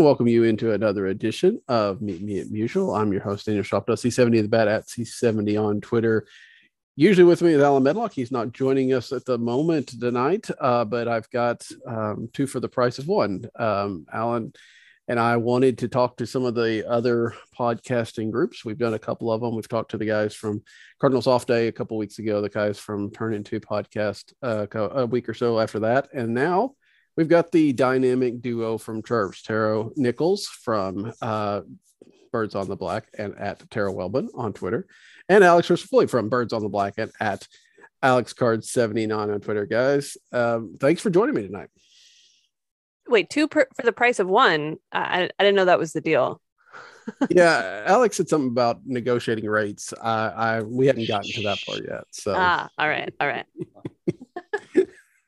And 0.00 0.06
welcome 0.06 0.28
you 0.28 0.44
into 0.44 0.72
another 0.72 1.08
edition 1.08 1.60
of 1.68 2.00
Meet 2.00 2.22
Me 2.22 2.40
at 2.40 2.46
Musial. 2.46 2.98
I'm 2.98 3.12
your 3.12 3.20
host, 3.20 3.44
Daniel 3.44 3.62
Shoptaw, 3.62 3.98
C70 3.98 4.40
the 4.40 4.48
bat 4.48 4.66
at 4.66 4.86
C70 4.86 5.62
on 5.62 5.82
Twitter. 5.82 6.26
Usually 6.96 7.24
with 7.24 7.42
me 7.42 7.52
is 7.52 7.60
Allen 7.60 7.82
Medlock. 7.82 8.14
He's 8.14 8.32
not 8.32 8.52
joining 8.52 8.94
us 8.94 9.12
at 9.12 9.26
the 9.26 9.36
moment 9.36 9.88
tonight, 10.00 10.48
uh, 10.58 10.86
but 10.86 11.06
I've 11.06 11.28
got 11.28 11.68
um, 11.86 12.30
two 12.32 12.46
for 12.46 12.60
the 12.60 12.68
price 12.68 12.98
of 12.98 13.08
one. 13.08 13.44
Um, 13.56 14.06
Allen 14.10 14.54
and 15.06 15.20
I 15.20 15.36
wanted 15.36 15.76
to 15.80 15.88
talk 15.88 16.16
to 16.16 16.26
some 16.26 16.46
of 16.46 16.54
the 16.54 16.88
other 16.88 17.34
podcasting 17.58 18.30
groups. 18.30 18.64
We've 18.64 18.78
done 18.78 18.94
a 18.94 18.98
couple 18.98 19.30
of 19.30 19.42
them. 19.42 19.54
We've 19.54 19.68
talked 19.68 19.90
to 19.90 19.98
the 19.98 20.06
guys 20.06 20.34
from 20.34 20.62
Cardinals 20.98 21.26
Off 21.26 21.44
Day 21.44 21.68
a 21.68 21.72
couple 21.72 21.98
weeks 21.98 22.18
ago, 22.18 22.40
the 22.40 22.48
guys 22.48 22.78
from 22.78 23.10
Turn 23.10 23.34
Into 23.34 23.60
Podcast 23.60 24.32
uh, 24.42 24.66
a 24.74 25.04
week 25.04 25.28
or 25.28 25.34
so 25.34 25.60
after 25.60 25.80
that. 25.80 26.08
And 26.14 26.32
now 26.32 26.74
we've 27.16 27.28
got 27.28 27.52
the 27.52 27.72
dynamic 27.72 28.40
duo 28.40 28.78
from 28.78 29.02
Chirps, 29.02 29.42
Tara 29.42 29.88
Nichols 29.96 30.46
from 30.46 31.12
uh, 31.20 31.62
Birds 32.32 32.54
on 32.54 32.68
the 32.68 32.76
Black 32.76 33.06
and 33.18 33.36
at 33.38 33.68
Tara 33.70 33.92
Wellman 33.92 34.28
on 34.34 34.52
Twitter, 34.52 34.86
and 35.28 35.44
Alex 35.44 35.70
Russell 35.70 36.06
from 36.06 36.28
Birds 36.28 36.52
on 36.52 36.62
the 36.62 36.68
Black 36.68 36.94
and 36.98 37.10
at 37.20 37.46
Alex 38.02 38.32
Card 38.32 38.64
79 38.64 39.30
on 39.30 39.40
Twitter. 39.40 39.66
Guys, 39.66 40.16
um, 40.32 40.76
thanks 40.80 41.02
for 41.02 41.10
joining 41.10 41.34
me 41.34 41.46
tonight. 41.46 41.68
Wait, 43.08 43.28
two 43.28 43.48
per, 43.48 43.66
for 43.74 43.82
the 43.82 43.92
price 43.92 44.20
of 44.20 44.28
one. 44.28 44.76
I, 44.92 45.28
I 45.38 45.42
didn't 45.42 45.56
know 45.56 45.64
that 45.64 45.78
was 45.78 45.92
the 45.92 46.00
deal. 46.00 46.40
yeah, 47.30 47.82
Alex 47.86 48.16
said 48.16 48.28
something 48.28 48.50
about 48.50 48.80
negotiating 48.86 49.46
rates. 49.46 49.92
I, 50.00 50.28
I 50.28 50.62
we 50.62 50.86
hadn't 50.86 51.08
gotten 51.08 51.30
to 51.32 51.42
that 51.42 51.58
part 51.66 51.80
yet. 51.88 52.04
So 52.12 52.34
ah, 52.36 52.68
all 52.78 52.88
right, 52.88 53.12
all 53.20 53.26
right. 53.26 53.46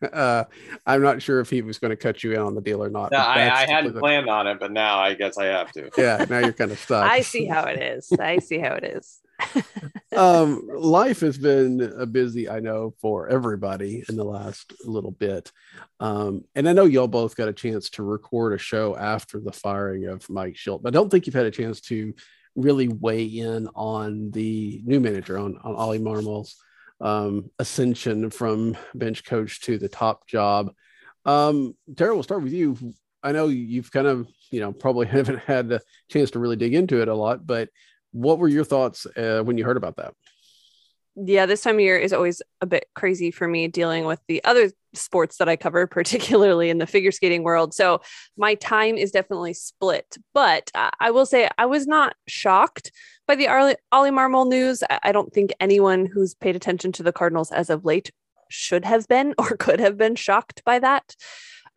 Uh, 0.02 0.44
I'm 0.86 1.02
not 1.02 1.22
sure 1.22 1.40
if 1.40 1.50
he 1.50 1.62
was 1.62 1.78
going 1.78 1.90
to 1.90 1.96
cut 1.96 2.22
you 2.24 2.32
in 2.32 2.40
on 2.40 2.54
the 2.54 2.60
deal 2.60 2.82
or 2.82 2.90
not. 2.90 3.12
No, 3.12 3.18
I, 3.18 3.34
I 3.34 3.38
hadn't 3.38 3.68
typically 3.84 4.00
planned 4.00 4.28
on 4.28 4.46
it, 4.46 4.58
but 4.60 4.72
now 4.72 4.98
I 4.98 5.14
guess 5.14 5.38
I 5.38 5.46
have 5.46 5.72
to. 5.72 5.90
Yeah, 5.98 6.24
now 6.28 6.38
you're 6.38 6.52
kind 6.52 6.72
of 6.72 6.78
stuck. 6.78 7.08
I 7.08 7.20
see 7.20 7.46
how 7.46 7.64
it 7.64 7.80
is. 7.80 8.10
I 8.18 8.38
see 8.38 8.58
how 8.58 8.74
it 8.74 8.84
is. 8.84 9.20
um, 10.16 10.68
life 10.74 11.20
has 11.20 11.38
been 11.38 11.80
a 11.96 12.06
busy, 12.06 12.48
I 12.48 12.60
know, 12.60 12.94
for 13.00 13.28
everybody 13.28 14.04
in 14.08 14.16
the 14.16 14.24
last 14.24 14.72
little 14.84 15.10
bit. 15.10 15.52
Um, 16.00 16.44
and 16.54 16.68
I 16.68 16.72
know 16.72 16.84
y'all 16.84 17.08
both 17.08 17.36
got 17.36 17.48
a 17.48 17.52
chance 17.52 17.90
to 17.90 18.02
record 18.02 18.54
a 18.54 18.58
show 18.58 18.96
after 18.96 19.40
the 19.40 19.52
firing 19.52 20.06
of 20.06 20.28
Mike 20.28 20.54
Shildt, 20.54 20.82
but 20.82 20.94
I 20.94 20.96
don't 20.96 21.10
think 21.10 21.26
you've 21.26 21.34
had 21.34 21.46
a 21.46 21.50
chance 21.50 21.80
to 21.82 22.14
really 22.54 22.88
weigh 22.88 23.24
in 23.24 23.68
on 23.74 24.30
the 24.30 24.80
new 24.84 25.00
manager, 25.00 25.38
on, 25.38 25.58
on 25.62 25.74
Oli 25.74 25.98
Marmol's 25.98 26.56
um, 27.02 27.50
ascension 27.58 28.30
from 28.30 28.76
bench 28.94 29.24
coach 29.24 29.60
to 29.62 29.76
the 29.76 29.88
top 29.88 30.26
job. 30.26 30.72
Um, 31.24 31.76
Tara, 31.96 32.14
we'll 32.14 32.22
start 32.22 32.42
with 32.42 32.52
you. 32.52 32.76
I 33.22 33.32
know 33.32 33.48
you've 33.48 33.92
kind 33.92 34.06
of, 34.06 34.28
you 34.50 34.60
know, 34.60 34.72
probably 34.72 35.06
haven't 35.08 35.40
had 35.40 35.68
the 35.68 35.80
chance 36.08 36.30
to 36.30 36.38
really 36.38 36.56
dig 36.56 36.74
into 36.74 37.02
it 37.02 37.08
a 37.08 37.14
lot, 37.14 37.46
but 37.46 37.68
what 38.12 38.38
were 38.38 38.48
your 38.48 38.64
thoughts 38.64 39.06
uh, 39.16 39.42
when 39.42 39.58
you 39.58 39.64
heard 39.64 39.76
about 39.76 39.96
that? 39.96 40.14
Yeah, 41.14 41.44
this 41.46 41.60
time 41.60 41.74
of 41.74 41.80
year 41.80 41.98
is 41.98 42.12
always 42.12 42.40
a 42.60 42.66
bit 42.66 42.86
crazy 42.94 43.30
for 43.30 43.46
me 43.46 43.68
dealing 43.68 44.06
with 44.06 44.20
the 44.28 44.42
other 44.44 44.70
sports 44.94 45.36
that 45.38 45.48
I 45.48 45.56
cover, 45.56 45.86
particularly 45.88 46.70
in 46.70 46.78
the 46.78 46.86
figure 46.86 47.12
skating 47.12 47.42
world. 47.42 47.74
So 47.74 48.00
my 48.36 48.54
time 48.54 48.96
is 48.96 49.10
definitely 49.10 49.54
split. 49.54 50.16
But 50.32 50.70
I 50.74 51.10
will 51.10 51.26
say 51.26 51.48
I 51.58 51.66
was 51.66 51.86
not 51.86 52.16
shocked 52.26 52.92
by 53.26 53.34
the 53.34 53.48
Oli, 53.48 54.10
Marmol 54.10 54.48
news. 54.48 54.82
I, 54.88 55.00
I 55.04 55.12
don't 55.12 55.32
think 55.32 55.52
anyone 55.60 56.06
who's 56.06 56.34
paid 56.34 56.56
attention 56.56 56.92
to 56.92 57.02
the 57.02 57.12
Cardinals 57.12 57.52
as 57.52 57.70
of 57.70 57.84
late 57.84 58.10
should 58.48 58.84
have 58.84 59.06
been 59.08 59.34
or 59.38 59.56
could 59.56 59.80
have 59.80 59.98
been 59.98 60.14
shocked 60.14 60.62
by 60.64 60.78
that. 60.78 61.14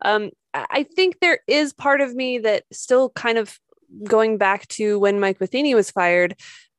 Um, 0.02 0.30
I 0.54 0.66
I 0.70 0.82
think 0.84 1.20
there 1.20 1.40
is 1.46 1.74
part 1.74 2.00
of 2.00 2.14
me 2.14 2.38
that 2.38 2.64
still 2.72 3.10
kind 3.10 3.36
of 3.36 3.58
going 4.04 4.38
back 4.38 4.66
to 4.68 4.98
when 4.98 5.20
Mike 5.20 5.40
Matheny 5.40 5.74
was 5.74 5.90
fired, 5.90 6.34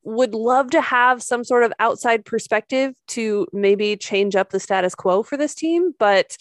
would 0.07 0.33
love 0.33 0.71
to 0.71 0.79
have 0.79 1.21
some 1.21 1.43
sort 1.43 1.63
of 1.63 1.73
outside 1.79 2.23
perspective 2.23 2.95
to 3.09 3.45
maybe 3.51 3.97
change 3.97 4.37
up 4.37 4.51
the 4.51 4.59
status 4.59 4.95
quo 4.95 5.21
for 5.21 5.35
this 5.35 5.53
team, 5.53 5.93
but 5.99 6.37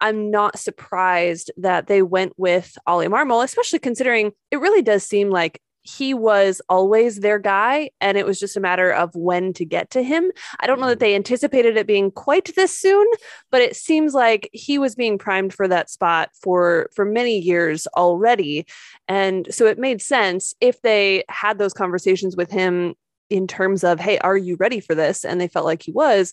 I'm 0.00 0.32
not 0.32 0.58
surprised 0.58 1.52
that 1.56 1.86
they 1.86 2.02
went 2.02 2.32
with 2.36 2.76
Oli 2.88 3.06
Marmol, 3.06 3.44
especially 3.44 3.78
considering 3.78 4.32
it 4.50 4.56
really 4.56 4.82
does 4.82 5.04
seem 5.04 5.30
like 5.30 5.60
he 5.84 6.12
was 6.12 6.60
always 6.68 7.20
their 7.20 7.38
guy 7.38 7.90
and 8.00 8.16
it 8.16 8.26
was 8.26 8.40
just 8.40 8.56
a 8.56 8.60
matter 8.60 8.90
of 8.90 9.14
when 9.14 9.52
to 9.52 9.64
get 9.64 9.90
to 9.90 10.02
him. 10.02 10.32
I 10.58 10.66
don't 10.66 10.80
know 10.80 10.86
that 10.86 10.94
mm-hmm. 10.94 11.04
they 11.04 11.14
anticipated 11.14 11.76
it 11.76 11.86
being 11.86 12.10
quite 12.10 12.52
this 12.56 12.76
soon, 12.76 13.06
but 13.52 13.60
it 13.60 13.76
seems 13.76 14.14
like 14.14 14.48
he 14.52 14.78
was 14.78 14.94
being 14.94 15.18
primed 15.18 15.52
for 15.54 15.68
that 15.68 15.90
spot 15.90 16.30
for 16.42 16.88
for 16.96 17.04
many 17.04 17.38
years 17.38 17.86
already. 17.96 18.66
And 19.08 19.46
so 19.54 19.66
it 19.66 19.78
made 19.78 20.00
sense 20.00 20.54
if 20.60 20.80
they 20.80 21.22
had 21.28 21.58
those 21.58 21.74
conversations 21.74 22.34
with 22.34 22.50
him 22.50 22.94
in 23.30 23.46
terms 23.46 23.84
of, 23.84 24.00
hey, 24.00 24.18
are 24.18 24.36
you 24.36 24.56
ready 24.56 24.80
for 24.80 24.94
this? 24.94 25.24
And 25.24 25.40
they 25.40 25.48
felt 25.48 25.64
like 25.66 25.82
he 25.82 25.92
was, 25.92 26.32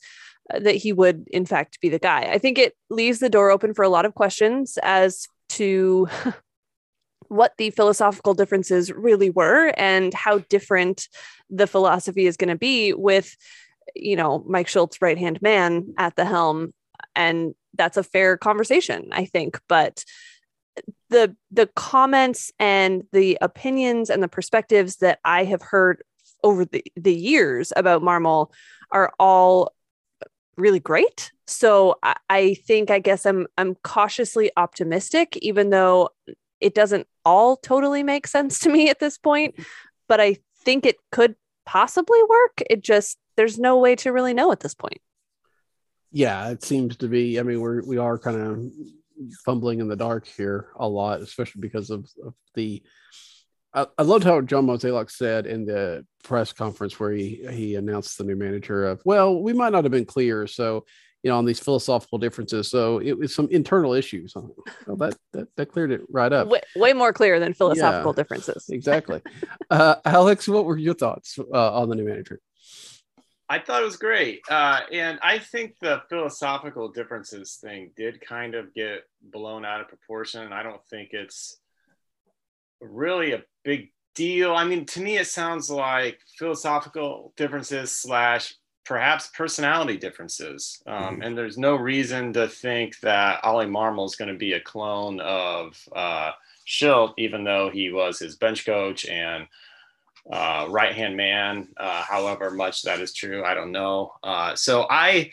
uh, 0.54 0.60
that 0.60 0.76
he 0.76 0.94
would, 0.94 1.28
in 1.32 1.46
fact, 1.46 1.82
be 1.82 1.90
the 1.90 2.00
guy. 2.00 2.30
I 2.32 2.38
think 2.38 2.58
it 2.58 2.76
leaves 2.90 3.20
the 3.20 3.30
door 3.30 3.52
open 3.52 3.74
for 3.74 3.84
a 3.84 3.90
lot 3.90 4.06
of 4.06 4.14
questions 4.14 4.78
as 4.84 5.28
to 5.50 6.08
what 7.28 7.54
the 7.58 7.70
philosophical 7.72 8.34
differences 8.34 8.92
really 8.92 9.30
were 9.30 9.74
and 9.78 10.14
how 10.14 10.40
different 10.50 11.08
the 11.50 11.68
philosophy 11.68 12.26
is 12.26 12.38
going 12.38 12.50
to 12.50 12.58
be 12.58 12.94
with, 12.94 13.36
you 13.96 14.16
know, 14.16 14.44
Mike 14.48 14.68
Shildt's, 14.68 15.02
right 15.02 15.18
hand 15.18 15.42
man 15.42 15.94
at 15.98 16.16
the 16.16 16.26
helm. 16.26 16.74
And 17.16 17.56
that's 17.74 17.98
a 17.98 18.04
fair 18.04 18.38
conversation, 18.38 19.10
I 19.12 19.26
think. 19.26 19.60
But 19.68 20.04
the 21.10 21.36
the 21.52 21.68
comments 21.68 22.52
and 22.60 23.04
the 23.12 23.38
opinions 23.42 24.10
and 24.10 24.24
the 24.24 24.28
perspectives 24.28 24.98
that 24.98 25.20
I 25.24 25.44
have 25.44 25.62
heard 25.62 26.04
over 26.44 26.66
the, 26.66 26.84
the 26.96 27.14
years 27.14 27.72
about 27.76 28.02
Marmol 28.02 28.52
are 28.92 29.12
all 29.20 29.74
really 30.58 30.80
great. 30.80 31.32
So 31.48 31.98
I, 32.04 32.16
I 32.30 32.54
think 32.54 32.92
I 32.92 33.00
guess 33.00 33.26
I'm 33.26 33.48
I'm 33.58 33.76
cautiously 33.84 34.52
optimistic, 34.58 35.38
even 35.42 35.70
though 35.70 36.10
it 36.60 36.76
doesn't 36.76 37.08
all 37.26 37.58
totally 37.58 38.04
make 38.04 38.28
sense 38.28 38.60
to 38.60 38.70
me 38.70 38.90
at 38.90 39.00
this 39.00 39.18
point. 39.18 39.56
But 40.08 40.22
I 40.22 40.38
think 40.64 40.86
it 40.86 40.98
could 41.12 41.36
possibly 41.66 42.20
work. 42.30 42.62
It 42.70 42.82
just 42.84 43.18
there's 43.36 43.60
no 43.60 43.80
way 43.80 43.96
to 43.98 44.12
really 44.12 44.34
know 44.34 44.52
at 44.52 44.60
this 44.60 44.74
point. 44.74 45.00
Yeah, 46.12 46.50
it 46.50 46.64
seems 46.64 46.98
to 46.98 47.08
be. 47.08 47.40
I 47.40 47.44
mean, 47.44 47.62
we're 47.62 47.86
we 47.86 47.98
are 47.98 48.18
kind 48.18 48.42
of 48.42 48.72
fumbling 49.46 49.80
in 49.80 49.88
the 49.88 49.96
dark 49.96 50.28
here 50.28 50.68
a 50.76 50.88
lot, 50.88 51.22
especially 51.22 51.62
because 51.62 51.90
of, 51.90 52.10
of 52.24 52.34
the. 52.56 52.84
I, 53.74 53.88
I 53.98 54.04
loved 54.04 54.24
how 54.24 54.42
John 54.42 54.68
Mozeliak 54.68 55.10
said 55.10 55.46
in 55.46 55.66
the 55.66 56.06
press 56.24 56.54
conference 56.54 57.00
where 57.00 57.12
he 57.12 57.46
he 57.50 57.76
announced 57.76 58.18
the 58.18 58.24
new 58.24 58.36
manager 58.36 58.86
of, 58.86 59.02
well, 59.06 59.42
we 59.42 59.54
might 59.54 59.72
not 59.72 59.84
have 59.84 59.92
been 59.92 60.06
clear, 60.06 60.48
so 60.48 60.86
you 61.24 61.30
know, 61.30 61.38
on 61.38 61.46
these 61.46 61.60
philosophical 61.60 62.18
differences. 62.18 62.68
So 62.68 63.00
it 63.00 63.18
was 63.18 63.34
some 63.36 63.48
internal 63.52 63.94
issues. 63.94 64.34
Well, 64.36 64.98
that, 64.98 65.16
that 65.34 65.48
that 65.56 65.66
cleared 65.68 65.92
it 65.92 66.02
right 66.10 66.34
up. 66.34 66.48
Way, 66.48 66.62
way 66.76 66.94
more 66.94 67.14
clear 67.14 67.40
than 67.40 67.54
philosophical 67.54 68.12
Yeah. 68.12 68.16
differences. 68.16 68.70
Exactly. 68.70 69.22
uh, 69.70 69.96
Alex, 70.04 70.48
what 70.48 70.66
were 70.66 70.78
your 70.78 70.96
thoughts 70.96 71.38
uh, 71.38 71.80
on 71.80 71.90
the 71.90 71.96
new 71.96 72.06
manager? 72.06 72.40
I 73.48 73.60
thought 73.60 73.82
it 73.82 73.86
was 73.86 73.98
great. 73.98 74.42
Uh, 74.50 74.80
and 74.94 75.20
I 75.22 75.38
think 75.38 75.76
the 75.82 76.02
philosophical 76.10 76.90
differences 76.90 77.58
thing 77.62 77.92
did 77.98 78.22
kind 78.22 78.56
of 78.56 78.74
get 78.74 79.02
blown 79.22 79.66
out 79.66 79.82
of 79.82 79.90
proportion. 79.90 80.54
I 80.54 80.64
don't 80.64 80.82
think 80.90 81.10
it's 81.12 81.60
really 82.80 83.34
a 83.34 83.44
big 83.64 83.92
deal. 84.16 84.54
I 84.54 84.64
mean, 84.64 84.86
to 84.88 85.02
me, 85.02 85.18
it 85.18 85.28
sounds 85.28 85.70
like 85.70 86.20
philosophical 86.38 87.34
differences 87.38 87.92
slash 87.92 88.56
perhaps 88.84 89.30
personality 89.36 89.98
differences. 89.98 90.82
Um, 90.88 91.04
mm-hmm. 91.04 91.22
And 91.22 91.38
there's 91.38 91.58
no 91.58 91.76
reason 91.76 92.34
to 92.34 92.48
think 92.48 93.00
that 93.02 93.44
Ollie 93.44 93.66
Marmol 93.66 94.06
is 94.06 94.16
going 94.16 94.32
to 94.32 94.38
be 94.38 94.54
a 94.54 94.60
clone 94.60 95.20
of 95.22 95.78
uh, 95.96 96.32
Shildt, 96.68 97.14
even 97.18 97.44
though 97.44 97.70
he 97.70 97.92
was 97.92 98.20
his 98.20 98.36
bench 98.36 98.66
coach 98.66 99.06
and 99.06 99.48
uh, 100.32 100.68
right 100.70 100.94
hand 100.94 101.16
man. 101.16 101.70
Uh, 101.78 102.04
however 102.04 102.52
much 102.52 102.84
that 102.84 103.00
is 103.00 103.14
true, 103.14 103.44
I 103.44 103.54
don't 103.54 103.72
know. 103.72 104.14
Uh, 104.24 104.56
so 104.56 104.88
I, 104.90 105.32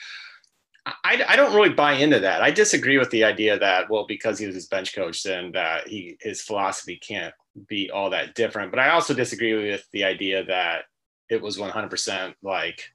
I, 0.87 1.23
I 1.29 1.37
don't 1.37 1.55
really 1.55 1.75
buy 1.75 1.95
into 1.95 2.21
that. 2.21 2.43
I 2.43 2.51
disagree 2.51 2.99
with 2.99 3.11
the 3.11 3.25
idea 3.25 3.59
that 3.59 3.91
well, 3.91 4.07
because 4.07 4.39
he 4.39 4.47
was 4.47 4.55
his 4.55 4.67
bench 4.67 4.95
coach, 4.95 5.23
then 5.23 5.53
that 5.53 5.89
he 5.89 6.17
his 6.21 6.43
philosophy 6.43 6.97
can't 6.97 7.35
be 7.67 7.91
all 7.91 8.11
that 8.11 8.35
different. 8.35 8.71
But 8.71 8.81
I 8.81 8.91
also 8.91 9.15
disagree 9.15 9.55
with 9.55 9.87
the 9.93 10.05
idea 10.05 10.45
that 10.45 10.83
it 11.29 11.43
was 11.43 11.59
100% 11.59 12.35
like 12.43 12.91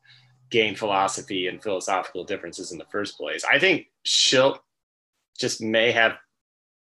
game 0.50 0.76
philosophy 0.76 1.48
and 1.48 1.62
philosophical 1.62 2.24
differences 2.24 2.72
in 2.72 2.78
the 2.78 2.86
first 2.92 3.18
place. 3.18 3.44
I 3.44 3.60
think 3.60 3.88
Shildt 4.06 4.60
just 5.40 5.62
may 5.62 5.92
have 5.92 6.14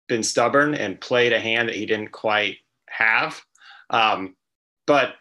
been 0.07 0.23
stubborn 0.23 0.73
and 0.73 0.99
played 0.99 1.33
a 1.33 1.39
hand 1.39 1.69
that 1.69 1.75
he 1.75 1.85
didn't 1.85 2.11
quite 2.11 2.57
have. 2.87 3.41
Um, 3.89 4.35
but 4.85 5.15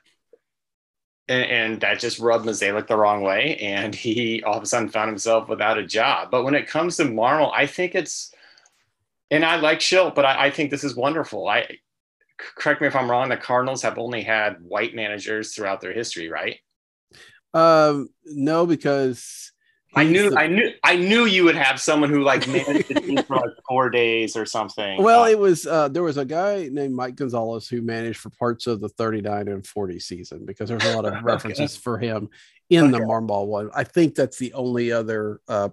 and, 1.29 1.45
and, 1.45 1.81
that 1.81 1.99
just 1.99 2.21
rubbed 2.21 2.47
Mozeliak 2.47 2.87
the 2.87 2.97
wrong 2.97 3.23
way, 3.23 3.57
and 3.57 3.93
he 3.93 4.45
all 4.45 4.57
of 4.57 4.63
a 4.63 4.67
sudden 4.67 4.89
found 4.89 5.09
himself 5.09 5.49
without 5.49 5.79
a 5.79 5.87
job. 5.87 6.31
But 6.31 6.45
when 6.45 6.55
it 6.55 6.69
comes 6.69 6.97
to 6.97 7.05
Marmol, 7.05 7.53
I 7.53 7.67
think 7.67 7.97
it's, 7.97 8.33
and 9.31 9.45
I 9.45 9.57
like 9.57 9.81
Shildt, 9.81 10.15
but 10.15 10.25
I, 10.25 10.47
I 10.47 10.51
think 10.53 10.71
this 10.71 10.85
is 10.85 10.95
wonderful. 10.95 11.49
I 11.49 11.79
correct 12.39 12.81
me 12.81 12.87
if 12.87 12.97
I'm 12.97 13.11
wrong. 13.11 13.29
The 13.29 13.37
Cardinals 13.37 13.83
have 13.83 13.99
only 13.99 14.23
had 14.23 14.57
white 14.63 14.95
managers 14.95 15.55
throughout 15.55 15.81
their 15.81 15.93
history, 15.93 16.29
right? 16.29 16.59
Um, 17.55 18.09
no, 18.25 18.67
because 18.67 19.53
I 19.95 20.05
knew, 20.05 20.31
the, 20.31 20.39
I 20.39 20.47
knew, 20.47 20.73
I 20.85 20.97
knew 20.97 21.25
you 21.25 21.45
would 21.45 21.57
have 21.57 21.81
someone 21.81 22.11
who 22.11 22.23
like 22.23 22.47
managed 22.47 22.89
the 22.89 23.01
team 23.01 23.17
for 23.27 23.37
like 23.37 23.55
four 23.67 23.89
days 23.89 24.37
or 24.37 24.45
something. 24.45 25.03
Well, 25.03 25.23
uh, 25.23 25.29
it 25.29 25.39
was 25.39 25.67
uh, 25.67 25.89
there 25.89 26.03
was 26.03 26.19
a 26.19 26.25
guy 26.25 26.69
named 26.71 26.95
Mike 26.95 27.17
Gonzalez 27.17 27.67
who 27.67 27.81
managed 27.81 28.19
for 28.19 28.29
parts 28.31 28.67
of 28.67 28.81
the 28.81 28.91
39 28.91 29.49
and 29.49 29.67
40 29.67 29.99
season 29.99 30.45
because 30.45 30.69
there's 30.69 30.85
a 30.85 30.95
lot 30.95 31.07
of 31.07 31.15
references 31.25 31.75
okay. 31.75 31.81
for 31.81 31.99
him 31.99 32.29
in 32.69 32.85
okay. 32.85 32.91
the 32.93 32.99
Marmol 32.99 33.47
one. 33.47 33.71
I 33.75 33.85
think 33.85 34.15
that's 34.15 34.39
the 34.39 34.53
only 34.53 34.93
other 34.93 35.41
uh, 35.49 35.71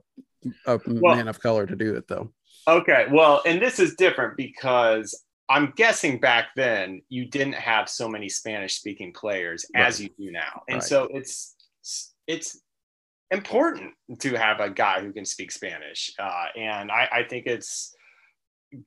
well, 0.66 1.16
man 1.16 1.28
of 1.28 1.42
color 1.42 1.66
to 1.66 1.76
do 1.76 1.96
it 1.96 2.08
though. 2.08 2.32
Okay, 2.66 3.08
well, 3.12 3.42
and 3.46 3.62
this 3.62 3.78
is 3.78 3.96
different 3.96 4.38
because 4.38 5.22
I'm 5.50 5.74
guessing 5.76 6.20
back 6.20 6.50
then 6.56 7.02
you 7.10 7.26
didn't 7.26 7.54
have 7.54 7.90
so 7.90 8.08
many 8.08 8.30
Spanish 8.30 8.76
speaking 8.76 9.14
players 9.14 9.66
right. 9.76 9.86
as 9.86 10.02
you 10.02 10.10
do 10.18 10.32
now, 10.32 10.64
and 10.68 10.76
right. 10.76 10.84
so 10.84 11.08
it's 11.12 11.56
it's 12.28 12.62
important 13.32 13.94
to 14.20 14.36
have 14.36 14.60
a 14.60 14.70
guy 14.70 15.02
who 15.02 15.12
can 15.12 15.26
speak 15.26 15.52
Spanish. 15.52 16.14
Uh, 16.20 16.46
and 16.56 16.92
I, 16.92 17.10
I, 17.12 17.24
think 17.24 17.48
it's 17.48 17.96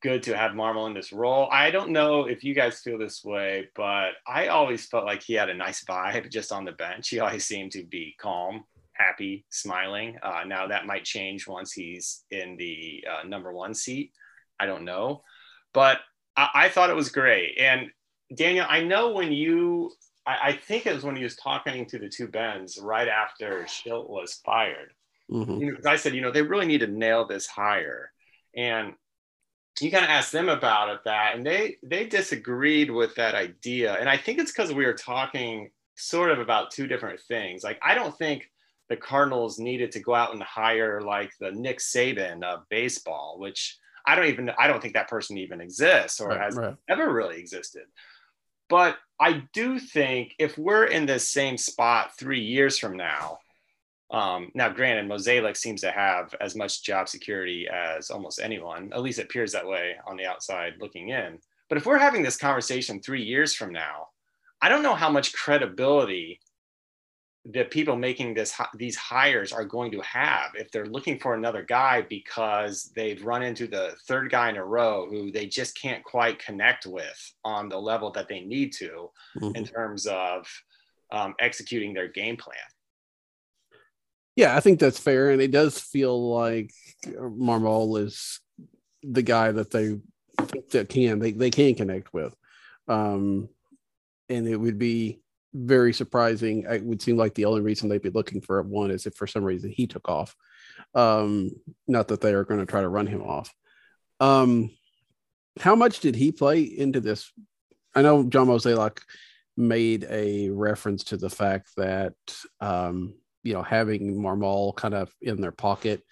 good 0.01 0.23
to 0.25 0.37
have 0.37 0.53
Marmol 0.53 0.87
in 0.87 0.95
this 0.95 1.13
role. 1.13 1.49
I 1.51 1.71
don't 1.71 1.91
know 1.91 2.27
if 2.27 2.45
you 2.45 2.55
guys 2.55 2.81
feel 2.81 2.99
this 2.99 3.25
way, 3.25 3.69
but 3.75 4.11
I 4.27 4.49
always 4.49 4.87
felt 4.87 5.05
like 5.05 5.23
he 5.23 5.35
had 5.35 5.51
a 5.51 5.55
nice 5.55 5.85
vibe 5.85 6.31
just 6.31 6.53
on 6.53 6.65
the 6.65 6.73
bench. 6.73 7.09
He 7.09 7.19
always 7.19 7.45
seemed 7.45 7.73
to 7.73 7.85
be 7.85 8.15
calm, 8.19 8.65
happy, 8.93 9.45
smiling. 9.51 10.17
Uh, 10.23 10.45
now 10.47 10.69
that 10.69 10.87
might 10.87 11.05
change 11.05 11.47
once 11.49 11.73
he's 11.73 12.25
in 12.31 12.57
the 12.57 13.05
uh, 13.11 13.27
number 13.27 13.53
one 13.53 13.75
seat. 13.75 14.13
I 14.59 14.67
don't 14.67 14.85
know. 14.85 15.23
But 15.75 15.99
I, 16.37 16.49
I 16.55 16.69
thought 16.69 16.91
it 16.91 16.97
was 16.97 17.09
great. 17.09 17.57
And 17.59 17.91
Daniel, 18.35 18.67
I 18.69 18.83
know 18.83 19.13
when 19.13 19.33
you 19.33 19.93
I, 20.27 20.39
I, 20.49 20.53
think 20.53 20.87
it 20.87 20.95
was 20.95 21.05
when 21.05 21.17
he 21.17 21.23
was 21.23 21.37
talking 21.37 21.87
to 21.87 21.99
the 21.99 22.09
two 22.09 22.27
Bens 22.27 22.79
right 22.81 23.07
after 23.07 23.65
Shildt 23.65 24.11
was 24.11 24.41
fired. 24.45 24.93
Mm-hmm. 25.31 25.59
You 25.59 25.73
know, 25.73 25.79
I 25.87 25.97
said, 25.97 26.15
you 26.15 26.21
know, 26.21 26.33
they 26.33 26.43
really 26.43 26.67
need 26.67 26.81
to 26.81 26.89
nail 26.89 27.27
this 27.27 27.47
hire. 27.47 28.11
And 28.57 28.95
you 29.85 29.91
kind 29.91 30.05
of 30.05 30.11
asked 30.11 30.33
them 30.33 30.49
about 30.49 30.89
it 30.89 31.01
that 31.05 31.35
and 31.35 31.45
they 31.45 31.77
they 31.83 32.07
disagreed 32.07 32.91
with 32.91 33.15
that 33.15 33.35
idea 33.35 33.95
and 33.95 34.09
i 34.09 34.17
think 34.17 34.39
it's 34.39 34.53
because 34.53 34.73
we 34.73 34.87
were 34.87 34.95
talking 34.95 35.71
sort 35.97 36.31
of 36.31 36.39
about 36.39 36.71
two 36.71 36.87
different 36.87 37.21
things 37.21 37.63
like 37.63 37.79
i 37.83 37.95
don't 37.95 38.17
think 38.17 38.51
the 38.89 38.97
cardinals 38.97 39.59
needed 39.59 39.91
to 39.93 40.01
go 40.01 40.15
out 40.15 40.33
and 40.33 40.43
hire 40.43 41.01
like 41.01 41.31
the 41.41 41.51
nick 41.53 41.79
saban 41.79 42.43
of 42.43 42.69
baseball 42.71 43.37
which 43.39 43.79
i 44.07 44.15
don't 44.15 44.27
even 44.27 44.51
i 44.59 44.67
don't 44.67 44.81
think 44.81 44.95
that 44.95 45.09
person 45.09 45.37
even 45.39 45.61
exists 45.61 46.21
or 46.21 46.29
right, 46.29 46.41
has 46.41 46.57
right. 46.57 46.77
ever 46.89 47.13
really 47.13 47.39
existed 47.39 47.85
but 48.69 48.97
I 49.19 49.45
do 49.53 49.79
think 49.79 50.35
if 50.39 50.59
we're 50.59 50.85
in 50.85 51.07
the 51.07 51.19
same 51.19 51.57
spot 51.57 52.17
three 52.19 52.41
years 52.41 52.79
from 52.79 52.97
now, 52.97 53.39
um, 54.11 54.51
now 54.55 54.69
granted, 54.69 55.09
Mozeliak 55.09 55.57
seems 55.57 55.81
to 55.81 55.91
have 55.91 56.35
as 56.41 56.55
much 56.55 56.83
job 56.83 57.09
security 57.09 57.69
as 57.69 58.11
almost 58.11 58.41
anyone. 58.41 58.93
At 58.93 59.03
least 59.03 59.19
it 59.19 59.25
appears 59.25 59.53
that 59.53 59.67
way 59.67 59.97
on 60.07 60.17
the 60.17 60.27
outside 60.27 60.75
looking 60.81 61.09
in. 61.09 61.39
But 61.69 61.79
if 61.79 61.87
we're 61.87 61.99
having 61.99 62.23
this 62.23 62.37
conversation 62.37 63.01
three 63.01 63.23
years 63.23 63.55
from 63.55 63.73
now, 63.73 64.09
I 64.63 64.69
don't 64.69 64.83
know 64.83 64.95
how 64.95 65.11
much 65.11 65.33
credibility 65.33 66.41
the 67.53 67.65
people 67.65 67.97
making 67.97 68.35
this 68.35 68.55
these 68.75 68.97
hires 68.97 69.53
are 69.53 69.65
going 69.65 69.93
to 69.93 70.01
have 70.01 70.51
if 70.55 70.71
they're 70.71 70.87
looking 70.87 71.19
for 71.19 71.35
another 71.35 71.63
guy 71.63 72.03
because 72.03 72.91
they've 72.97 73.25
run 73.25 73.43
into 73.43 73.67
the 73.69 73.95
third 74.09 74.31
guy 74.31 74.49
in 74.49 74.57
a 74.57 74.65
row 74.65 75.07
who 75.09 75.31
they 75.31 75.47
just 75.47 75.81
can't 75.81 76.03
quite 76.03 76.39
connect 76.39 76.87
with 76.87 77.33
on 77.45 77.69
the 77.69 77.79
level 77.79 78.11
that 78.11 78.27
they 78.27 78.41
need 78.41 78.73
to 78.73 79.11
mm-hmm. 79.39 79.55
in 79.55 79.65
terms 79.65 80.07
of 80.07 80.47
um, 81.13 81.35
executing 81.39 81.95
their 81.95 82.09
game 82.09 82.37
plan. 82.37 82.57
Yeah, 84.35 84.57
I 84.57 84.61
think 84.61 84.81
that's 84.81 84.99
fair, 84.99 85.31
and 85.31 85.41
it 85.41 85.51
does 85.51 85.79
feel 85.79 86.31
like 86.31 86.73
Marmol 87.07 88.01
is 88.01 88.41
the 89.03 89.23
guy 89.23 89.53
that 89.53 89.71
they 89.71 89.99
that 90.73 90.89
can 90.89 91.21
they 91.21 91.33
they 91.33 91.51
can 91.51 91.75
connect 91.75 92.13
with, 92.13 92.35
um, 92.89 93.49
and 94.29 94.47
it 94.47 94.57
would 94.57 94.79
be 94.79 95.21
very 95.57 95.93
surprising. 95.93 96.65
It 96.69 96.85
would 96.85 97.01
seem 97.01 97.17
like 97.17 97.35
the 97.35 97.47
only 97.47 97.63
reason 97.63 97.89
they'd 97.89 98.03
be 98.03 98.11
looking 98.11 98.41
for 98.41 98.61
one 98.63 98.91
is 98.91 99.07
if 99.07 99.15
for 99.15 99.27
some 99.27 99.45
reason 99.45 99.71
he 99.71 99.87
took 99.87 100.09
off. 100.09 100.37
Um, 100.95 101.51
not 101.89 102.09
that 102.09 102.21
they 102.21 102.35
are 102.35 102.45
going 102.45 102.61
to 102.61 102.67
try 102.67 102.83
to 102.83 102.89
run 102.89 103.07
him 103.07 103.23
off. 103.23 103.53
Um, 104.21 104.71
how 105.59 105.75
much 105.75 106.01
did 106.01 106.15
he 106.15 106.33
play 106.33 106.63
into 106.63 107.01
this? 107.01 107.33
I 107.95 108.03
know 108.03 108.25
John 108.25 108.49
Mozeliak 108.49 108.99
made 109.57 110.07
a 110.11 110.51
reference 110.51 111.05
to 111.05 111.17
the 111.17 111.31
fact 111.31 111.71
that 111.77 112.15
um, 112.61 113.15
you 113.43 113.55
know 113.55 113.63
having 113.63 114.21
Marmol 114.21 114.77
kind 114.77 114.95
of 114.95 115.11
in 115.23 115.41
their 115.41 115.53
pocket 115.53 116.03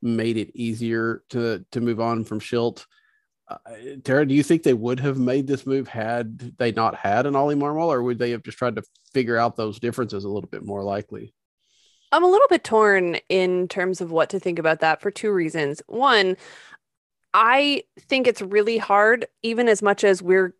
made 0.00 0.36
it 0.36 0.50
easier 0.54 1.22
to 1.30 1.64
to 1.72 1.80
move 1.80 2.00
on 2.00 2.24
from 2.24 2.40
Shildt. 2.40 2.84
Uh, 3.48 3.56
Tara, 4.04 4.26
do 4.26 4.34
you 4.34 4.42
think 4.42 4.62
they 4.62 4.74
would 4.74 5.00
have 5.00 5.18
made 5.18 5.46
this 5.46 5.66
move 5.66 5.88
had 5.88 6.56
they 6.58 6.72
not 6.72 6.94
had 6.94 7.26
an 7.26 7.36
Oli 7.36 7.54
Marmol, 7.54 7.88
or 7.88 8.02
would 8.02 8.18
they 8.18 8.30
have 8.30 8.42
just 8.42 8.58
tried 8.58 8.76
to 8.76 8.82
figure 9.12 9.36
out 9.36 9.56
those 9.56 9.78
differences 9.78 10.24
a 10.24 10.28
little 10.28 10.48
bit 10.48 10.64
more 10.64 10.82
likely? 10.82 11.34
I'm 12.12 12.24
a 12.24 12.30
little 12.30 12.48
bit 12.48 12.62
torn 12.62 13.16
in 13.28 13.68
terms 13.68 14.00
of 14.00 14.10
what 14.10 14.30
to 14.30 14.40
think 14.40 14.58
about 14.58 14.80
that 14.80 15.00
for 15.00 15.10
two 15.10 15.32
reasons. 15.32 15.82
One, 15.86 16.36
I 17.34 17.84
think 17.98 18.26
it's 18.26 18.42
really 18.42 18.78
hard, 18.78 19.26
even 19.42 19.68
as 19.68 19.82
much 19.82 20.04
as 20.04 20.22
we're 20.22 20.54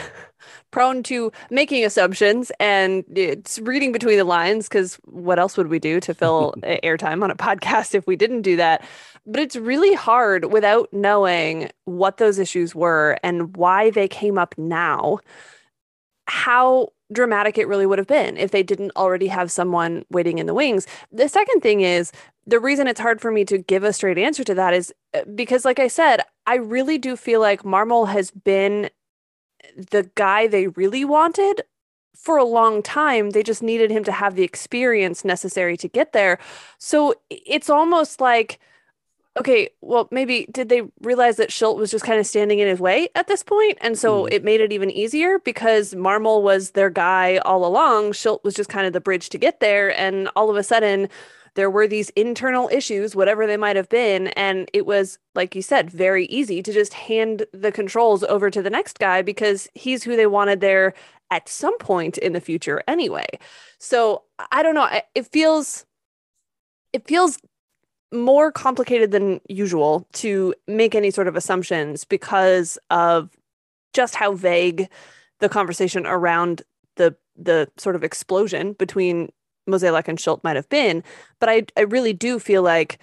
prone 0.70 1.02
to 1.04 1.32
making 1.50 1.84
assumptions 1.84 2.52
and 2.60 3.04
it's 3.14 3.58
reading 3.60 3.92
between 3.92 4.18
the 4.18 4.24
lines 4.24 4.68
because 4.68 4.96
what 5.04 5.38
else 5.38 5.56
would 5.56 5.68
we 5.68 5.78
do 5.78 6.00
to 6.00 6.12
fill 6.12 6.54
airtime 6.62 7.22
on 7.22 7.30
a 7.30 7.36
podcast 7.36 7.94
if 7.94 8.06
we 8.06 8.16
didn't 8.16 8.42
do 8.42 8.56
that? 8.56 8.84
But 9.26 9.40
it's 9.40 9.56
really 9.56 9.94
hard 9.94 10.52
without 10.52 10.92
knowing 10.92 11.70
what 11.84 12.18
those 12.18 12.38
issues 12.38 12.74
were 12.74 13.18
and 13.22 13.56
why 13.56 13.90
they 13.90 14.08
came 14.08 14.38
up 14.38 14.54
now 14.58 15.18
how 16.28 16.88
dramatic 17.12 17.56
it 17.56 17.68
really 17.68 17.86
would 17.86 17.98
have 17.98 18.08
been 18.08 18.36
if 18.36 18.50
they 18.50 18.62
didn't 18.62 18.90
already 18.96 19.28
have 19.28 19.50
someone 19.50 20.04
waiting 20.10 20.38
in 20.38 20.46
the 20.46 20.54
wings. 20.54 20.86
The 21.12 21.28
second 21.28 21.60
thing 21.60 21.80
is 21.80 22.10
the 22.46 22.60
reason 22.60 22.86
it's 22.86 23.00
hard 23.00 23.20
for 23.20 23.30
me 23.30 23.44
to 23.44 23.58
give 23.58 23.84
a 23.84 23.92
straight 23.92 24.18
answer 24.18 24.44
to 24.44 24.54
that 24.54 24.74
is 24.74 24.92
uh, 25.14 25.22
because 25.34 25.64
like 25.64 25.78
i 25.78 25.88
said 25.88 26.20
i 26.46 26.54
really 26.54 26.98
do 26.98 27.16
feel 27.16 27.40
like 27.40 27.62
marmol 27.62 28.08
has 28.08 28.30
been 28.30 28.88
the 29.76 30.10
guy 30.14 30.46
they 30.46 30.68
really 30.68 31.04
wanted 31.04 31.62
for 32.14 32.38
a 32.38 32.44
long 32.44 32.82
time. 32.82 33.30
They 33.30 33.42
just 33.42 33.62
needed 33.62 33.90
him 33.90 34.02
to 34.04 34.12
have 34.12 34.34
the 34.34 34.42
experience 34.42 35.24
necessary 35.24 35.76
to 35.76 35.88
get 35.88 36.12
there. 36.12 36.38
So 36.78 37.14
it's 37.30 37.70
almost 37.70 38.20
like, 38.20 38.58
okay, 39.38 39.68
well, 39.82 40.08
maybe 40.10 40.48
did 40.50 40.70
they 40.70 40.82
realize 41.02 41.36
that 41.36 41.50
Shildt 41.50 41.76
was 41.76 41.90
just 41.90 42.04
kind 42.04 42.18
of 42.18 42.26
standing 42.26 42.58
in 42.58 42.68
his 42.68 42.80
way 42.80 43.08
at 43.14 43.26
this 43.26 43.42
point? 43.42 43.76
And 43.82 43.98
so 43.98 44.24
mm. 44.24 44.32
it 44.32 44.42
made 44.42 44.60
it 44.60 44.72
even 44.72 44.90
easier 44.90 45.38
because 45.38 45.94
Marmol 45.94 46.42
was 46.42 46.70
their 46.70 46.90
guy 46.90 47.36
all 47.38 47.66
along. 47.66 48.12
Shildt 48.12 48.42
was 48.44 48.54
just 48.54 48.70
kind 48.70 48.86
of 48.86 48.92
the 48.94 49.00
bridge 49.00 49.28
to 49.28 49.38
get 49.38 49.60
there. 49.60 49.96
And 49.98 50.30
all 50.34 50.48
of 50.48 50.56
a 50.56 50.62
sudden, 50.62 51.08
there 51.56 51.70
were 51.70 51.88
these 51.88 52.10
internal 52.10 52.68
issues, 52.70 53.16
whatever 53.16 53.46
they 53.46 53.56
might 53.56 53.76
have 53.76 53.88
been. 53.88 54.28
And 54.28 54.70
it 54.72 54.86
was, 54.86 55.18
like 55.34 55.54
you 55.54 55.62
said, 55.62 55.90
very 55.90 56.26
easy 56.26 56.62
to 56.62 56.72
just 56.72 56.92
hand 56.92 57.46
the 57.52 57.72
controls 57.72 58.22
over 58.24 58.50
to 58.50 58.62
the 58.62 58.70
next 58.70 58.98
guy 58.98 59.22
because 59.22 59.68
he's 59.74 60.04
who 60.04 60.16
they 60.16 60.26
wanted 60.26 60.60
there 60.60 60.94
at 61.30 61.48
some 61.48 61.76
point 61.78 62.18
in 62.18 62.34
the 62.34 62.40
future 62.40 62.82
anyway. 62.86 63.26
So 63.78 64.22
I 64.52 64.62
don't 64.62 64.74
know. 64.74 64.88
It 65.14 65.26
feels, 65.26 65.84
it 66.92 67.08
feels 67.08 67.38
more 68.12 68.52
complicated 68.52 69.10
than 69.10 69.40
usual 69.48 70.06
to 70.12 70.54
make 70.68 70.94
any 70.94 71.10
sort 71.10 71.26
of 71.26 71.36
assumptions 71.36 72.04
because 72.04 72.78
of 72.90 73.30
just 73.92 74.14
how 74.14 74.32
vague 74.32 74.88
the 75.40 75.48
conversation 75.48 76.06
around 76.06 76.62
the 76.96 77.16
the 77.38 77.68
sort 77.76 77.96
of 77.96 78.02
explosion 78.02 78.72
between 78.74 79.30
Mozeliak 79.68 80.08
and 80.08 80.18
Shildt 80.18 80.42
might 80.44 80.56
have 80.56 80.68
been. 80.68 81.02
But 81.40 81.48
I, 81.48 81.66
I 81.76 81.82
really 81.82 82.12
do 82.12 82.38
feel 82.38 82.62
like 82.62 82.98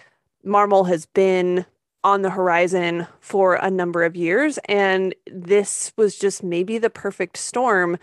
Marmol 0.46 0.88
has 0.88 1.06
been 1.06 1.66
on 2.04 2.22
the 2.22 2.30
horizon 2.30 3.08
for 3.22 3.56
a 3.56 3.72
number 3.72 4.04
of 4.04 4.16
years. 4.16 4.60
And 4.66 5.16
this 5.28 5.94
was 5.98 6.18
just 6.18 6.44
maybe 6.44 6.78
the 6.78 6.90
perfect 6.90 7.38
storm 7.38 7.98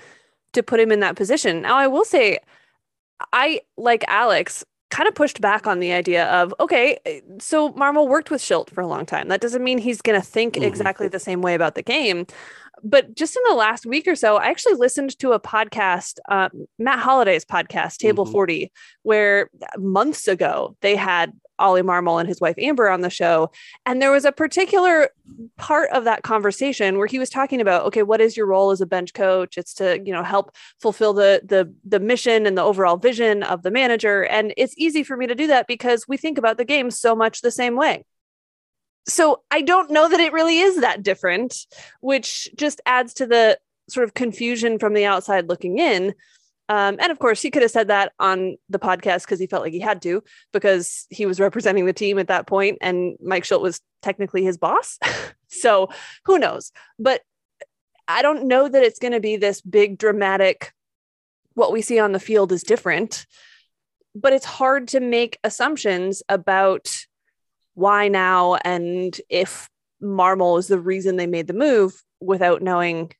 to 0.53 0.63
put 0.63 0.81
him 0.81 0.91
in 0.91 1.01
that 1.01 1.17
position. 1.17 1.63
Now, 1.63 1.77
I 1.77 1.87
will 1.87 2.05
say, 2.05 2.39
I, 3.33 3.61
like 3.77 4.05
Alex, 4.09 4.65
kind 4.91 5.09
of 5.09 5.15
pushed 5.15 5.41
back 5.41 5.67
on 5.67 5.79
the 5.79 5.93
idea 5.93 6.27
of 6.31 6.53
okay, 6.59 7.23
so 7.39 7.71
Marmol 7.71 8.09
worked 8.09 8.31
with 8.31 8.43
Shildt 8.43 8.71
for 8.71 8.81
a 8.81 8.87
long 8.87 9.07
time. 9.07 9.29
That 9.29 9.41
doesn't 9.41 9.63
mean 9.63 9.79
he's 9.79 10.03
going 10.03 10.21
to 10.21 10.27
think 10.27 10.55
mm-hmm. 10.55 10.65
exactly 10.65 11.09
the 11.09 11.21
same 11.21 11.43
way 11.43 11.55
about 11.55 11.77
the 11.77 11.83
game 11.83 12.27
but 12.83 13.15
just 13.15 13.37
in 13.37 13.43
the 13.49 13.55
last 13.55 13.87
week 13.87 14.07
or 14.07 14.15
so, 14.15 14.37
I 14.37 14.47
actually 14.47 14.75
listened 14.75 15.19
to 15.19 15.33
a 15.33 15.41
podcast, 15.41 16.19
uh, 16.29 16.49
Matt 16.79 17.01
Holliday's 17.01 17.45
podcast, 17.45 17.99
Table 17.99 18.25
mm-hmm. 18.25 18.33
40, 18.33 18.73
where 19.03 19.51
months 19.79 20.29
ago 20.29 20.77
they 20.81 20.97
had 20.97 21.33
Oli 21.61 21.83
Marmol 21.83 22.19
and 22.19 22.29
his 22.29 22.41
wife 22.41 22.57
Amber 22.59 22.89
on 22.89 23.03
the 23.03 23.11
show. 23.11 23.51
And 23.87 24.01
there 24.01 24.11
was 24.11 24.25
a 24.25 24.33
particular 24.33 25.11
part 25.57 25.91
of 25.91 26.05
that 26.05 26.23
conversation 26.23 26.99
where 26.99 27.07
he 27.07 27.19
was 27.19 27.31
talking 27.31 27.61
about, 27.61 27.85
okay, 27.87 28.03
what 28.03 28.21
is 28.21 28.37
your 28.37 28.47
role 28.47 28.71
as 28.71 28.81
a 28.81 28.87
bench 28.87 29.13
coach? 29.15 29.59
It's 29.59 29.75
to, 29.75 30.01
you 30.05 30.13
know, 30.13 30.23
help 30.23 30.57
fulfill 30.81 31.13
the 31.13 31.43
the 31.45 31.73
the 31.85 32.01
mission 32.01 32.47
and 32.47 32.57
the 32.57 32.63
overall 32.63 32.97
vision 32.97 33.43
of 33.43 33.63
the 33.63 33.71
manager. 33.71 34.25
And 34.25 34.53
it's 34.57 34.75
easy 34.77 35.03
for 35.03 35.17
me 35.17 35.27
to 35.27 35.35
do 35.35 35.47
that 35.49 35.67
because 35.67 36.09
we 36.09 36.17
think 36.17 36.39
about 36.39 36.57
the 36.57 36.65
game 36.65 36.91
so 36.91 37.15
much 37.15 37.43
the 37.43 37.51
same 37.51 37.77
way 37.77 38.05
so 39.07 39.43
I 39.51 39.63
don't 39.63 39.91
know 39.91 40.09
that 40.09 40.21
it 40.21 40.33
really 40.33 40.59
is 40.59 40.81
that 40.81 41.03
different, 41.03 41.67
which 42.01 42.49
just 42.57 42.81
adds 42.87 43.15
to 43.15 43.27
the 43.27 43.59
sort 43.89 44.05
of 44.05 44.15
confusion 44.15 44.79
from 44.79 44.95
the 44.95 45.07
outside 45.07 45.49
looking 45.49 45.79
in. 45.79 46.15
Um, 46.69 46.99
and 47.01 47.11
of 47.11 47.19
course, 47.19 47.43
he 47.43 47.51
could 47.51 47.63
have 47.63 47.71
said 47.71 47.89
that 47.89 48.13
on 48.21 48.57
the 48.69 48.79
podcast 48.79 49.23
because 49.23 49.41
he 49.41 49.49
felt 49.49 49.65
like 49.65 49.73
he 49.73 49.81
had 49.81 50.01
to, 50.03 50.23
because 50.53 51.07
he 51.11 51.27
was 51.27 51.41
representing 51.41 51.85
the 51.85 51.93
team 51.93 52.19
at 52.19 52.29
that 52.29 52.47
point, 52.47 52.79
and 52.81 53.17
Mike 53.21 53.43
Shildt 53.43 53.61
was 53.61 53.81
technically 54.03 54.45
his 54.45 54.57
boss. 54.57 54.99
so 55.49 55.89
who 56.25 56.39
knows? 56.39 56.71
But 56.99 57.23
I 58.07 58.23
don't 58.23 58.47
know 58.47 58.69
that 58.69 58.83
it's 58.85 59.01
going 59.01 59.13
to 59.13 59.21
be 59.21 59.37
this 59.37 59.61
big 59.61 59.99
dramatic. 59.99 60.73
What 61.55 61.73
we 61.73 61.83
see 61.83 61.99
on 61.99 62.13
the 62.13 62.21
field 62.21 62.53
is 62.53 62.63
different, 62.63 63.27
but 64.15 64.33
it's 64.33 64.45
hard 64.45 64.89
to 64.89 65.01
make 65.01 65.39
assumptions 65.43 66.23
about 66.29 66.89
why 67.81 68.09
now 68.09 68.57
and 68.57 69.19
if 69.29 69.69
Marmol 70.03 70.59
is 70.59 70.69
the 70.69 70.79
reason 70.79 71.17
they 71.17 71.27
made 71.27 71.47
the 71.47 71.53
move 71.55 72.03
without 72.21 72.63
knowing 72.63 73.13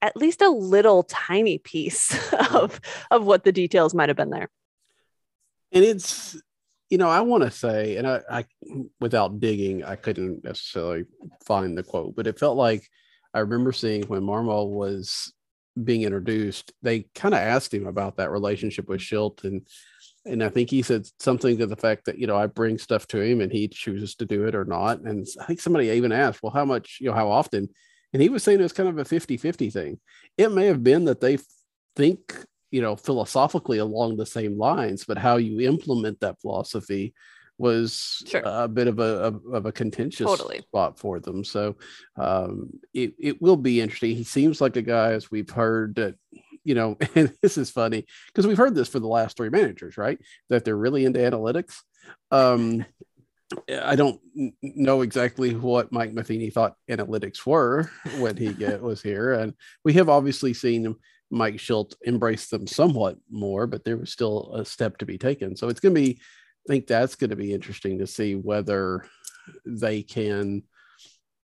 at 0.00 0.16
least 0.16 0.42
a 0.42 0.48
little 0.48 1.02
tiny 1.02 1.58
piece 1.58 2.32
of 2.52 2.80
of 3.10 3.24
what 3.24 3.44
the 3.44 3.52
details 3.52 3.94
might 3.94 4.08
have 4.08 4.16
been 4.16 4.30
there. 4.30 4.50
And 5.72 5.84
it's 5.84 6.40
you 6.90 6.96
know, 6.96 7.08
I 7.08 7.20
want 7.20 7.44
to 7.44 7.50
say, 7.50 7.96
and 7.96 8.06
I, 8.06 8.22
I, 8.30 8.44
without 8.98 9.40
digging, 9.40 9.84
I 9.84 9.96
couldn't 9.96 10.42
necessarily 10.42 11.04
find 11.44 11.76
the 11.76 11.82
quote, 11.82 12.16
but 12.16 12.26
it 12.26 12.38
felt 12.38 12.56
like 12.56 12.88
I 13.34 13.40
remember 13.40 13.72
seeing 13.72 14.04
when 14.04 14.22
Marmol 14.22 14.70
was 14.70 15.34
being 15.84 16.02
introduced, 16.02 16.72
they 16.80 17.00
kind 17.14 17.34
of 17.34 17.40
asked 17.40 17.74
him 17.74 17.86
about 17.86 18.16
that 18.16 18.30
relationship 18.30 18.88
with 18.88 19.00
Shildt 19.00 19.44
and 19.44 19.66
and 20.28 20.44
I 20.44 20.48
think 20.48 20.70
he 20.70 20.82
said 20.82 21.06
something 21.18 21.58
to 21.58 21.66
the 21.66 21.76
fact 21.76 22.04
that 22.04 22.18
you 22.18 22.26
know 22.26 22.36
I 22.36 22.46
bring 22.46 22.78
stuff 22.78 23.06
to 23.08 23.20
him 23.20 23.40
and 23.40 23.50
he 23.50 23.68
chooses 23.68 24.14
to 24.16 24.26
do 24.26 24.46
it 24.46 24.54
or 24.54 24.64
not. 24.64 25.00
And 25.00 25.26
I 25.40 25.44
think 25.44 25.60
somebody 25.60 25.88
even 25.88 26.12
asked, 26.12 26.42
well, 26.42 26.52
how 26.52 26.64
much, 26.64 26.98
you 27.00 27.08
know, 27.08 27.14
how 27.14 27.30
often? 27.30 27.68
And 28.12 28.22
he 28.22 28.28
was 28.28 28.42
saying 28.42 28.60
it 28.60 28.62
was 28.62 28.72
kind 28.72 28.88
of 28.88 28.98
a 28.98 29.04
50-50 29.04 29.72
thing. 29.72 30.00
It 30.36 30.50
may 30.52 30.66
have 30.66 30.82
been 30.82 31.04
that 31.06 31.20
they 31.20 31.38
think, 31.96 32.34
you 32.70 32.80
know, 32.80 32.96
philosophically 32.96 33.78
along 33.78 34.16
the 34.16 34.26
same 34.26 34.56
lines, 34.56 35.04
but 35.04 35.18
how 35.18 35.36
you 35.36 35.60
implement 35.68 36.20
that 36.20 36.40
philosophy 36.40 37.12
was 37.58 38.22
sure. 38.26 38.42
a 38.44 38.68
bit 38.68 38.86
of 38.86 38.98
a, 39.00 39.34
of 39.52 39.66
a 39.66 39.72
contentious 39.72 40.26
totally. 40.26 40.60
spot 40.60 40.98
for 40.98 41.18
them. 41.18 41.44
So 41.44 41.76
um, 42.16 42.70
it, 42.94 43.14
it 43.18 43.42
will 43.42 43.56
be 43.56 43.80
interesting. 43.80 44.14
He 44.14 44.24
seems 44.24 44.60
like 44.60 44.76
a 44.76 44.82
guy, 44.82 45.12
as 45.12 45.30
we've 45.30 45.50
heard, 45.50 45.96
that 45.96 46.14
you 46.68 46.74
know, 46.74 46.98
and 47.14 47.32
this 47.40 47.56
is 47.56 47.70
funny 47.70 48.04
because 48.26 48.46
we've 48.46 48.58
heard 48.58 48.74
this 48.74 48.88
for 48.88 49.00
the 49.00 49.08
last 49.08 49.36
three 49.36 49.48
managers, 49.48 49.96
right? 49.96 50.20
That 50.50 50.64
they're 50.64 50.76
really 50.76 51.06
into 51.06 51.18
analytics. 51.18 51.76
Um, 52.30 52.84
I 53.82 53.96
don't 53.96 54.20
know 54.62 55.00
exactly 55.00 55.54
what 55.54 55.90
Mike 55.90 56.12
Matheny 56.12 56.50
thought 56.50 56.76
analytics 56.90 57.46
were 57.46 57.90
when 58.18 58.36
he 58.36 58.52
get, 58.52 58.82
was 58.82 59.00
here, 59.00 59.32
and 59.32 59.54
we 59.82 59.94
have 59.94 60.10
obviously 60.10 60.52
seen 60.52 60.94
Mike 61.30 61.54
Shildt 61.54 61.94
embrace 62.02 62.48
them 62.48 62.66
somewhat 62.66 63.16
more, 63.30 63.66
but 63.66 63.84
there 63.84 63.96
was 63.96 64.12
still 64.12 64.52
a 64.54 64.64
step 64.64 64.98
to 64.98 65.06
be 65.06 65.16
taken. 65.16 65.56
So 65.56 65.70
it's 65.70 65.80
going 65.80 65.94
to 65.94 66.00
be, 66.00 66.20
I 66.20 66.66
think 66.68 66.86
that's 66.86 67.14
going 67.14 67.30
to 67.30 67.36
be 67.36 67.54
interesting 67.54 67.98
to 67.98 68.06
see 68.06 68.34
whether 68.34 69.06
they 69.64 70.02
can, 70.02 70.64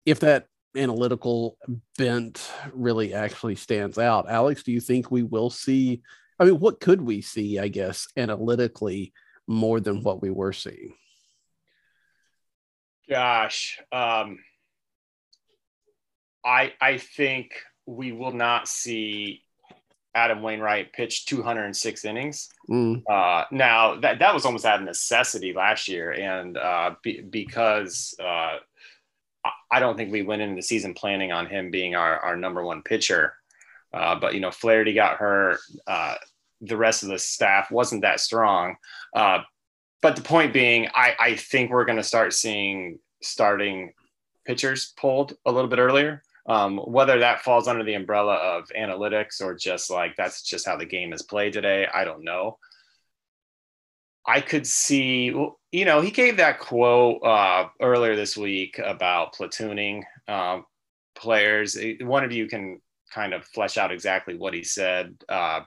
if 0.06 0.20
that 0.20 0.46
analytical 0.78 1.58
bent 1.96 2.50
really 2.72 3.14
actually 3.14 3.56
stands 3.56 3.98
out. 3.98 4.30
Alex, 4.30 4.62
do 4.62 4.72
you 4.72 4.80
think 4.80 5.10
we 5.10 5.22
will 5.22 5.50
see? 5.50 6.02
I 6.38 6.44
mean, 6.44 6.60
what 6.60 6.80
could 6.80 7.00
we 7.02 7.20
see, 7.20 7.58
I 7.58 7.68
guess, 7.68 8.06
analytically 8.16 9.12
more 9.46 9.80
than 9.80 10.02
what 10.02 10.22
we 10.22 10.30
were 10.30 10.52
seeing? 10.52 10.94
Gosh, 13.08 13.80
um, 13.90 14.38
I 16.44 16.72
I 16.80 16.98
think 16.98 17.52
we 17.86 18.12
will 18.12 18.32
not 18.32 18.68
see 18.68 19.42
Adam 20.14 20.42
Wainwright 20.42 20.92
pitch 20.92 21.26
206 21.26 22.04
innings. 22.04 22.50
Mm. 22.68 23.02
Uh, 23.08 23.44
now 23.50 24.00
that 24.00 24.18
that 24.18 24.34
was 24.34 24.44
almost 24.44 24.66
out 24.66 24.80
of 24.80 24.84
necessity 24.84 25.52
last 25.52 25.88
year, 25.88 26.12
and 26.12 26.58
uh, 26.58 26.94
be, 27.02 27.22
because 27.22 28.14
uh, 28.22 28.58
I 29.70 29.80
don't 29.80 29.96
think 29.96 30.12
we 30.12 30.22
went 30.22 30.42
into 30.42 30.56
the 30.56 30.62
season 30.62 30.94
planning 30.94 31.32
on 31.32 31.46
him 31.46 31.70
being 31.70 31.94
our, 31.94 32.18
our 32.20 32.36
number 32.36 32.64
one 32.64 32.82
pitcher. 32.82 33.34
Uh, 33.92 34.18
but 34.18 34.34
you 34.34 34.40
know, 34.40 34.50
Flaherty 34.50 34.94
got 34.94 35.16
hurt. 35.16 35.58
Uh, 35.86 36.14
the 36.60 36.76
rest 36.76 37.02
of 37.02 37.08
the 37.08 37.18
staff 37.18 37.70
wasn't 37.70 38.02
that 38.02 38.20
strong. 38.20 38.76
Uh, 39.14 39.40
but 40.02 40.16
the 40.16 40.22
point 40.22 40.52
being, 40.52 40.88
I, 40.94 41.14
I 41.18 41.36
think 41.36 41.70
we're 41.70 41.84
going 41.84 41.96
to 41.96 42.02
start 42.04 42.32
seeing 42.32 42.98
starting 43.22 43.92
pitchers 44.46 44.92
pulled 44.96 45.34
a 45.44 45.52
little 45.52 45.68
bit 45.68 45.78
earlier. 45.78 46.22
Um, 46.48 46.78
whether 46.78 47.18
that 47.18 47.42
falls 47.42 47.68
under 47.68 47.84
the 47.84 47.94
umbrella 47.94 48.34
of 48.34 48.70
analytics 48.76 49.42
or 49.42 49.54
just 49.54 49.90
like 49.90 50.16
that's 50.16 50.42
just 50.42 50.66
how 50.66 50.76
the 50.76 50.86
game 50.86 51.12
is 51.12 51.22
played 51.22 51.52
today, 51.52 51.86
I 51.92 52.04
don't 52.04 52.24
know. 52.24 52.58
I 54.26 54.40
could 54.40 54.66
see, 54.66 55.34
you 55.72 55.84
know, 55.84 56.00
he 56.00 56.10
gave 56.10 56.38
that 56.38 56.60
quote 56.60 57.22
uh, 57.22 57.68
earlier 57.80 58.16
this 58.16 58.36
week 58.36 58.78
about 58.82 59.34
platooning 59.34 60.02
uh, 60.26 60.60
players. 61.14 61.76
One 62.00 62.24
of 62.24 62.32
you 62.32 62.46
can 62.46 62.80
kind 63.12 63.34
of 63.34 63.44
flesh 63.44 63.76
out 63.76 63.92
exactly 63.92 64.36
what 64.36 64.54
he 64.54 64.64
said. 64.64 65.14
Uh, 65.28 65.60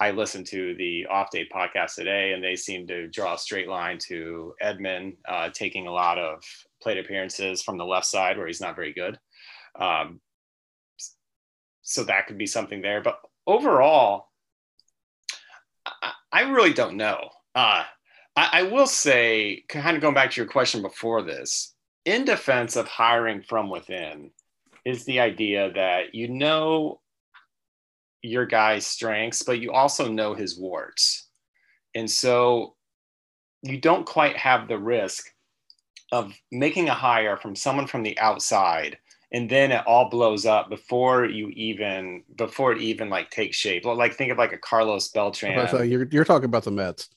I 0.00 0.10
listened 0.10 0.46
to 0.48 0.74
the 0.74 1.06
off 1.06 1.30
day 1.30 1.46
podcast 1.54 1.94
today, 1.94 2.32
and 2.32 2.42
they 2.42 2.56
seem 2.56 2.88
to 2.88 3.06
draw 3.08 3.34
a 3.34 3.38
straight 3.38 3.68
line 3.68 3.98
to 4.08 4.54
Edman 4.60 5.16
uh, 5.28 5.50
taking 5.50 5.86
a 5.86 5.92
lot 5.92 6.18
of 6.18 6.42
plate 6.82 6.98
appearances 6.98 7.62
from 7.62 7.78
the 7.78 7.84
left 7.84 8.06
side 8.06 8.36
where 8.36 8.48
he's 8.48 8.60
not 8.60 8.74
very 8.74 8.92
good. 8.92 9.18
Um, 9.78 10.20
so 11.82 12.02
that 12.04 12.26
could 12.26 12.38
be 12.38 12.46
something 12.46 12.82
there. 12.82 13.00
But 13.00 13.20
overall, 13.46 14.30
I, 15.86 16.12
I 16.32 16.40
really 16.42 16.72
don't 16.72 16.96
know. 16.96 17.28
Uh, 17.54 17.84
I, 18.36 18.48
I 18.52 18.62
will 18.64 18.86
say, 18.86 19.64
kind 19.68 19.96
of 19.96 20.02
going 20.02 20.14
back 20.14 20.30
to 20.32 20.40
your 20.40 20.50
question 20.50 20.82
before 20.82 21.22
this, 21.22 21.74
in 22.04 22.24
defense 22.24 22.76
of 22.76 22.88
hiring 22.88 23.42
from 23.42 23.70
within, 23.70 24.30
is 24.84 25.04
the 25.04 25.20
idea 25.20 25.72
that 25.74 26.14
you 26.14 26.28
know 26.28 27.00
your 28.22 28.46
guy's 28.46 28.86
strengths, 28.86 29.42
but 29.42 29.60
you 29.60 29.72
also 29.72 30.10
know 30.10 30.34
his 30.34 30.58
warts. 30.58 31.28
And 31.94 32.10
so 32.10 32.74
you 33.62 33.80
don't 33.80 34.06
quite 34.06 34.36
have 34.36 34.68
the 34.68 34.78
risk 34.78 35.26
of 36.10 36.32
making 36.50 36.88
a 36.88 36.94
hire 36.94 37.36
from 37.36 37.54
someone 37.54 37.86
from 37.86 38.02
the 38.02 38.18
outside 38.18 38.98
and 39.32 39.48
then 39.48 39.72
it 39.72 39.82
all 39.86 40.08
blows 40.10 40.44
up 40.44 40.68
before 40.68 41.24
you 41.24 41.48
even 41.50 42.22
before 42.36 42.72
it 42.72 42.82
even 42.82 43.08
like 43.08 43.30
takes 43.30 43.56
shape. 43.56 43.84
Like 43.84 44.14
think 44.14 44.30
of 44.30 44.38
like 44.38 44.52
a 44.52 44.58
Carlos 44.58 45.08
Beltran. 45.08 45.68
So 45.68 45.82
you're 45.82 46.06
you're 46.10 46.24
talking 46.24 46.44
about 46.44 46.64
the 46.64 46.70
Mets. 46.70 47.08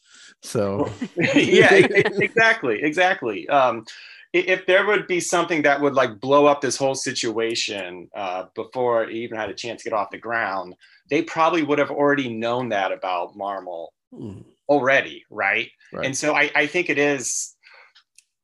So 0.41 0.91
yeah, 1.15 1.73
exactly, 1.73 2.81
exactly. 2.83 3.47
Um, 3.49 3.85
if 4.33 4.65
there 4.65 4.85
would 4.85 5.07
be 5.07 5.21
something 5.21 5.61
that 5.61 5.79
would 5.79 5.93
like 5.93 6.19
blow 6.19 6.45
up 6.45 6.59
this 6.59 6.75
whole 6.75 6.95
situation 6.95 8.09
uh, 8.15 8.45
before 8.53 9.03
it 9.03 9.11
even 9.11 9.37
had 9.37 9.49
a 9.49 9.53
chance 9.53 9.81
to 9.83 9.89
get 9.89 9.95
off 9.95 10.11
the 10.11 10.17
ground, 10.17 10.75
they 11.09 11.21
probably 11.21 11.63
would 11.63 11.79
have 11.79 11.91
already 11.91 12.33
known 12.33 12.69
that 12.69 12.91
about 12.91 13.37
Marmol 13.37 13.87
mm. 14.13 14.43
already, 14.67 15.23
right? 15.29 15.69
right? 15.93 16.05
And 16.05 16.17
so 16.17 16.35
I, 16.35 16.51
I 16.53 16.67
think 16.67 16.89
it 16.89 16.97
is 16.97 17.55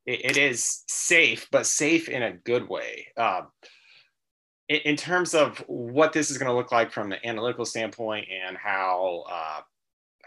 it, 0.05 0.25
it 0.25 0.38
is 0.38 0.83
safe, 0.88 1.48
but 1.51 1.65
safe 1.65 2.10
in 2.10 2.24
a 2.24 2.33
good 2.33 2.67
way. 2.67 3.07
Uh, 3.17 3.43
in, 4.69 4.79
in, 4.81 4.95
terms 4.95 5.33
of 5.33 5.57
what 5.67 6.13
this 6.13 6.31
is 6.31 6.38
going 6.38 6.50
to 6.50 6.55
look 6.55 6.71
like 6.71 6.91
from 6.91 7.12
an 7.12 7.19
analytical 7.24 7.65
standpoint 7.65 8.27
and 8.29 8.57
how 8.57 9.25
uh, 9.29 9.62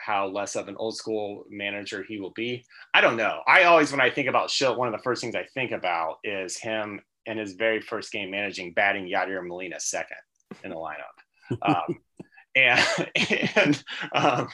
how 0.04 0.26
less 0.26 0.56
of 0.56 0.68
an 0.68 0.76
old 0.76 0.96
school 0.96 1.44
manager 1.48 2.04
he 2.06 2.18
will 2.18 2.32
be. 2.32 2.64
I 2.92 3.00
don't 3.00 3.16
know. 3.16 3.40
I 3.46 3.64
always, 3.64 3.90
when 3.90 4.00
I 4.00 4.10
think 4.10 4.28
about 4.28 4.48
Shildt, 4.48 4.76
one 4.76 4.88
of 4.88 4.92
the 4.92 5.02
first 5.02 5.22
things 5.22 5.34
I 5.34 5.46
think 5.54 5.72
about 5.72 6.18
is 6.24 6.56
him 6.58 7.00
in 7.26 7.38
his 7.38 7.54
very 7.54 7.80
first 7.80 8.12
game 8.12 8.30
managing, 8.30 8.74
batting 8.74 9.06
Yadier 9.06 9.46
Molina 9.46 9.80
second 9.80 10.18
in 10.62 10.70
the 10.70 10.76
lineup. 10.76 11.58
Um, 11.62 11.98
and 12.56 13.10
and 13.14 13.84
um, 14.14 14.48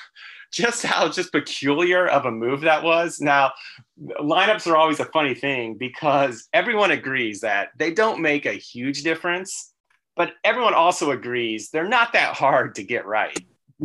just 0.52 0.84
how 0.84 1.08
just 1.08 1.32
peculiar 1.32 2.06
of 2.06 2.26
a 2.26 2.30
move 2.30 2.62
that 2.62 2.82
was. 2.82 3.20
Now, 3.20 3.52
lineups 4.20 4.66
are 4.70 4.76
always 4.76 5.00
a 5.00 5.04
funny 5.06 5.34
thing 5.34 5.74
because 5.74 6.48
everyone 6.52 6.92
agrees 6.92 7.40
that 7.40 7.70
they 7.76 7.92
don't 7.92 8.22
make 8.22 8.46
a 8.46 8.52
huge 8.52 9.02
difference, 9.02 9.72
but 10.16 10.32
everyone 10.44 10.74
also 10.74 11.10
agrees 11.10 11.70
they're 11.70 11.88
not 11.88 12.12
that 12.14 12.34
hard 12.34 12.76
to 12.76 12.84
get 12.84 13.06
right. 13.06 13.38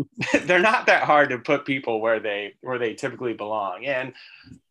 they're 0.44 0.60
not 0.60 0.86
that 0.88 1.04
hard 1.04 1.30
to 1.30 1.38
put 1.40 1.66
people 1.66 2.02
where 2.02 2.20
they 2.20 2.54
where 2.62 2.80
they 2.80 2.94
typically 2.94 3.34
belong. 3.34 3.86
And 3.86 4.14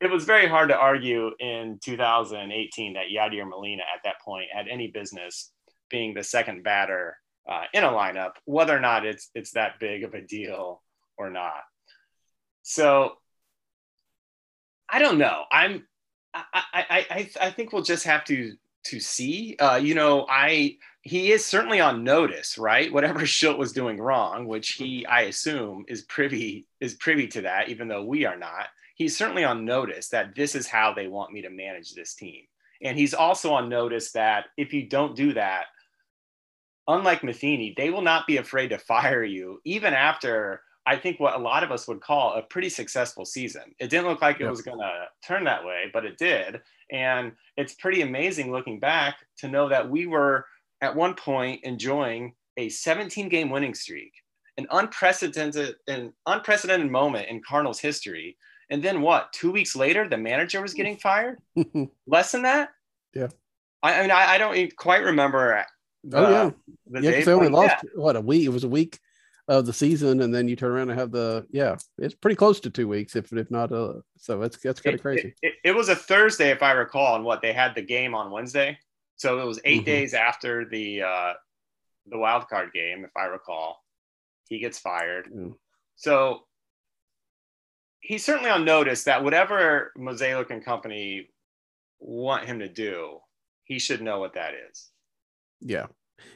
it 0.01 0.11
was 0.11 0.25
very 0.25 0.47
hard 0.47 0.69
to 0.69 0.77
argue 0.77 1.31
in 1.41 1.79
2018 1.83 2.95
that 2.95 3.05
Yadier 3.15 3.49
Molina 3.49 3.83
at 3.95 4.03
that 4.05 4.21
point 4.25 4.47
had 4.53 4.69
any 4.69 4.89
business 4.89 5.51
being 5.91 6.15
the 6.15 6.23
second 6.23 6.63
batter 6.63 7.17
uh, 7.49 7.65
in 7.73 7.85
a 7.85 7.89
lineup, 7.89 8.33
whether 8.45 8.77
or 8.77 8.81
not 8.81 9.07
it's 9.07 9.31
it's 9.35 9.53
that 9.53 9.79
big 9.81 10.05
of 10.05 10.15
a 10.15 10.21
deal 10.21 10.83
or 11.17 11.31
not. 11.31 11.63
So 12.63 13.15
I 14.89 14.99
don't 14.99 15.19
know. 15.19 15.45
I'm 15.51 15.87
I 16.33 16.45
I 16.53 17.07
I, 17.11 17.31
I 17.41 17.51
think 17.51 17.73
we'll 17.73 17.83
just 17.83 18.05
have 18.05 18.25
to 18.25 18.55
to 18.87 19.01
see. 19.01 19.57
Uh, 19.59 19.77
you 19.77 19.95
know, 19.95 20.27
I 20.29 20.77
he 21.05 21.33
is 21.33 21.45
certainly 21.45 21.81
on 21.81 22.03
notice, 22.03 22.57
right? 22.57 22.93
Whatever 22.93 23.21
Shildt 23.27 23.59
was 23.59 23.73
doing 23.73 24.01
wrong, 24.01 24.47
which 24.47 24.73
he, 24.73 25.07
I 25.07 25.23
assume, 25.23 25.85
is 25.87 26.03
privy 26.03 26.67
is 26.81 26.95
privy 26.95 27.29
to 27.29 27.43
that, 27.43 27.69
even 27.69 27.89
though 27.89 28.05
we 28.05 28.25
are 28.25 28.39
not. 28.39 28.69
He's 28.97 29.17
certainly 29.17 29.45
on 29.45 29.65
notice 29.65 30.09
that 30.09 30.35
this 30.35 30.55
is 30.55 30.67
how 30.67 30.95
they 30.95 31.07
want 31.07 31.33
me 31.33 31.43
to 31.43 31.51
manage 31.51 31.93
this 31.93 32.15
team, 32.15 32.45
and 32.83 32.99
he's 32.99 33.15
also 33.15 33.53
on 33.53 33.69
notice 33.69 34.13
that 34.13 34.47
if 34.57 34.73
you 34.73 34.89
don't 34.89 35.15
do 35.15 35.35
that, 35.35 35.67
unlike 36.89 37.23
Matheny, 37.23 37.75
they 37.77 37.91
will 37.91 38.03
not 38.03 38.27
be 38.27 38.39
afraid 38.39 38.69
to 38.69 38.79
fire 38.79 39.25
you, 39.25 39.61
even 39.65 39.93
after 39.93 40.63
I 40.87 40.97
think 40.97 41.19
what 41.19 41.35
a 41.35 41.39
lot 41.39 41.65
of 41.65 41.73
us 41.73 41.89
would 41.89 42.01
call 42.01 42.35
a 42.35 42.43
pretty 42.43 42.69
successful 42.69 43.25
season. 43.25 43.75
It 43.79 43.89
didn't 43.89 44.07
look 44.07 44.21
like 44.21 44.37
it 44.37 44.45
yep. 44.45 44.51
was 44.51 44.63
going 44.63 44.81
to 44.81 45.07
turn 45.27 45.45
that 45.45 45.65
way, 45.65 45.91
but 45.93 46.05
it 46.05 46.19
did, 46.19 46.61
and 46.91 47.33
it's 47.59 47.75
pretty 47.75 48.01
amazing 48.01 48.53
looking 48.53 48.81
back 48.81 49.17
to 49.39 49.49
know 49.49 49.69
that 49.69 49.91
we 49.91 50.07
were 50.07 50.47
at 50.85 50.95
one 50.95 51.15
point 51.15 51.65
enjoying 51.65 52.35
a 52.57 52.69
17 52.69 53.29
game 53.29 53.51
winning 53.51 53.75
streak, 53.75 54.13
an 54.59 54.67
unprecedented 54.71 55.77
an 55.89 56.13
unprecedented 56.27 56.91
moment 56.91 57.29
in 57.29 57.43
Cardinals 57.43 57.81
history. 57.81 58.37
And 58.71 58.83
then 58.83 59.03
what? 59.03 59.33
Two 59.33 59.51
weeks 59.51 59.75
later, 59.75 60.09
the 60.09 60.17
manager 60.17 60.63
was 60.63 60.75
getting 60.75 60.97
fired. 61.09 61.39
Less 62.07 62.33
than 62.33 62.43
that. 62.43 62.71
Yeah. 63.15 63.29
I, 63.83 63.99
I 63.99 64.03
mean, 64.03 64.11
I, 64.11 64.35
I, 64.35 64.39
don't 64.39 64.77
quite 64.77 65.03
remember. 65.03 65.65
The, 66.05 66.17
oh 66.17 66.31
yeah. 66.31 66.51
The 66.87 67.03
yeah, 67.03 67.11
because 67.11 67.27
they 67.27 67.33
only 67.33 67.49
lost 67.49 67.77
yeah. 67.83 67.91
what 67.97 68.17
a 68.17 68.21
week. 68.21 68.45
It 68.45 68.51
was 68.51 68.65
a 68.65 68.69
week 68.69 68.99
of 69.49 69.67
the 69.67 69.73
season, 69.73 70.23
and 70.23 70.35
then 70.35 70.49
you 70.49 70.57
turn 70.57 70.73
around 70.73 70.91
and 70.91 70.99
have 70.99 71.11
the 71.11 71.47
yeah. 71.51 71.77
It's 71.99 72.15
pretty 72.15 72.37
close 72.37 72.61
to 72.61 72.71
two 72.71 72.89
weeks, 72.89 73.15
if 73.15 73.33
if 73.33 73.51
not. 73.51 73.73
Uh, 73.73 73.95
so 74.17 74.41
it's 74.43 74.59
that's 74.59 74.81
kind 74.81 74.95
of 74.95 75.03
crazy. 75.03 75.35
It, 75.43 75.49
it, 75.49 75.55
it, 75.71 75.73
was 75.73 75.91
a 75.91 75.97
Thursday, 75.97 76.51
if 76.51 76.63
I 76.63 76.73
recall, 76.73 77.17
and 77.17 77.25
what 77.25 77.43
they 77.43 77.53
had 77.53 77.75
the 77.75 77.83
game 77.83 78.15
on 78.15 78.31
Wednesday. 78.31 78.79
So 79.25 79.41
it 79.41 79.47
was 79.47 79.59
8 79.65 79.77
mm-hmm. 79.77 79.85
days 79.87 80.13
after 80.13 80.69
the 80.69 81.01
uh, 81.01 81.33
the 82.09 82.19
wild 82.19 82.47
card 82.47 82.75
game, 82.75 83.07
if 83.07 83.17
I 83.17 83.25
recall. 83.25 83.83
He 84.51 84.59
gets 84.59 84.79
fired. 84.79 85.31
Mm. 85.35 85.55
So 85.97 86.41
he's 88.01 88.23
certainly 88.23 88.51
on 88.51 88.67
notice 88.67 89.05
that 89.05 89.25
whatever 89.25 89.93
Mozeliak 89.97 90.51
and 90.51 90.63
company 90.63 91.31
want 92.01 92.45
him 92.45 92.59
to 92.59 92.69
do, 92.69 93.21
he 93.65 93.79
should 93.79 94.03
know 94.03 94.19
what 94.19 94.35
that 94.35 94.53
is. 94.71 94.91
Yeah. 95.63 95.87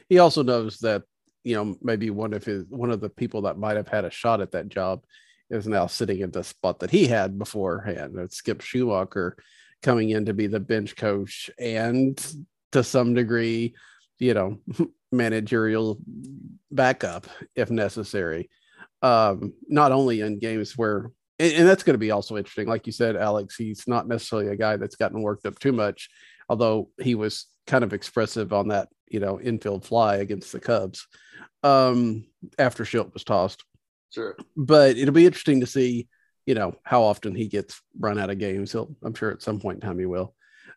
He 0.07 0.17
also 0.17 0.41
knows 0.41 0.79
that, 0.79 1.03
you 1.43 1.53
know, 1.53 1.77
maybe 1.83 2.09
one 2.09 2.33
of 2.33 2.43
his 2.43 2.65
one 2.69 2.89
of 2.89 3.01
the 3.01 3.09
people 3.09 3.43
that 3.43 3.59
might 3.59 3.77
have 3.77 3.87
had 3.87 4.03
a 4.03 4.09
shot 4.09 4.41
at 4.41 4.53
that 4.53 4.69
job 4.69 5.03
is 5.51 5.67
now 5.67 5.85
sitting 5.85 6.21
in 6.21 6.31
the 6.31 6.43
spot 6.43 6.79
that 6.79 6.89
he 6.89 7.05
had 7.05 7.37
beforehand. 7.37 8.17
It's 8.17 8.37
Skip 8.37 8.63
Schumaker 8.63 9.33
coming 9.83 10.09
in 10.09 10.25
to 10.25 10.33
be 10.33 10.47
the 10.47 10.59
bench 10.59 10.95
coach 10.95 11.51
and 11.59 12.19
to 12.71 12.83
some 12.83 13.13
degree, 13.13 13.75
you 14.17 14.33
know, 14.33 14.59
managerial 15.11 15.99
backup 16.71 17.27
if 17.55 17.69
necessary. 17.71 18.49
Um, 19.01 19.53
not 19.67 19.91
only 19.91 20.21
in 20.21 20.39
games 20.39 20.77
where, 20.77 21.11
and, 21.39 21.53
and 21.53 21.67
that's 21.67 21.83
going 21.83 21.93
to 21.93 21.99
be 21.99 22.11
also 22.11 22.37
interesting. 22.37 22.67
Like 22.67 22.85
you 22.85 22.93
said, 22.93 23.15
Alex, 23.15 23.55
he's 23.55 23.87
not 23.87 24.07
necessarily 24.07 24.49
a 24.49 24.57
guy 24.57 24.77
that's 24.77 24.95
gotten 24.95 25.21
worked 25.21 25.45
up 25.45 25.57
too 25.57 25.71
much, 25.71 26.09
although 26.49 26.89
he 27.01 27.15
was 27.15 27.45
kind 27.65 27.83
of 27.83 27.93
expressive 27.93 28.51
on 28.51 28.69
that, 28.69 28.89
you 29.09 29.19
know, 29.19 29.39
infield 29.39 29.85
fly 29.85 30.17
against 30.17 30.51
the 30.51 30.59
Cubs 30.59 31.07
um, 31.63 32.25
after 32.57 32.83
Shildt 32.83 33.13
was 33.13 33.23
tossed. 33.23 33.63
Sure. 34.11 34.35
But 34.57 34.97
it'll 34.97 35.13
be 35.13 35.25
interesting 35.25 35.61
to 35.61 35.67
see, 35.67 36.07
you 36.45 36.55
know, 36.55 36.75
how 36.83 37.03
often 37.03 37.35
he 37.35 37.47
gets 37.47 37.81
run 37.97 38.19
out 38.19 38.29
of 38.29 38.39
games. 38.39 38.71
He'll, 38.71 38.95
I'm 39.03 39.13
sure 39.13 39.31
at 39.31 39.41
some 39.41 39.59
point 39.59 39.77
in 39.77 39.87
time 39.87 39.99
he 39.99 40.05
will. 40.05 40.33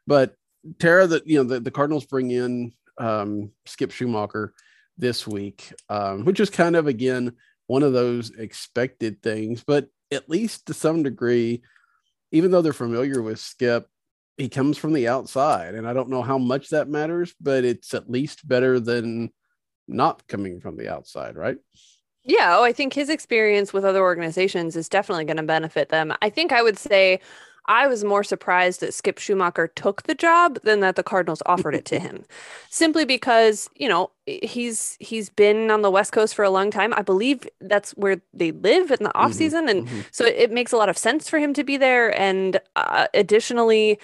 But 0.07 0.35
Tara, 0.79 1.07
that 1.07 1.27
you 1.27 1.39
know 1.39 1.45
the, 1.45 1.61
the 1.61 1.71
Cardinals 1.71 2.07
bring 2.07 2.31
in 2.31 2.73
um, 2.99 3.51
Skip 3.67 3.91
Schumaker 3.91 4.51
this 4.99 5.27
week, 5.27 5.73
um, 5.89 6.25
which 6.25 6.41
is 6.41 6.51
kind 6.51 6.77
of 6.77 6.87
again 6.87 7.33
one 7.67 7.83
of 7.83 7.93
those 7.93 8.31
expected 8.31 9.23
things, 9.23 9.65
but 9.67 9.89
at 10.11 10.29
least 10.29 10.67
to 10.67 10.75
some 10.75 11.03
degree, 11.03 11.63
even 12.31 12.51
though 12.51 12.63
they're 12.63 12.73
familiar 12.73 13.23
with 13.23 13.39
Skip, 13.39 13.89
he 14.37 14.49
comes 14.49 14.79
from 14.79 14.93
the 14.93 15.09
outside, 15.09 15.75
and 15.75 15.89
I 15.89 15.93
don't 15.93 16.11
know 16.11 16.23
how 16.23 16.39
much 16.39 16.71
that 16.71 16.89
matters, 16.89 17.35
but 17.41 17.65
it's 17.65 17.95
at 17.95 18.11
least 18.11 18.47
better 18.47 18.81
than 18.81 19.31
not 19.89 20.27
coming 20.27 20.61
from 20.61 20.77
the 20.77 20.93
outside, 20.93 21.37
right? 21.37 21.57
Yeah. 22.25 22.57
Oh, 22.59 22.65
I 22.65 22.73
think 22.73 22.93
his 22.93 23.09
experience 23.09 23.73
with 23.73 23.85
other 23.85 24.01
organizations 24.01 24.77
is 24.77 24.89
definitely 24.89 25.25
going 25.25 25.39
to 25.39 25.43
benefit 25.43 25.89
them. 25.89 26.13
I 26.23 26.31
think 26.31 26.53
I 26.53 26.63
would 26.63 26.79
say 26.79 27.21
I 27.67 27.87
was 27.87 28.05
more 28.05 28.25
surprised 28.25 28.81
that 28.81 28.95
Skip 28.95 29.19
Schumaker 29.19 29.69
took 29.75 30.03
the 30.03 30.15
job 30.15 30.59
than 30.63 30.81
that 30.81 30.97
the 30.97 31.03
Cardinals 31.03 31.43
offered 31.47 31.75
it 31.75 31.85
to 31.87 31.99
him. 32.01 32.25
Simply 32.71 33.05
because, 33.05 33.69
you 33.77 33.89
know, 33.89 34.11
he's 34.27 34.97
he's 35.01 35.29
been 35.31 35.71
on 35.71 35.83
the 35.83 35.91
West 35.91 36.13
Coast 36.13 36.35
for 36.35 36.45
a 36.45 36.51
long 36.51 36.71
time. 36.71 36.93
I 36.95 37.03
believe 37.03 37.49
that's 37.61 37.93
where 37.93 38.21
they 38.33 38.53
live 38.53 38.91
in 38.91 39.03
the 39.03 39.17
off 39.17 39.31
mm-hmm, 39.31 39.39
season 39.39 39.69
and 39.69 39.87
mm-hmm. 39.87 40.01
so 40.11 40.25
it 40.25 40.51
makes 40.51 40.73
a 40.73 40.77
lot 40.77 40.89
of 40.89 40.99
sense 40.99 41.29
for 41.29 41.39
him 41.39 41.55
to 41.55 41.65
be 41.65 41.77
there 41.77 42.19
and 42.19 42.61
uh, 42.77 43.07
additionally 43.15 43.99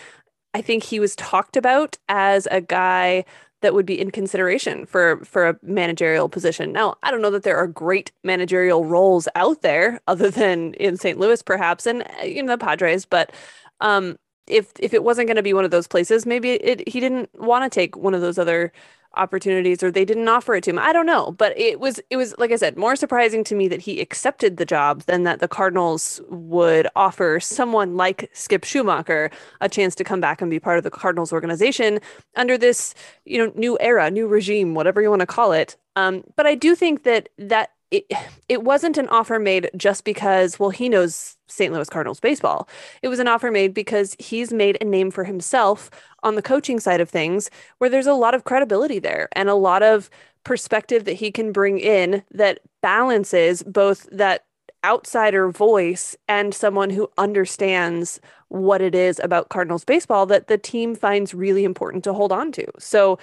I 0.54 0.62
think 0.62 0.82
he 0.82 0.98
was 0.98 1.14
talked 1.16 1.56
about 1.56 1.98
as 2.08 2.48
a 2.50 2.60
guy 2.60 3.24
that 3.60 3.74
would 3.74 3.86
be 3.86 4.00
in 4.00 4.10
consideration 4.10 4.86
for 4.86 5.24
for 5.24 5.48
a 5.48 5.56
managerial 5.62 6.28
position. 6.28 6.72
Now, 6.72 6.96
I 7.02 7.10
don't 7.10 7.22
know 7.22 7.30
that 7.30 7.42
there 7.42 7.56
are 7.56 7.66
great 7.66 8.12
managerial 8.24 8.84
roles 8.84 9.28
out 9.34 9.62
there 9.62 10.00
other 10.08 10.30
than 10.30 10.74
in 10.74 10.96
St. 10.96 11.18
Louis 11.18 11.42
perhaps 11.42 11.86
and 11.86 12.02
uh, 12.20 12.24
you 12.24 12.42
know 12.42 12.52
the 12.56 12.58
Padres, 12.64 13.04
but 13.04 13.32
um 13.80 14.16
if 14.46 14.72
if 14.80 14.94
it 14.94 15.04
wasn't 15.04 15.28
going 15.28 15.36
to 15.36 15.42
be 15.42 15.52
one 15.54 15.64
of 15.64 15.70
those 15.70 15.86
places, 15.86 16.26
maybe 16.26 16.52
it 16.52 16.88
he 16.88 17.00
didn't 17.00 17.30
want 17.34 17.64
to 17.64 17.70
take 17.74 17.96
one 17.96 18.14
of 18.14 18.20
those 18.20 18.38
other 18.38 18.72
opportunities 19.16 19.82
or 19.82 19.90
they 19.90 20.04
didn't 20.04 20.28
offer 20.28 20.54
it 20.54 20.64
to 20.64 20.70
him. 20.70 20.78
I 20.78 20.92
don't 20.92 21.06
know, 21.06 21.32
but 21.32 21.58
it 21.58 21.80
was 21.80 22.00
it 22.10 22.16
was 22.16 22.34
like 22.38 22.52
I 22.52 22.56
said, 22.56 22.76
more 22.76 22.96
surprising 22.96 23.44
to 23.44 23.54
me 23.54 23.68
that 23.68 23.80
he 23.80 24.00
accepted 24.00 24.56
the 24.56 24.64
job 24.64 25.02
than 25.02 25.24
that 25.24 25.40
the 25.40 25.48
Cardinals 25.48 26.20
would 26.28 26.86
offer 26.94 27.40
someone 27.40 27.96
like 27.96 28.30
Skip 28.32 28.62
Schumaker 28.62 29.32
a 29.60 29.68
chance 29.68 29.94
to 29.96 30.04
come 30.04 30.20
back 30.20 30.40
and 30.40 30.50
be 30.50 30.60
part 30.60 30.78
of 30.78 30.84
the 30.84 30.90
Cardinals 30.90 31.32
organization 31.32 32.00
under 32.36 32.58
this, 32.58 32.94
you 33.24 33.38
know, 33.38 33.52
new 33.56 33.78
era, 33.80 34.10
new 34.10 34.26
regime, 34.26 34.74
whatever 34.74 35.02
you 35.02 35.10
want 35.10 35.20
to 35.20 35.26
call 35.26 35.52
it. 35.52 35.76
Um, 35.96 36.24
but 36.36 36.46
I 36.46 36.54
do 36.54 36.74
think 36.74 37.02
that 37.04 37.28
that 37.38 37.70
it, 37.90 38.06
it 38.48 38.62
wasn't 38.62 38.98
an 38.98 39.08
offer 39.08 39.38
made 39.38 39.70
just 39.76 40.04
because, 40.04 40.58
well, 40.58 40.70
he 40.70 40.88
knows 40.88 41.36
St. 41.48 41.72
Louis 41.72 41.88
Cardinals 41.88 42.20
baseball. 42.20 42.68
It 43.02 43.08
was 43.08 43.18
an 43.18 43.28
offer 43.28 43.50
made 43.50 43.72
because 43.72 44.14
he's 44.18 44.52
made 44.52 44.76
a 44.80 44.84
name 44.84 45.10
for 45.10 45.24
himself 45.24 45.90
on 46.22 46.34
the 46.34 46.42
coaching 46.42 46.80
side 46.80 47.00
of 47.00 47.08
things, 47.08 47.50
where 47.78 47.88
there's 47.88 48.06
a 48.06 48.12
lot 48.14 48.34
of 48.34 48.44
credibility 48.44 48.98
there 48.98 49.28
and 49.32 49.48
a 49.48 49.54
lot 49.54 49.82
of 49.82 50.10
perspective 50.44 51.04
that 51.04 51.14
he 51.14 51.30
can 51.30 51.52
bring 51.52 51.78
in 51.78 52.22
that 52.32 52.60
balances 52.82 53.62
both 53.62 54.08
that 54.10 54.44
outsider 54.84 55.50
voice 55.50 56.16
and 56.28 56.54
someone 56.54 56.90
who 56.90 57.10
understands 57.18 58.20
what 58.48 58.80
it 58.80 58.94
is 58.94 59.18
about 59.18 59.48
Cardinals 59.48 59.84
baseball 59.84 60.26
that 60.26 60.46
the 60.46 60.58
team 60.58 60.94
finds 60.94 61.34
really 61.34 61.64
important 61.64 62.04
to 62.04 62.12
hold 62.12 62.32
on 62.32 62.52
to. 62.52 62.66
So 62.78 63.18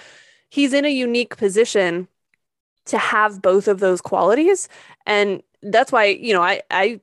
he's 0.49 0.73
in 0.73 0.86
a 0.86 0.89
unique 0.89 1.38
position 1.38 2.08
to 2.86 2.98
have 2.98 3.41
both 3.41 3.67
of 3.67 3.80
those 3.80 4.02
qualities 4.02 4.69
and 5.06 5.41
that's 5.63 5.91
why 5.91 6.06
you 6.06 6.34
know 6.34 6.41
I 6.41 6.62
I 6.69 7.00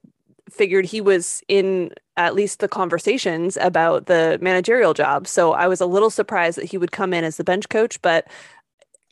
figured 0.51 0.85
he 0.85 1.01
was 1.01 1.43
in 1.49 1.93
at 2.17 2.35
least 2.35 2.61
the 2.61 2.69
conversations 2.69 3.57
about 3.57 4.07
the 4.07 4.39
managerial 4.43 4.93
job. 4.93 5.27
So 5.27 5.53
I 5.53 5.67
was 5.67 5.81
a 5.81 5.87
little 5.87 6.11
surprised 6.11 6.59
that 6.59 6.67
he 6.67 6.77
would 6.77 6.93
come 6.93 7.15
in 7.15 7.25
as 7.25 7.39
the 7.39 7.45
bench 7.45 7.69
coach, 7.69 8.01
but 8.03 8.29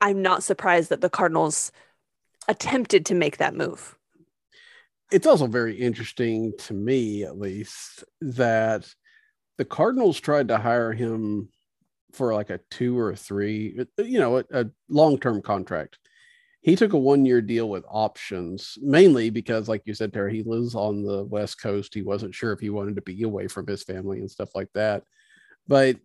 I'm 0.00 0.20
not 0.20 0.42
surprised 0.42 0.90
that 0.90 1.00
the 1.00 1.10
Cardinals 1.10 1.72
attempted 2.48 3.06
to 3.06 3.14
make 3.14 3.38
that 3.38 3.54
move. 3.54 3.96
It's 5.10 5.26
also 5.26 5.46
very 5.46 5.74
interesting 5.76 6.52
to 6.58 6.74
me, 6.74 7.24
at 7.24 7.38
least, 7.38 8.04
that 8.20 8.86
the 9.56 9.64
Cardinals 9.64 10.20
tried 10.20 10.48
to 10.48 10.58
hire 10.58 10.92
him 10.92 11.48
for 12.12 12.34
like 12.34 12.50
a 12.50 12.60
two 12.70 12.98
or 12.98 13.14
three, 13.14 13.86
you 13.98 14.18
know, 14.18 14.38
a, 14.38 14.44
a 14.52 14.66
long 14.88 15.18
term 15.18 15.42
contract 15.42 15.98
he 16.62 16.76
took 16.76 16.92
a 16.92 16.98
one 16.98 17.24
year 17.24 17.40
deal 17.40 17.68
with 17.68 17.84
options, 17.88 18.76
mainly 18.82 19.30
because, 19.30 19.68
like 19.68 19.82
you 19.86 19.94
said, 19.94 20.12
Terry, 20.12 20.36
he 20.36 20.42
lives 20.42 20.74
on 20.74 21.02
the 21.02 21.24
West 21.24 21.60
Coast. 21.60 21.94
He 21.94 22.02
wasn't 22.02 22.34
sure 22.34 22.52
if 22.52 22.60
he 22.60 22.70
wanted 22.70 22.96
to 22.96 23.02
be 23.02 23.22
away 23.22 23.48
from 23.48 23.66
his 23.66 23.82
family 23.82 24.18
and 24.18 24.30
stuff 24.30 24.50
like 24.54 24.68
that. 24.74 25.04
But 25.66 25.96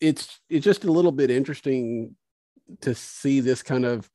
it's 0.00 0.40
it's 0.50 0.64
just 0.64 0.84
a 0.84 0.92
little 0.92 1.12
bit 1.12 1.30
interesting 1.30 2.16
to 2.80 2.94
see 2.94 3.40
this 3.40 3.62
kind 3.62 3.84
of 3.84 4.10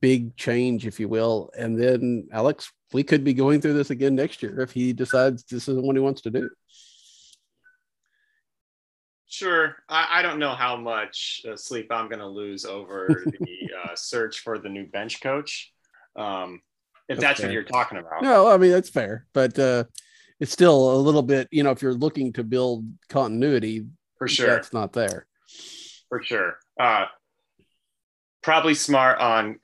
big 0.00 0.36
change, 0.36 0.86
if 0.86 0.98
you 0.98 1.08
will. 1.08 1.50
And 1.56 1.80
then 1.80 2.28
Alex, 2.32 2.72
we 2.92 3.04
could 3.04 3.22
be 3.22 3.34
going 3.34 3.60
through 3.60 3.74
this 3.74 3.90
again 3.90 4.16
next 4.16 4.42
year 4.42 4.60
if 4.60 4.72
he 4.72 4.92
decides 4.92 5.44
this 5.44 5.68
isn't 5.68 5.84
what 5.84 5.94
he 5.94 6.00
wants 6.00 6.22
to 6.22 6.30
do. 6.30 6.50
Sure. 9.28 9.76
I, 9.88 10.18
I, 10.18 10.22
don't 10.22 10.40
know 10.40 10.56
how 10.56 10.76
much 10.76 11.42
uh, 11.48 11.56
sleep 11.56 11.86
I'm 11.92 12.08
going 12.08 12.18
to 12.18 12.26
lose 12.26 12.64
over 12.64 13.22
the 13.26 13.59
uh, 13.90 13.96
search 13.96 14.40
for 14.40 14.58
the 14.58 14.68
new 14.68 14.86
bench 14.86 15.20
coach. 15.20 15.72
Um, 16.16 16.62
if 17.08 17.18
that's, 17.18 17.40
that's 17.40 17.42
what 17.42 17.52
you're 17.52 17.64
talking 17.64 17.98
about. 17.98 18.22
No, 18.22 18.48
I 18.48 18.56
mean, 18.56 18.70
that's 18.70 18.88
fair. 18.88 19.26
But 19.32 19.58
uh, 19.58 19.84
it's 20.38 20.52
still 20.52 20.94
a 20.94 20.96
little 20.96 21.22
bit, 21.22 21.48
you 21.50 21.62
know, 21.62 21.70
if 21.70 21.82
you're 21.82 21.94
looking 21.94 22.32
to 22.34 22.44
build 22.44 22.84
continuity, 23.08 23.86
for 24.18 24.28
sure, 24.28 24.46
that's 24.46 24.72
not 24.72 24.92
there. 24.92 25.26
For 26.08 26.22
sure. 26.22 26.58
Uh, 26.78 27.06
probably 28.42 28.74
smart 28.74 29.18
on 29.18 29.58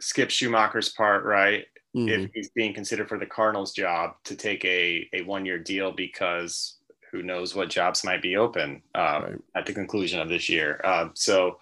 Skip 0.00 0.30
Schumaker's 0.30 0.90
part, 0.90 1.24
right? 1.24 1.64
Mm-hmm. 1.96 2.08
If 2.08 2.30
he's 2.32 2.50
being 2.50 2.74
considered 2.74 3.08
for 3.08 3.18
the 3.18 3.26
Cardinals 3.26 3.72
job 3.72 4.12
to 4.24 4.34
take 4.34 4.64
a, 4.64 5.08
a 5.12 5.22
one 5.22 5.44
year 5.44 5.58
deal 5.58 5.92
because 5.92 6.78
who 7.10 7.22
knows 7.22 7.54
what 7.54 7.68
jobs 7.68 8.04
might 8.04 8.22
be 8.22 8.36
open 8.36 8.82
uh, 8.94 9.20
right. 9.22 9.34
at 9.54 9.66
the 9.66 9.72
conclusion 9.72 10.18
of 10.18 10.28
this 10.28 10.48
year. 10.48 10.80
Uh, 10.82 11.08
so 11.14 11.58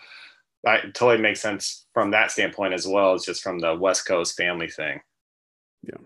that 0.64 0.94
totally 0.94 1.22
makes 1.22 1.40
sense 1.40 1.86
from 1.94 2.10
that 2.10 2.30
standpoint 2.30 2.74
as 2.74 2.86
well 2.86 3.14
as 3.14 3.24
just 3.24 3.42
from 3.42 3.58
the 3.58 3.74
West 3.74 4.06
Coast 4.06 4.36
family 4.36 4.68
thing. 4.68 5.00
Yeah. 5.82 5.98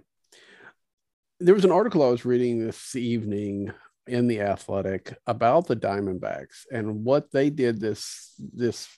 There 1.41 1.55
was 1.55 1.65
an 1.65 1.73
article 1.73 2.03
I 2.03 2.11
was 2.11 2.25
reading 2.25 2.65
this 2.65 2.95
evening 2.95 3.73
in 4.07 4.29
the 4.29 4.41
Athletic 4.41 5.17
about 5.27 5.67
the 5.67 5.77
Diamondbacks 5.77 6.67
and 6.71 7.05
what 7.05 7.33
they 7.33 7.51
did 7.51 7.81
this 7.81 8.33
this 8.39 8.89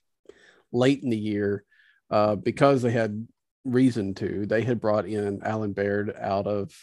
late 0.72 1.02
in 1.02 1.10
the 1.10 1.16
year 1.16 1.64
uh, 2.10 2.36
because 2.36 2.82
they 2.82 2.90
had 2.90 3.26
reason 3.64 4.14
to. 4.14 4.46
They 4.46 4.62
had 4.62 4.80
brought 4.80 5.06
in 5.06 5.42
Alan 5.42 5.72
Baird 5.72 6.14
out 6.18 6.46
of 6.46 6.74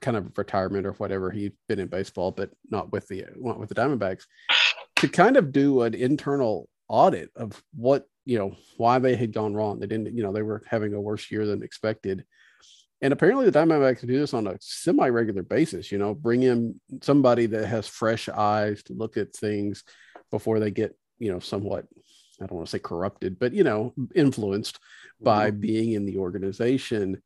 kind 0.00 0.16
of 0.16 0.36
retirement 0.36 0.86
or 0.86 0.92
whatever 0.92 1.30
he'd 1.30 1.54
been 1.68 1.78
in 1.78 1.88
baseball, 1.88 2.30
but 2.30 2.50
not 2.70 2.92
with 2.92 3.06
the 3.08 3.24
not 3.36 3.58
with 3.58 3.68
the 3.68 3.74
Diamondbacks, 3.74 4.24
to 4.96 5.08
kind 5.08 5.36
of 5.36 5.52
do 5.52 5.82
an 5.82 5.94
internal 5.94 6.68
audit 6.88 7.30
of 7.36 7.62
what 7.74 8.06
you 8.24 8.38
know 8.38 8.56
why 8.76 8.98
they 8.98 9.16
had 9.16 9.32
gone 9.32 9.54
wrong. 9.54 9.80
They 9.80 9.86
didn't, 9.86 10.16
you 10.16 10.22
know, 10.22 10.32
they 10.32 10.42
were 10.42 10.62
having 10.66 10.94
a 10.94 11.00
worse 11.00 11.30
year 11.30 11.46
than 11.46 11.62
expected. 11.62 12.24
And 13.02 13.12
apparently 13.12 13.48
the 13.48 13.58
Diamondbacks 13.58 14.06
do 14.06 14.18
this 14.18 14.32
on 14.32 14.46
a 14.46 14.56
semi-regular 14.60 15.42
basis, 15.42 15.92
you 15.92 15.98
know, 15.98 16.14
bring 16.14 16.42
in 16.42 16.80
somebody 17.02 17.44
that 17.46 17.66
has 17.66 17.86
fresh 17.86 18.30
eyes 18.30 18.82
to 18.84 18.94
look 18.94 19.18
at 19.18 19.34
things 19.34 19.84
before 20.30 20.58
they 20.58 20.70
get, 20.70 20.96
you 21.18 21.30
know, 21.30 21.38
somewhat, 21.38 21.84
I 22.40 22.46
don't 22.46 22.56
want 22.56 22.66
to 22.66 22.70
say 22.70 22.78
corrupted, 22.78 23.38
but 23.38 23.52
you 23.52 23.62
know, 23.62 23.92
influenced 24.14 24.78
by 25.20 25.50
mm-hmm. 25.50 25.60
being 25.60 25.92
in 25.92 26.06
the 26.06 26.18
organization. 26.18 27.22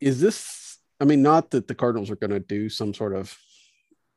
Is 0.00 0.20
this 0.20 0.62
I 1.02 1.04
mean, 1.04 1.20
not 1.20 1.50
that 1.50 1.66
the 1.66 1.74
Cardinals 1.74 2.10
are 2.10 2.16
going 2.16 2.30
to 2.30 2.38
do 2.38 2.68
some 2.68 2.94
sort 2.94 3.16
of, 3.16 3.36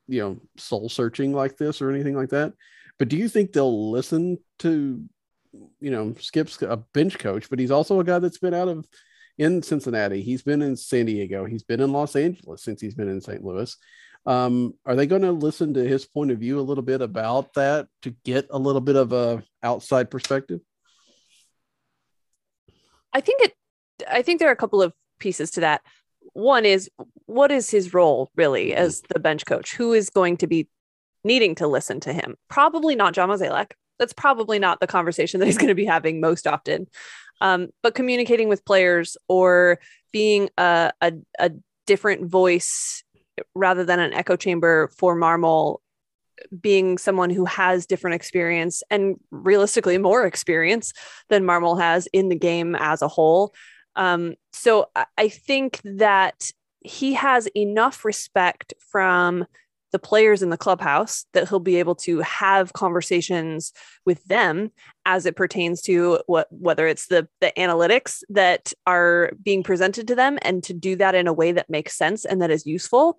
you 0.07 0.21
know, 0.21 0.37
soul 0.55 0.87
searching 0.87 1.33
like 1.33 1.57
this 1.57 1.81
or 1.81 1.89
anything 1.89 2.15
like 2.15 2.29
that. 2.29 2.53
But 2.97 3.09
do 3.09 3.17
you 3.17 3.27
think 3.27 3.51
they'll 3.51 3.91
listen 3.91 4.37
to, 4.59 5.03
you 5.79 5.91
know, 5.91 6.13
Skip's 6.19 6.61
a 6.61 6.77
bench 6.93 7.19
coach, 7.19 7.49
but 7.49 7.59
he's 7.59 7.71
also 7.71 7.99
a 7.99 8.03
guy 8.03 8.19
that's 8.19 8.37
been 8.37 8.53
out 8.53 8.67
of 8.67 8.87
in 9.37 9.61
Cincinnati. 9.61 10.21
He's 10.21 10.43
been 10.43 10.61
in 10.61 10.77
San 10.77 11.05
Diego. 11.05 11.45
He's 11.45 11.63
been 11.63 11.81
in 11.81 11.91
Los 11.91 12.15
Angeles 12.15 12.63
since 12.63 12.79
he's 12.79 12.95
been 12.95 13.09
in 13.09 13.19
St. 13.19 13.43
Louis. 13.43 13.75
Um, 14.25 14.73
are 14.85 14.95
they 14.95 15.07
going 15.07 15.21
to 15.21 15.31
listen 15.31 15.73
to 15.73 15.83
his 15.83 16.05
point 16.05 16.31
of 16.31 16.39
view 16.39 16.59
a 16.59 16.61
little 16.61 16.83
bit 16.83 17.01
about 17.01 17.53
that 17.53 17.87
to 18.03 18.15
get 18.23 18.47
a 18.49 18.57
little 18.57 18.81
bit 18.81 18.95
of 18.95 19.11
a 19.13 19.43
outside 19.61 20.09
perspective? 20.09 20.61
I 23.13 23.21
think 23.21 23.41
it. 23.41 23.53
I 24.09 24.21
think 24.21 24.39
there 24.39 24.49
are 24.49 24.53
a 24.53 24.57
couple 24.57 24.81
of 24.81 24.93
pieces 25.19 25.51
to 25.51 25.61
that 25.61 25.81
one 26.33 26.65
is 26.65 26.89
what 27.27 27.49
is 27.49 27.69
his 27.69 27.93
role 27.93 28.29
really 28.35 28.69
mm-hmm. 28.69 28.77
as 28.77 29.01
the 29.13 29.19
bench 29.19 29.45
coach? 29.45 29.75
Who 29.75 29.93
is 29.93 30.09
going 30.09 30.37
to 30.37 30.47
be 30.47 30.67
needing 31.25 31.55
to 31.55 31.67
listen 31.67 31.99
to 32.01 32.13
him? 32.13 32.35
Probably 32.49 32.95
not 32.95 33.13
John 33.13 33.29
Mozeliak. 33.29 33.71
That's 33.99 34.13
probably 34.13 34.59
not 34.59 34.79
the 34.79 34.87
conversation 34.87 35.39
that 35.39 35.45
he's 35.45 35.57
going 35.57 35.69
to 35.69 35.75
be 35.75 35.85
having 35.85 36.21
most 36.21 36.47
often. 36.47 36.87
Um, 37.41 37.69
but 37.83 37.95
communicating 37.95 38.47
with 38.47 38.63
players 38.63 39.17
or 39.27 39.79
being 40.13 40.49
a, 40.57 40.93
a, 41.01 41.13
a 41.39 41.51
different 41.85 42.29
voice 42.29 43.03
rather 43.53 43.83
than 43.83 43.99
an 43.99 44.13
echo 44.13 44.37
chamber 44.37 44.89
for 44.97 45.17
Marmol 45.17 45.79
being 46.61 46.97
someone 46.97 47.29
who 47.29 47.45
has 47.45 47.85
different 47.85 48.15
experience 48.15 48.83
and 48.89 49.15
realistically 49.31 49.97
more 49.97 50.25
experience 50.25 50.93
than 51.29 51.43
Marmol 51.43 51.79
has 51.79 52.07
in 52.07 52.29
the 52.29 52.35
game 52.35 52.75
as 52.75 53.01
a 53.01 53.07
whole. 53.07 53.53
Um, 53.95 54.35
so 54.51 54.89
I 55.17 55.29
think 55.29 55.79
that 55.83 56.51
he 56.81 57.13
has 57.13 57.47
enough 57.55 58.05
respect 58.05 58.73
from 58.79 59.45
the 59.95 59.99
players 59.99 60.43
in 60.43 60.49
the 60.49 60.57
clubhouse 60.57 61.25
that 61.31 61.47
he'll 61.47 61.57
be 61.57 61.77
able 61.77 61.95
to 61.95 62.19
have 62.19 62.73
conversations 62.73 63.71
with 64.05 64.21
them 64.25 64.69
as 65.05 65.25
it 65.25 65.37
pertains 65.37 65.81
to 65.81 66.19
what 66.27 66.47
whether 66.51 66.85
it's 66.85 67.07
the 67.07 67.29
the 67.39 67.53
analytics 67.57 68.21
that 68.27 68.73
are 68.85 69.31
being 69.41 69.63
presented 69.63 70.05
to 70.05 70.13
them 70.13 70.37
and 70.41 70.65
to 70.65 70.73
do 70.73 70.97
that 70.97 71.15
in 71.15 71.27
a 71.27 71.33
way 71.33 71.53
that 71.53 71.69
makes 71.69 71.95
sense 71.95 72.25
and 72.25 72.41
that 72.41 72.51
is 72.51 72.65
useful 72.65 73.17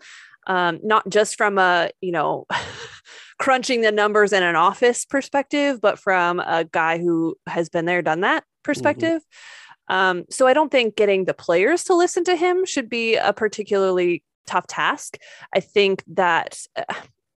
um, 0.48 0.78
not 0.82 1.08
just 1.08 1.38
from 1.38 1.56
a 1.56 1.88
you 2.02 2.12
know 2.12 2.44
crunching 3.38 3.80
the 3.80 3.90
numbers 3.90 4.34
in 4.34 4.42
an 4.42 4.54
office 4.54 5.06
perspective 5.06 5.80
but 5.80 5.98
from 5.98 6.40
a 6.40 6.62
guy 6.70 6.98
who 6.98 7.34
has 7.46 7.70
been 7.70 7.86
there 7.86 8.02
done 8.02 8.20
that 8.20 8.44
perspective 8.62 9.22
mm-hmm. 9.22 9.40
Um, 9.88 10.24
so 10.30 10.48
I 10.48 10.52
don't 10.52 10.72
think 10.72 10.96
getting 10.96 11.26
the 11.26 11.32
players 11.32 11.84
to 11.84 11.94
listen 11.94 12.24
to 12.24 12.34
him 12.34 12.66
should 12.66 12.88
be 12.88 13.14
a 13.14 13.32
particularly 13.32 14.24
tough 14.46 14.66
task. 14.66 15.18
I 15.54 15.60
think 15.60 16.02
that 16.08 16.60
uh, 16.76 16.94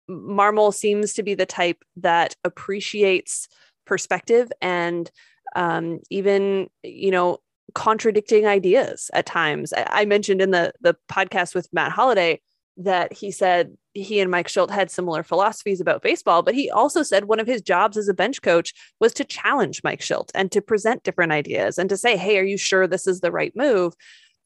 Marmol 0.10 0.74
seems 0.74 1.14
to 1.14 1.24
be 1.24 1.36
the 1.36 1.46
type 1.46 1.84
that 1.98 2.36
appreciates 2.44 3.48
perspective 3.86 4.52
and 4.62 5.10
um, 5.56 6.00
even, 6.10 6.70
you 6.84 7.12
know, 7.12 7.40
contradicting 7.74 8.48
ideas 8.48 9.12
at 9.14 9.26
times. 9.26 9.74
I 9.76 10.06
mentioned 10.06 10.42
in 10.42 10.52
the 10.52 10.74
the 10.82 10.96
podcast 11.12 11.54
with 11.54 11.72
Matt 11.72 11.92
Holliday 11.92 12.42
that 12.78 13.12
he 13.12 13.30
said 13.30 13.76
he 13.94 14.20
and 14.20 14.32
Mike 14.32 14.48
Shildt 14.48 14.70
had 14.70 14.90
similar 14.90 15.22
philosophies 15.22 15.82
about 15.82 16.02
baseball, 16.02 16.42
but 16.42 16.56
he 16.56 16.70
also 16.70 17.04
said 17.04 17.26
one 17.26 17.40
of 17.40 17.48
his 17.48 17.62
jobs 17.62 17.98
as 17.98 18.08
a 18.08 18.14
bench 18.14 18.42
coach 18.42 18.74
was 19.00 19.14
to 19.14 19.26
challenge 19.26 19.82
Mike 19.84 20.00
Shildt 20.00 20.30
and 20.34 20.52
to 20.52 20.62
present 20.62 21.04
different 21.04 21.32
ideas 21.34 21.78
and 21.78 21.90
to 21.90 21.98
say, 21.98 22.16
Hey, 22.16 22.40
are 22.40 22.44
you 22.44 22.58
sure 22.58 22.88
this 22.88 23.06
is 23.06 23.20
the 23.20 23.32
right 23.32 23.54
move? 23.56 23.94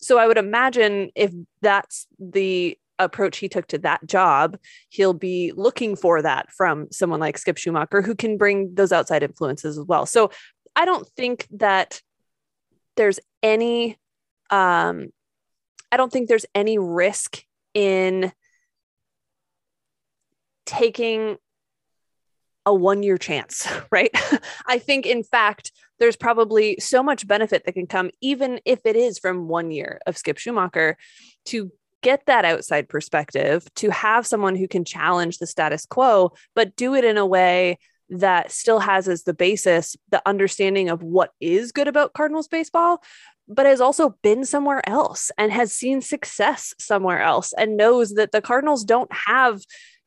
So 0.03 0.17
I 0.17 0.27
would 0.27 0.37
imagine 0.37 1.11
if 1.15 1.31
that's 1.61 2.07
the 2.19 2.77
approach 2.99 3.37
he 3.37 3.49
took 3.49 3.67
to 3.67 3.77
that 3.79 4.05
job, 4.05 4.57
he'll 4.89 5.13
be 5.13 5.51
looking 5.55 5.95
for 5.95 6.21
that 6.21 6.51
from 6.51 6.87
someone 6.91 7.19
like 7.19 7.37
Skip 7.37 7.57
Schumaker, 7.57 8.05
who 8.05 8.15
can 8.15 8.37
bring 8.37 8.75
those 8.75 8.91
outside 8.91 9.23
influences 9.23 9.77
as 9.77 9.85
well. 9.85 10.05
So 10.05 10.31
I 10.75 10.85
don't 10.85 11.07
think 11.07 11.47
that 11.51 12.01
there's 12.95 13.19
any 13.41 13.97
um 14.49 15.09
I 15.91 15.97
don't 15.97 16.11
think 16.11 16.27
there's 16.27 16.45
any 16.55 16.77
risk 16.77 17.43
in 17.73 18.31
taking 20.65 21.37
a 22.65 22.73
one 22.73 23.03
year 23.03 23.17
chance, 23.17 23.67
right? 23.91 24.11
I 24.65 24.79
think, 24.79 25.05
in 25.05 25.23
fact, 25.23 25.71
there's 25.99 26.15
probably 26.15 26.77
so 26.79 27.03
much 27.03 27.27
benefit 27.27 27.65
that 27.65 27.73
can 27.73 27.87
come, 27.87 28.11
even 28.21 28.59
if 28.65 28.79
it 28.85 28.95
is 28.95 29.19
from 29.19 29.47
one 29.47 29.71
year 29.71 29.99
of 30.05 30.17
Skip 30.17 30.37
Schumaker, 30.37 30.95
to 31.45 31.71
get 32.01 32.25
that 32.25 32.45
outside 32.45 32.89
perspective, 32.89 33.65
to 33.75 33.89
have 33.89 34.27
someone 34.27 34.55
who 34.55 34.67
can 34.67 34.83
challenge 34.85 35.37
the 35.37 35.47
status 35.47 35.85
quo, 35.85 36.33
but 36.53 36.75
do 36.75 36.95
it 36.95 37.05
in 37.05 37.17
a 37.17 37.25
way 37.25 37.77
that 38.09 38.51
still 38.51 38.79
has 38.79 39.07
as 39.07 39.23
the 39.23 39.33
basis 39.33 39.95
the 40.09 40.21
understanding 40.25 40.89
of 40.89 41.01
what 41.01 41.31
is 41.39 41.71
good 41.71 41.87
about 41.87 42.13
Cardinals 42.13 42.47
baseball, 42.47 43.01
but 43.47 43.65
has 43.65 43.81
also 43.81 44.15
been 44.21 44.45
somewhere 44.45 44.87
else 44.87 45.31
and 45.37 45.51
has 45.51 45.73
seen 45.73 46.01
success 46.01 46.73
somewhere 46.79 47.21
else 47.21 47.53
and 47.57 47.77
knows 47.77 48.13
that 48.15 48.31
the 48.31 48.41
Cardinals 48.41 48.83
don't 48.83 49.11
have 49.11 49.61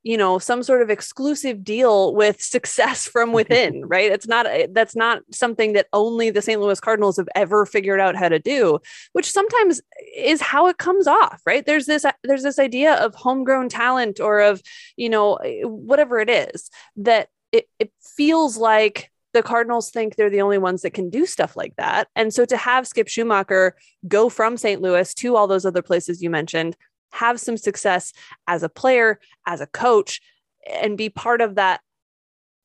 you 0.07 0.17
know 0.17 0.39
some 0.39 0.63
sort 0.63 0.83
of 0.83 0.89
exclusive 0.89 1.65
deal 1.65 2.15
with 2.15 2.41
success 2.41 3.09
from 3.09 3.33
within 3.33 3.85
right 3.87 4.13
it's 4.13 4.29
not 4.29 4.47
eh, 4.47 4.69
that's 4.71 4.95
not 4.95 5.21
something 5.33 5.73
that 5.73 5.89
only 5.93 6.31
the 6.31 6.41
St. 6.41 6.61
Louis 6.61 6.79
Cardinals 6.79 7.17
have 7.17 7.29
ever 7.35 7.67
figured 7.67 7.99
out 7.99 8.15
how 8.15 8.29
to 8.29 8.39
do 8.39 8.79
which 9.15 9.31
sometimes 9.31 9.81
is 10.17 10.41
how 10.41 10.69
it 10.69 10.79
comes 10.79 11.09
off 11.09 11.43
right 11.45 11.67
there's 11.67 11.87
this 11.87 12.07
there's 12.23 12.45
this 12.45 12.61
idea 12.61 12.95
of 12.95 13.17
homegrown 13.17 13.69
talent 13.69 14.21
or 14.21 14.39
of 14.39 14.63
you 14.97 15.09
know 15.09 15.35
eh, 15.37 15.63
whatever 15.65 16.21
it 16.21 16.31
is 16.31 16.71
that 16.95 17.29
it, 17.51 17.69
it 17.81 17.91
feels 18.01 18.57
like 18.57 19.11
the 19.33 19.43
Cardinals 19.43 19.91
think 19.91 20.15
they're 20.15 20.31
the 20.31 20.41
only 20.41 20.57
ones 20.57 20.83
that 20.83 20.95
can 20.95 21.11
do 21.11 21.27
stuff 21.27 21.57
like 21.57 21.75
that. 21.77 22.09
And 22.17 22.33
so 22.33 22.47
to 22.47 22.57
have 22.57 22.87
Skip 22.87 23.07
Schumaker 23.07 23.73
go 24.09 24.31
from 24.31 24.57
St. 24.57 24.81
Louis 24.81 25.13
to 25.13 25.37
all 25.37 25.47
those 25.47 25.67
other 25.67 25.83
places 25.83 26.23
you 26.23 26.31
mentioned, 26.31 26.75
have 27.13 27.41
some 27.41 27.57
success 27.57 28.13
as 28.47 28.63
a 28.63 28.69
player, 28.69 29.19
as 29.47 29.61
a 29.61 29.67
coach, 29.67 30.21
and 30.69 30.99
be 30.99 31.09
part 31.09 31.41
of 31.41 31.55
that 31.55 31.81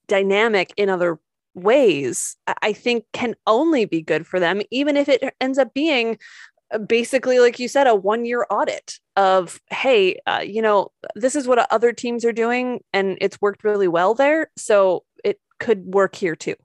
dynamic 0.07 0.73
in 0.77 0.89
other 0.89 1.19
ways, 1.53 2.35
I 2.61 2.73
think 2.73 3.05
can 3.13 3.35
only 3.45 3.85
be 3.85 4.01
good 4.01 4.25
for 4.25 4.39
them, 4.39 4.61
even 4.71 4.97
if 4.97 5.09
it 5.09 5.35
ends 5.39 5.57
up 5.57 5.73
being 5.73 6.17
uh, 6.71 6.77
basically, 6.77 7.39
like 7.39 7.59
you 7.59 7.67
said, 7.67 7.87
a 7.87 7.95
one 7.95 8.25
year 8.25 8.45
audit 8.49 8.99
of, 9.15 9.59
hey, 9.69 10.19
uh, 10.25 10.41
you 10.43 10.61
know, 10.61 10.91
this 11.15 11.35
is 11.35 11.47
what 11.47 11.71
other 11.71 11.91
teams 11.91 12.23
are 12.25 12.33
doing 12.33 12.81
and 12.93 13.17
it's 13.21 13.39
worked 13.41 13.63
really 13.63 13.87
well 13.87 14.13
there. 14.13 14.49
So 14.57 15.03
it 15.23 15.39
could 15.59 15.85
work 15.85 16.15
here 16.15 16.35
too. 16.35 16.55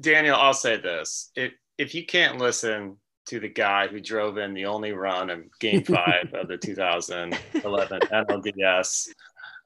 Daniel, 0.00 0.36
I'll 0.36 0.54
say 0.54 0.76
this. 0.76 1.30
If, 1.34 1.52
if 1.78 1.94
you 1.94 2.04
can't 2.04 2.38
listen 2.38 2.96
to 3.30 3.38
the 3.38 3.48
guy 3.48 3.86
who 3.86 4.00
drove 4.00 4.38
in 4.38 4.54
the 4.54 4.66
only 4.66 4.90
run 4.90 5.30
of 5.30 5.44
Game 5.60 5.84
Five 5.84 6.34
of 6.34 6.48
the 6.48 6.58
2011 6.58 8.00
NLDS. 8.00 9.08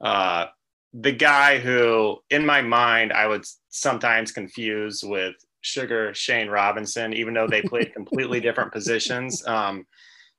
Uh, 0.03 0.47
the 0.93 1.13
guy 1.13 1.59
who, 1.59 2.19
in 2.29 2.45
my 2.45 2.61
mind, 2.61 3.11
I 3.15 3.27
would 3.27 3.47
sometimes 3.71 4.33
confuse 4.33 5.03
with 5.03 5.35
Sugar 5.63 6.13
Shane 6.13 6.49
Robinson, 6.49 7.15
even 7.15 7.33
though 7.33 7.49
they 7.49 7.63
played 7.63 7.95
completely 7.95 8.41
different 8.41 8.73
positions. 8.73 9.43
Um, 9.55 9.87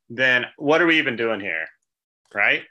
then 0.08 0.46
what 0.58 0.84
are 0.84 0.86
we 0.86 1.00
even 1.00 1.16
doing 1.16 1.40
here, 1.40 1.66
right? 2.32 2.62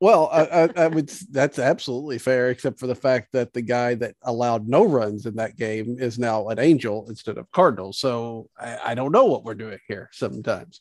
Well, 0.00 0.30
I, 0.32 0.44
I, 0.44 0.68
I, 0.76 0.86
would. 0.86 1.10
That's 1.30 1.58
absolutely 1.58 2.18
fair, 2.18 2.48
except 2.48 2.80
for 2.80 2.86
the 2.86 2.94
fact 2.94 3.28
that 3.32 3.52
the 3.52 3.60
guy 3.60 3.94
that 3.96 4.16
allowed 4.22 4.66
no 4.66 4.84
runs 4.84 5.26
in 5.26 5.36
that 5.36 5.58
game 5.58 5.96
is 5.98 6.18
now 6.18 6.48
an 6.48 6.58
Angel 6.58 7.06
instead 7.10 7.36
of 7.36 7.50
Cardinal. 7.50 7.92
So 7.92 8.48
I, 8.58 8.78
I 8.86 8.94
don't 8.94 9.12
know 9.12 9.26
what 9.26 9.44
we're 9.44 9.54
doing 9.54 9.78
here. 9.88 10.08
Sometimes, 10.12 10.80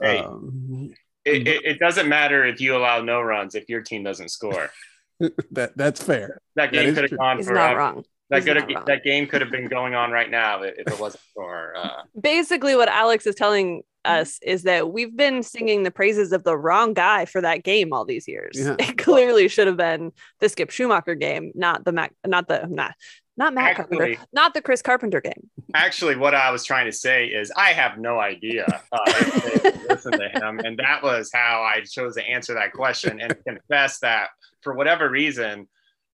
hey, 0.00 0.20
um, 0.20 0.94
it, 1.26 1.46
it, 1.46 1.64
it, 1.66 1.78
doesn't 1.78 2.08
matter 2.08 2.46
if 2.46 2.58
you 2.58 2.76
allow 2.76 3.02
no 3.02 3.20
runs 3.20 3.54
if 3.54 3.68
your 3.68 3.82
team 3.82 4.02
doesn't 4.02 4.30
score. 4.30 4.70
that 5.50 5.76
that's 5.76 6.02
fair. 6.02 6.40
That 6.54 6.72
game 6.72 6.94
could 6.94 7.10
have 7.10 7.18
gone 7.18 7.42
for 7.42 7.52
not 7.52 7.76
wrong. 7.76 8.04
That, 8.30 8.44
could 8.44 8.56
have, 8.56 8.86
that 8.86 9.04
game 9.04 9.26
could 9.26 9.42
have 9.42 9.50
been 9.50 9.68
going 9.68 9.94
on 9.94 10.10
right 10.10 10.30
now 10.30 10.62
if 10.62 10.78
it 10.78 10.98
wasn't 10.98 11.22
for. 11.34 11.74
Uh... 11.76 12.02
Basically, 12.20 12.74
what 12.74 12.88
Alex 12.88 13.26
is 13.26 13.34
telling 13.34 13.82
us 14.06 14.38
is 14.42 14.62
that 14.62 14.92
we've 14.92 15.16
been 15.16 15.42
singing 15.42 15.82
the 15.82 15.90
praises 15.90 16.32
of 16.32 16.44
the 16.44 16.56
wrong 16.56 16.94
guy 16.94 17.24
for 17.24 17.40
that 17.40 17.64
game 17.64 17.92
all 17.92 18.04
these 18.04 18.28
years. 18.28 18.54
Yeah. 18.54 18.76
It 18.78 18.98
clearly 18.98 19.48
should 19.48 19.66
have 19.66 19.76
been 19.76 20.12
the 20.40 20.48
Skip 20.48 20.70
Schumaker 20.70 21.18
game, 21.18 21.52
not 21.54 21.84
the 21.84 21.92
Mac, 21.92 22.14
not 22.26 22.48
the 22.48 22.66
not 22.68 22.94
not 23.36 23.52
Matt 23.52 23.78
actually, 23.78 23.96
Carpenter, 23.96 24.26
not 24.32 24.54
the 24.54 24.62
Chris 24.62 24.82
Carpenter 24.82 25.20
game. 25.20 25.50
Actually, 25.74 26.16
what 26.16 26.34
I 26.34 26.50
was 26.50 26.64
trying 26.64 26.86
to 26.86 26.92
say 26.92 27.26
is 27.26 27.52
I 27.56 27.72
have 27.72 27.98
no 27.98 28.18
idea 28.18 28.64
uh, 28.92 28.98
listen 29.88 30.12
to 30.12 30.28
him, 30.28 30.60
and 30.60 30.78
that 30.78 31.02
was 31.02 31.30
how 31.32 31.62
I 31.62 31.82
chose 31.82 32.14
to 32.14 32.24
answer 32.24 32.54
that 32.54 32.72
question 32.72 33.20
and 33.20 33.36
confess 33.46 33.98
that 33.98 34.28
for 34.62 34.74
whatever 34.74 35.10
reason, 35.10 35.68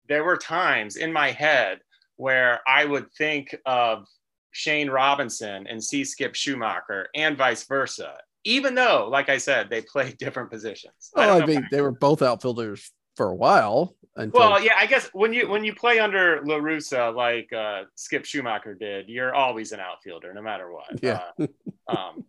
there 0.09 0.25
were 0.25 0.37
times 0.37 0.97
in 0.97 1.13
my 1.13 1.31
head 1.31 1.79
where 2.17 2.61
I 2.67 2.85
would 2.85 3.13
think 3.13 3.57
of 3.67 4.07
Shane 4.53 4.91
Robinson 4.91 5.67
and 5.67 5.83
see 5.83 6.05
Skip 6.05 6.35
Schumaker 6.35 7.07
and 7.15 7.37
vice 7.37 7.65
versa. 7.65 8.19
Even 8.45 8.75
though, 8.75 9.09
like 9.11 9.29
I 9.29 9.39
said, 9.39 9.71
they 9.71 9.83
play 9.93 10.15
different 10.19 10.51
positions. 10.51 11.11
Oh, 11.17 11.23
I, 11.23 11.43
I 11.43 11.47
mean, 11.47 11.67
they 11.71 11.81
were 11.81 11.93
both 11.93 12.23
outfielders 12.23 12.93
for 13.17 13.29
a 13.29 13.35
while. 13.35 13.97
Until... 14.15 14.41
Well, 14.41 14.63
yeah, 14.63 14.75
I 14.77 14.87
guess 14.87 15.09
when 15.15 15.33
you 15.33 15.49
when 15.49 15.65
you 15.65 15.75
play 15.75 15.99
under 15.99 16.43
La 16.45 16.57
Russa 16.57 17.15
like 17.15 17.51
uh, 17.53 17.85
Skip 17.95 18.25
Schumaker 18.25 18.79
did, 18.79 19.09
you're 19.09 19.35
always 19.35 19.73
an 19.73 19.81
outfielder, 19.81 20.35
no 20.35 20.43
matter 20.43 20.71
what. 20.71 21.03
Yeah. 21.03 21.23
Uh, 21.41 21.47
um, 21.89 22.25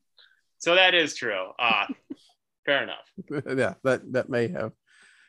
so 0.60 0.76
that 0.76 0.94
is 0.94 1.14
true. 1.14 1.50
Uh, 1.60 1.88
fair 2.66 2.84
enough. 2.84 3.44
Yeah, 3.58 3.74
that 3.84 4.14
that 4.14 4.30
may 4.30 4.48
have 4.48 4.72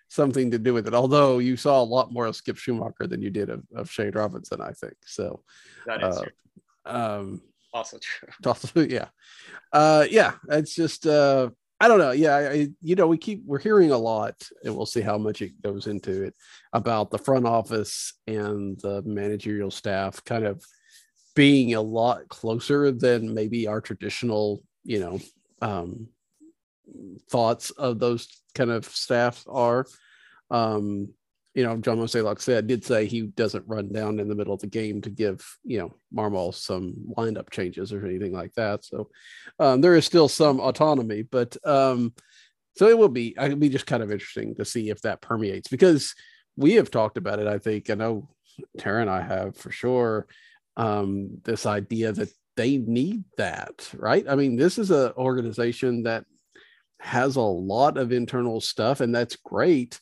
something 0.09 0.53
to 0.53 0.59
do 0.59 0.73
with 0.73 0.87
it. 0.87 0.95
Although 0.95 1.39
you 1.39 1.57
saw 1.57 1.83
a 1.83 1.85
lot 1.85 2.13
more 2.13 2.27
of 2.27 2.37
Skip 2.37 2.57
Schumaker 2.57 3.09
than 3.09 3.21
you 3.21 3.31
did 3.31 3.51
of, 3.51 3.65
of 3.75 3.91
Shane 3.91 4.13
Robinson, 4.13 4.61
I 4.61 4.71
think. 4.73 4.95
So 5.05 5.43
that 5.87 6.03
is 6.05 6.19
uh, 6.19 6.25
um, 6.85 7.43
also 7.73 7.99
true. 8.01 8.29
Also, 8.47 8.81
yeah, 8.81 9.09
uh, 9.73 10.07
yeah. 10.11 10.35
It's 10.49 10.75
just 10.75 11.07
uh, 11.07 11.51
I 11.81 11.89
don't 11.89 11.99
know. 11.99 12.13
Yeah, 12.13 12.37
I, 12.37 12.69
you 12.81 12.95
know, 12.95 13.07
we 13.07 13.19
keep 13.19 13.43
we're 13.45 13.59
hearing 13.59 13.91
a 13.91 13.99
lot, 13.99 14.35
and 14.63 14.77
we'll 14.77 14.87
see 14.87 15.01
how 15.01 15.19
much 15.19 15.43
it 15.43 15.61
goes 15.61 15.87
into 15.87 16.23
it 16.23 16.35
about 16.73 17.11
the 17.11 17.19
front 17.19 17.47
office 17.47 18.15
and 18.27 18.79
the 18.81 19.03
managerial 19.03 19.71
staff 19.71 20.25
kind 20.25 20.47
of 20.47 20.65
being 21.35 21.75
a 21.75 21.81
lot 21.81 22.29
closer 22.29 22.93
than 22.93 23.35
maybe 23.35 23.67
our 23.67 23.81
traditional, 23.81 24.63
you 24.85 25.01
know, 25.01 25.21
um, 25.61 26.09
thoughts 27.29 27.71
of 27.71 27.99
those 27.99 28.29
kind 28.55 28.71
of 28.71 28.85
staff 28.85 29.45
are. 29.49 29.85
Um, 30.51 31.09
you 31.55 31.63
know, 31.63 31.77
John 31.77 31.99
Mozeliak 31.99 32.41
said, 32.41 32.67
did 32.67 32.85
say 32.85 33.07
he 33.07 33.23
doesn't 33.23 33.69
run 33.69 33.93
down 33.93 34.19
in 34.19 34.29
the 34.29 34.35
middle 34.35 34.55
of 34.55 34.61
the 34.61 34.67
game 34.67 35.01
to 35.03 35.11
give, 35.11 35.47
you 35.63 35.79
know, 35.79 35.95
Marmol 36.13 36.53
some 36.53 36.95
lineup 37.17 37.51
changes 37.51 37.93
or 37.93 38.05
anything 38.05 38.33
like 38.33 38.53
that. 38.55 38.85
So 38.85 39.09
um, 39.61 39.81
there 39.81 39.95
is 39.95 40.05
still 40.05 40.29
some 40.29 40.59
autonomy, 40.59 41.23
but 41.23 41.57
um, 41.65 42.13
so 42.77 42.89
it 42.89 42.99
will 42.99 43.09
be, 43.09 43.37
it'll 43.41 43.57
be 43.57 43.69
just 43.69 43.87
kind 43.87 44.03
of 44.03 44.11
interesting 44.11 44.57
to 44.57 44.65
see 44.65 44.91
if 44.91 45.01
that 45.03 45.21
permeates 45.21 45.69
because 45.69 46.15
we 46.57 46.75
have 46.75 46.91
talked 46.91 47.17
about 47.17 47.39
it. 47.39 47.47
I 47.47 47.59
think, 47.59 47.89
I 47.89 47.95
know 47.95 48.29
Tara 48.79 49.03
and 49.03 49.11
I 49.11 49.23
have 49.23 49.57
for 49.57 49.71
sure, 49.71 50.27
um, 50.77 51.39
this 51.45 51.67
idea 51.67 52.11
that 52.11 52.31
they 52.57 52.79
need 52.79 53.23
that, 53.37 53.89
right? 53.95 54.25
I 54.29 54.35
mean, 54.35 54.57
this 54.57 54.77
is 54.77 54.91
an 54.91 55.13
organization 55.17 56.03
that 56.03 56.25
has 56.99 57.37
a 57.37 57.43
lot 57.43 57.97
of 57.97 58.11
internal 58.11 58.61
stuff 58.61 59.01
and 59.01 59.15
that's 59.15 59.37
great, 59.37 60.01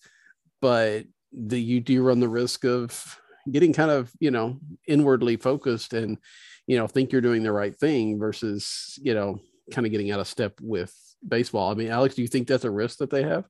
but 0.62 1.04
the 1.32 1.60
you 1.60 1.80
do 1.80 2.02
run 2.02 2.20
the 2.20 2.28
risk 2.28 2.64
of 2.64 3.18
getting 3.50 3.72
kind 3.72 3.90
of 3.90 4.12
you 4.20 4.30
know 4.30 4.58
inwardly 4.86 5.36
focused 5.36 5.94
and 5.94 6.18
you 6.66 6.76
know 6.76 6.86
think 6.86 7.10
you're 7.10 7.20
doing 7.20 7.42
the 7.42 7.52
right 7.52 7.76
thing 7.76 8.18
versus 8.18 8.98
you 9.02 9.14
know 9.14 9.38
kind 9.70 9.86
of 9.86 9.90
getting 9.90 10.10
out 10.10 10.20
of 10.20 10.26
step 10.26 10.54
with 10.60 10.94
baseball. 11.26 11.70
I 11.70 11.74
mean 11.74 11.88
alex 11.88 12.14
do 12.14 12.22
you 12.22 12.28
think 12.28 12.48
that's 12.48 12.64
a 12.64 12.70
risk 12.70 12.98
that 12.98 13.10
they 13.10 13.22
have? 13.22 13.44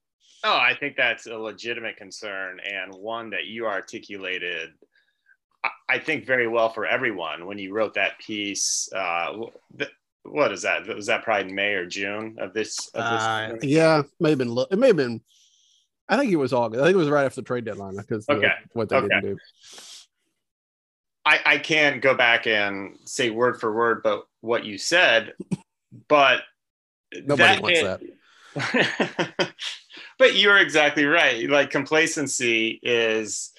Oh 0.44 0.56
i 0.56 0.74
think 0.78 0.96
that's 0.96 1.26
a 1.26 1.36
legitimate 1.36 1.96
concern 1.96 2.60
and 2.60 2.92
one 2.94 3.30
that 3.30 3.46
you 3.46 3.66
articulated 3.66 4.70
i 5.88 5.98
think 5.98 6.26
very 6.26 6.48
well 6.48 6.68
for 6.68 6.84
everyone 6.84 7.46
when 7.46 7.58
you 7.58 7.72
wrote 7.72 7.94
that 7.94 8.18
piece 8.18 8.88
uh, 8.94 9.32
what 10.24 10.52
is 10.52 10.62
that? 10.62 10.86
Was 10.86 11.06
that 11.06 11.22
probably 11.24 11.50
in 11.50 11.54
may 11.54 11.74
or 11.74 11.86
june 11.86 12.36
of 12.40 12.52
this, 12.52 12.88
of 12.94 13.04
this 13.04 13.22
uh, 13.22 13.56
yeah 13.62 14.02
may 14.20 14.30
have 14.30 14.38
been 14.38 14.56
it 14.70 14.78
may 14.78 14.88
have 14.88 14.96
been 14.96 15.20
I 16.08 16.16
think 16.16 16.32
it 16.32 16.36
was 16.36 16.52
August. 16.52 16.80
I 16.82 16.86
think 16.86 16.94
it 16.94 16.98
was 16.98 17.08
right 17.08 17.24
after 17.24 17.40
the 17.40 17.46
trade 17.46 17.64
deadline 17.64 17.96
because 17.96 18.28
okay. 18.28 18.52
what 18.72 18.88
they 18.88 18.96
okay. 18.96 19.08
didn't 19.08 19.22
do. 19.22 19.38
I, 21.24 21.40
I 21.44 21.58
can't 21.58 22.02
go 22.02 22.14
back 22.14 22.46
and 22.46 22.98
say 23.04 23.30
word 23.30 23.60
for 23.60 23.72
word, 23.72 24.02
but 24.02 24.24
what 24.40 24.64
you 24.64 24.76
said, 24.76 25.34
but 26.08 26.40
nobody 27.24 27.54
that 27.54 27.62
wants 27.62 27.80
it, 27.80 28.16
that. 28.54 29.52
but 30.18 30.34
you're 30.34 30.58
exactly 30.58 31.04
right. 31.04 31.48
Like 31.48 31.70
complacency 31.70 32.80
is 32.82 33.52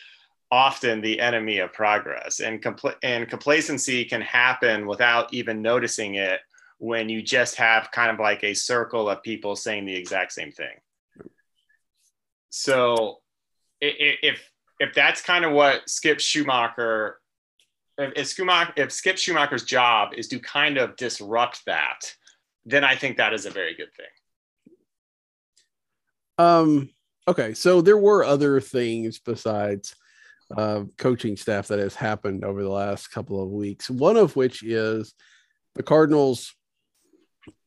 often 0.51 1.01
the 1.01 1.19
enemy 1.19 1.60
of 1.60 1.73
progress, 1.73 2.41
and 2.41 2.62
compl- 2.62 2.95
and 3.01 3.29
complacency 3.29 4.06
can 4.06 4.21
happen 4.21 4.86
without 4.86 5.34
even 5.34 5.62
noticing 5.62 6.15
it 6.15 6.41
when 6.79 7.08
you 7.08 7.21
just 7.21 7.56
have 7.56 7.89
kind 7.91 8.12
of 8.12 8.19
like 8.19 8.43
a 8.43 8.53
circle 8.53 9.10
of 9.10 9.23
people 9.23 9.56
saying 9.56 9.86
the 9.86 9.95
exact 9.95 10.34
same 10.34 10.51
thing. 10.51 10.75
So 12.56 13.18
if 13.82 14.48
if 14.80 14.94
that's 14.94 15.24
kind 15.24 15.44
of 15.44 15.54
what 15.54 15.89
Skip 15.89 16.20
Schumaker, 16.20 17.13
if, 17.98 18.28
Schumaker, 18.28 18.74
if 18.78 18.92
Skip 18.92 19.16
Schumaker's 19.16 19.63
job 19.63 20.13
is 20.16 20.28
to 20.28 20.38
kind 20.39 20.78
of 20.78 20.96
disrupt 20.96 21.66
that, 21.66 22.13
then 22.63 22.84
I 22.84 22.96
think 22.96 23.18
that 23.18 23.34
is 23.34 23.48
a 23.48 23.50
very 23.50 23.74
good 23.76 23.89
thing. 23.98 24.06
Um. 26.38 26.89
Okay, 27.28 27.56
so 27.56 27.82
there 27.82 27.98
were 27.98 28.24
other 28.24 28.60
things 28.60 29.18
besides 29.18 29.96
uh, 30.56 30.84
coaching 30.98 31.38
staff 31.38 31.70
that 31.70 31.80
has 31.80 31.96
happened 31.96 32.46
over 32.46 32.62
the 32.62 32.70
last 32.70 33.08
couple 33.08 33.42
of 33.42 33.50
weeks. 33.50 33.89
One 33.89 34.18
of 34.18 34.36
which 34.36 34.62
is 34.62 35.16
the 35.74 35.82
Cardinals, 35.82 36.54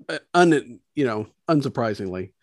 uh, 0.09 0.18
un, 0.35 0.79
you 0.94 1.07
know, 1.07 1.27
unsurprisingly, 1.49 2.35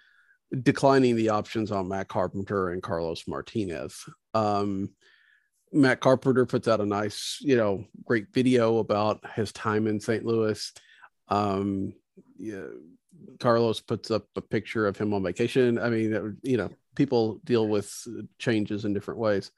declining 0.61 1.15
the 1.15 1.29
options 1.29 1.71
on 1.71 1.87
Matt 1.87 2.07
Carpenter 2.07 2.69
and 2.69 2.83
Carlos 2.83 3.27
Martinez. 3.27 4.05
Um, 4.33 4.91
Matt 5.71 5.99
Carpenter 5.99 6.45
puts 6.45 6.67
out 6.67 6.81
a 6.81 6.85
nice, 6.85 7.39
you 7.41 7.55
know, 7.55 7.85
great 8.05 8.31
video 8.31 8.77
about 8.77 9.25
his 9.35 9.51
time 9.51 9.87
in 9.87 9.99
St. 9.99 10.23
Louis. 10.23 10.71
Um, 11.29 11.93
yeah, 12.37 12.65
Carlos 13.39 13.79
puts 13.79 14.11
up 14.11 14.27
a 14.35 14.41
picture 14.41 14.85
of 14.85 14.97
him 14.97 15.13
on 15.13 15.23
vacation. 15.23 15.79
I 15.79 15.89
mean, 15.89 16.37
you 16.43 16.57
know, 16.57 16.69
people 16.95 17.39
deal 17.43 17.67
with 17.67 17.91
changes 18.37 18.85
in 18.85 18.93
different 18.93 19.19
ways. 19.19 19.51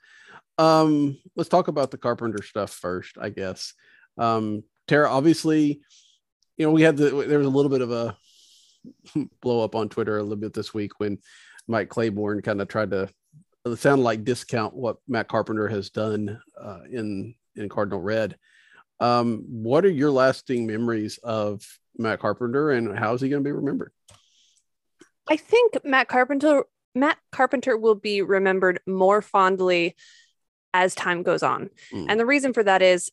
Um, 0.58 1.18
let's 1.36 1.50
talk 1.50 1.68
about 1.68 1.92
the 1.92 1.98
Carpenter 1.98 2.42
stuff 2.42 2.72
first, 2.72 3.18
I 3.20 3.30
guess. 3.30 3.74
Um, 4.18 4.64
Tara, 4.88 5.10
obviously, 5.10 5.82
you 6.58 6.66
know, 6.66 6.72
we 6.72 6.84
had 6.84 6.96
the 6.96 7.10
there 7.28 7.40
was 7.40 7.48
a 7.48 7.52
little 7.52 7.70
bit 7.70 7.82
of 7.82 7.92
a 7.92 8.18
blow 9.42 9.64
up 9.64 9.76
on 9.76 9.90
Twitter 9.90 10.18
a 10.18 10.24
little 10.24 10.36
bit 10.38 10.54
this 10.54 10.74
week 10.74 11.00
when 11.00 11.20
Mike 11.68 11.90
Claiborne 11.90 12.42
kind 12.42 12.62
of 12.62 12.68
tried 12.68 12.92
to 12.92 13.10
it 13.66 13.80
sounded 13.80 14.04
like 14.04 14.24
discount 14.24 14.76
what 14.76 14.98
Matt 15.08 15.28
Carpenter 15.28 15.68
has 15.68 15.90
done 15.90 16.40
uh, 16.60 16.82
in 16.92 17.36
in 17.56 17.70
Cardinal 17.70 18.02
Red. 18.02 18.38
Um, 19.00 19.44
what 19.48 19.86
are 19.86 19.90
your 19.90 20.12
lasting 20.12 20.68
memories 20.68 21.18
of 21.24 21.66
Matt 21.98 22.20
Carpenter, 22.20 22.72
and 22.72 22.98
how 22.98 23.14
is 23.14 23.22
he 23.22 23.30
going 23.30 23.44
to 23.44 23.48
be 23.48 23.52
remembered? 23.52 23.92
I 25.30 25.38
think 25.38 25.84
Matt 25.84 26.08
Carpenter 26.08 26.64
Matt 26.94 27.18
Carpenter 27.32 27.78
will 27.78 27.96
be 27.96 28.22
remembered 28.22 28.80
more 28.86 29.22
fondly 29.22 29.96
as 30.74 30.94
time 30.94 31.24
goes 31.24 31.42
on, 31.42 31.70
mm. 31.92 32.06
and 32.08 32.20
the 32.20 32.26
reason 32.26 32.54
for 32.54 32.64
that 32.64 32.82
is, 32.82 33.12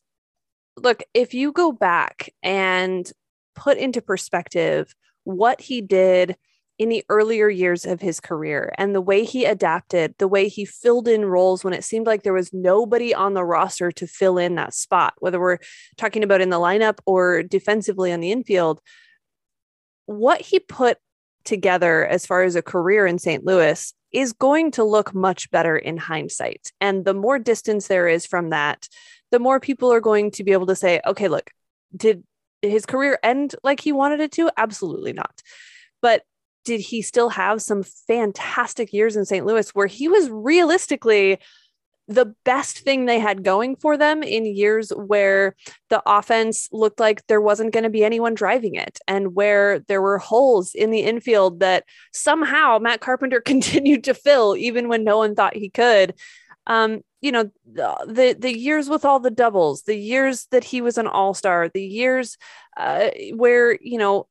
look, 0.77 1.01
if 1.13 1.33
you 1.33 1.51
go 1.51 1.71
back 1.71 2.29
and 2.43 3.11
put 3.55 3.77
into 3.77 4.01
perspective 4.01 4.93
what 5.23 5.61
he 5.61 5.81
did 5.81 6.35
in 6.79 6.89
the 6.89 7.05
earlier 7.07 7.49
years 7.49 7.85
of 7.85 8.01
his 8.01 8.19
career 8.19 8.73
and 8.77 8.95
the 8.95 9.01
way 9.01 9.23
he 9.23 9.45
adapted, 9.45 10.15
the 10.17 10.27
way 10.27 10.47
he 10.47 10.65
filled 10.65 11.07
in 11.07 11.23
roles 11.23 11.63
when 11.63 11.73
it 11.73 11.83
seemed 11.83 12.07
like 12.07 12.23
there 12.23 12.33
was 12.33 12.51
nobody 12.51 13.13
on 13.13 13.33
the 13.33 13.45
roster 13.45 13.91
to 13.91 14.07
fill 14.07 14.37
in 14.37 14.55
that 14.55 14.73
spot, 14.73 15.13
whether 15.19 15.39
we're 15.39 15.59
talking 15.97 16.23
about 16.23 16.41
in 16.41 16.49
the 16.49 16.59
lineup 16.59 16.97
or 17.05 17.43
defensively 17.43 18.11
on 18.11 18.21
the 18.21 18.31
infield. 18.31 18.81
What 20.07 20.41
he 20.41 20.59
put 20.59 20.97
together 21.45 22.05
as 22.05 22.25
far 22.25 22.43
as 22.43 22.55
a 22.55 22.61
career 22.61 23.05
in 23.05 23.19
St. 23.19 23.45
Louis 23.45 23.93
is 24.11 24.33
going 24.33 24.71
to 24.71 24.83
look 24.83 25.13
much 25.13 25.51
better 25.51 25.77
in 25.77 25.97
hindsight. 25.97 26.71
And 26.81 27.05
the 27.05 27.13
more 27.13 27.39
distance 27.39 27.87
there 27.87 28.07
is 28.07 28.25
from 28.25 28.49
that, 28.49 28.87
the 29.31 29.39
more 29.39 29.59
people 29.59 29.91
are 29.91 30.01
going 30.01 30.31
to 30.31 30.43
be 30.43 30.51
able 30.51 30.67
to 30.67 30.75
say, 30.75 31.01
okay, 31.05 31.27
look, 31.27 31.51
did 31.95 32.23
his 32.69 32.85
career 32.85 33.19
end 33.23 33.55
like 33.63 33.79
he 33.79 33.91
wanted 33.91 34.19
it 34.19 34.31
to? 34.33 34.49
Absolutely 34.57 35.13
not. 35.13 35.41
But 36.01 36.23
did 36.65 36.79
he 36.79 37.01
still 37.01 37.29
have 37.29 37.61
some 37.61 37.83
fantastic 37.83 38.93
years 38.93 39.15
in 39.15 39.25
St. 39.25 39.45
Louis 39.45 39.69
where 39.71 39.87
he 39.87 40.07
was 40.07 40.29
realistically 40.29 41.39
the 42.07 42.33
best 42.43 42.79
thing 42.79 43.05
they 43.05 43.19
had 43.19 43.43
going 43.43 43.75
for 43.77 43.95
them 43.97 44.23
in 44.23 44.45
years 44.45 44.89
where 44.89 45.55
the 45.89 46.03
offense 46.05 46.67
looked 46.71 46.99
like 46.99 47.25
there 47.27 47.39
wasn't 47.39 47.71
going 47.71 47.83
to 47.83 47.89
be 47.89 48.03
anyone 48.03 48.33
driving 48.33 48.75
it 48.75 48.99
and 49.07 49.35
where 49.35 49.79
there 49.87 50.01
were 50.01 50.17
holes 50.17 50.75
in 50.75 50.91
the 50.91 50.99
infield 50.99 51.61
that 51.61 51.85
somehow 52.11 52.77
Matt 52.77 52.99
Carpenter 52.99 53.39
continued 53.45 54.03
to 54.03 54.13
fill 54.13 54.55
even 54.57 54.89
when 54.89 55.03
no 55.03 55.17
one 55.17 55.33
thought 55.33 55.55
he 55.55 55.69
could. 55.69 56.13
Um, 56.67 57.01
you 57.21 57.31
know, 57.31 57.51
the 57.65 58.35
the 58.37 58.57
years 58.57 58.89
with 58.89 59.05
all 59.05 59.19
the 59.19 59.31
doubles, 59.31 59.83
the 59.83 59.97
years 59.97 60.47
that 60.51 60.63
he 60.63 60.81
was 60.81 60.97
an 60.97 61.07
all-star, 61.07 61.69
the 61.73 61.83
years 61.83 62.37
uh, 62.77 63.09
where, 63.33 63.77
you 63.81 63.97
know, 63.97 64.27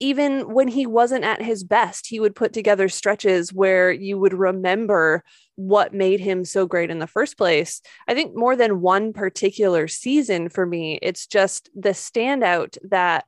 even 0.00 0.52
when 0.52 0.68
he 0.68 0.86
wasn't 0.86 1.24
at 1.24 1.40
his 1.40 1.64
best, 1.64 2.06
he 2.06 2.20
would 2.20 2.34
put 2.34 2.52
together 2.52 2.88
stretches 2.88 3.52
where 3.52 3.90
you 3.92 4.18
would 4.18 4.34
remember 4.34 5.22
what 5.56 5.94
made 5.94 6.20
him 6.20 6.44
so 6.44 6.66
great 6.66 6.90
in 6.90 6.98
the 6.98 7.06
first 7.06 7.38
place. 7.38 7.80
I 8.08 8.14
think 8.14 8.36
more 8.36 8.56
than 8.56 8.80
one 8.80 9.12
particular 9.12 9.86
season 9.88 10.48
for 10.48 10.66
me, 10.66 10.98
it's 11.00 11.26
just 11.26 11.70
the 11.74 11.90
standout 11.90 12.76
that 12.90 13.24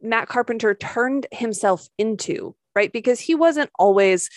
Matt 0.00 0.28
Carpenter 0.28 0.74
turned 0.74 1.26
himself 1.32 1.88
into, 1.98 2.54
right? 2.76 2.92
Because 2.92 3.18
he 3.18 3.34
wasn't 3.34 3.70
always, 3.78 4.30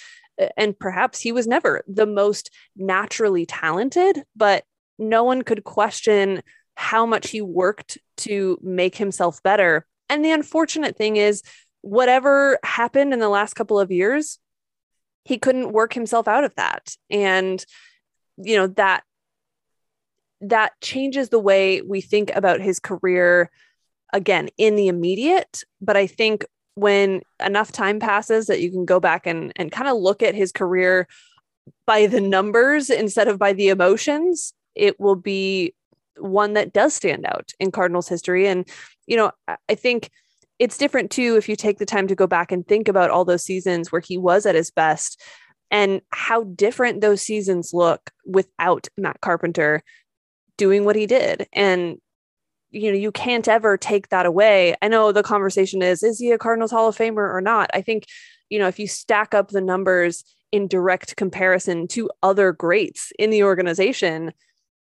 and 0.58 0.78
perhaps 0.78 1.20
he 1.20 1.32
was 1.32 1.48
never 1.48 1.84
the 1.88 2.06
most 2.06 2.52
naturally 2.76 3.46
talented, 3.46 4.24
but 4.36 4.64
no 4.98 5.24
one 5.24 5.42
could 5.42 5.64
question 5.64 6.42
how 6.76 7.06
much 7.06 7.30
he 7.30 7.42
worked 7.42 7.98
to 8.18 8.58
make 8.62 8.96
himself 8.96 9.42
better 9.44 9.86
and 10.10 10.24
the 10.24 10.32
unfortunate 10.32 10.96
thing 10.96 11.18
is, 11.18 11.42
whatever 11.82 12.60
happened 12.64 13.14
in 13.14 13.20
the 13.20 13.30
last 13.30 13.56
couple 13.56 13.80
of 13.80 13.92
years, 13.92 14.38
he 15.26 15.38
couldn't 15.38 15.72
work 15.72 15.94
himself 15.94 16.28
out 16.28 16.44
of 16.44 16.54
that. 16.56 16.96
And, 17.10 17.66
you 18.38 18.56
know, 18.56 18.68
that 18.68 19.04
that 20.42 20.74
changes 20.82 21.30
the 21.30 21.40
way 21.40 21.82
we 21.82 22.02
think 22.02 22.32
about 22.36 22.60
his 22.60 22.80
career 22.80 23.50
again 24.12 24.50
in 24.58 24.76
the 24.76 24.88
immediate. 24.88 25.64
But 25.82 25.98
I 25.98 26.06
think 26.06 26.46
when 26.76 27.22
enough 27.44 27.72
time 27.72 28.00
passes 28.00 28.48
that 28.48 28.62
you 28.62 28.72
can 28.72 28.86
go 28.86 29.00
back 29.00 29.28
and, 29.28 29.52
and 29.56 29.72
kind 29.72 29.88
of 29.88 29.98
look 29.98 30.24
at 30.24 30.36
his 30.36 30.52
career 30.52 31.08
by 31.86 32.08
the 32.08 32.22
numbers 32.22 32.90
instead 32.90 33.28
of 33.28 33.40
by 33.40 33.54
the 33.54 33.70
emotions, 33.70 34.54
it 34.76 35.00
will 35.00 35.16
be 35.16 35.74
one 36.18 36.54
that 36.54 36.74
does 36.74 36.94
stand 36.94 37.26
out 37.26 37.52
in 37.60 37.72
Cardinals 37.72 38.08
history. 38.08 38.48
And 38.48 38.68
you 39.08 39.18
know, 39.18 39.32
I 39.48 39.76
think 39.76 40.10
it's 40.60 40.78
different 40.78 41.12
too 41.12 41.36
if 41.36 41.50
you 41.50 41.56
take 41.56 41.78
the 41.78 41.86
time 41.86 42.08
to 42.08 42.16
go 42.16 42.28
back 42.28 42.52
and 42.52 42.66
think 42.66 42.88
about 42.88 43.10
all 43.10 43.26
those 43.26 43.44
seasons 43.44 43.92
where 43.92 44.02
he 44.02 44.18
was 44.18 44.46
at 44.46 44.56
his 44.56 44.72
best 44.72 45.22
and 45.72 46.02
how 46.12 46.44
different 46.44 47.02
those 47.02 47.22
seasons 47.22 47.72
look 47.74 48.12
without 48.26 48.88
Matt 48.98 49.20
Carpenter 49.22 49.82
doing 50.58 50.86
what 50.86 50.96
he 50.96 51.08
did. 51.08 51.48
And 51.52 51.98
you 52.74 52.92
know, 52.92 52.98
you 52.98 53.12
can't 53.12 53.48
ever 53.48 53.78
take 53.78 54.10
that 54.10 54.26
away. 54.26 54.76
I 54.82 54.88
know 54.88 55.12
the 55.12 55.24
conversation 55.24 55.82
is 55.82 56.04
is 56.04 56.20
he 56.20 56.32
a 56.32 56.38
Cardinals 56.38 56.72
Hall 56.72 56.88
of 56.90 56.98
Famer 56.98 57.32
or 57.32 57.40
not? 57.40 57.70
I 57.74 57.82
think, 57.82 58.06
you 58.50 58.60
know, 58.60 58.68
if 58.68 58.80
you 58.80 58.88
stack 58.88 59.34
up 59.34 59.50
the 59.50 59.62
numbers 59.62 60.24
in 60.52 60.68
direct 60.68 61.16
comparison 61.16 61.88
to 61.90 62.10
other 62.24 62.52
greats 62.52 63.14
in 63.20 63.30
the 63.30 63.44
organization, 63.44 64.34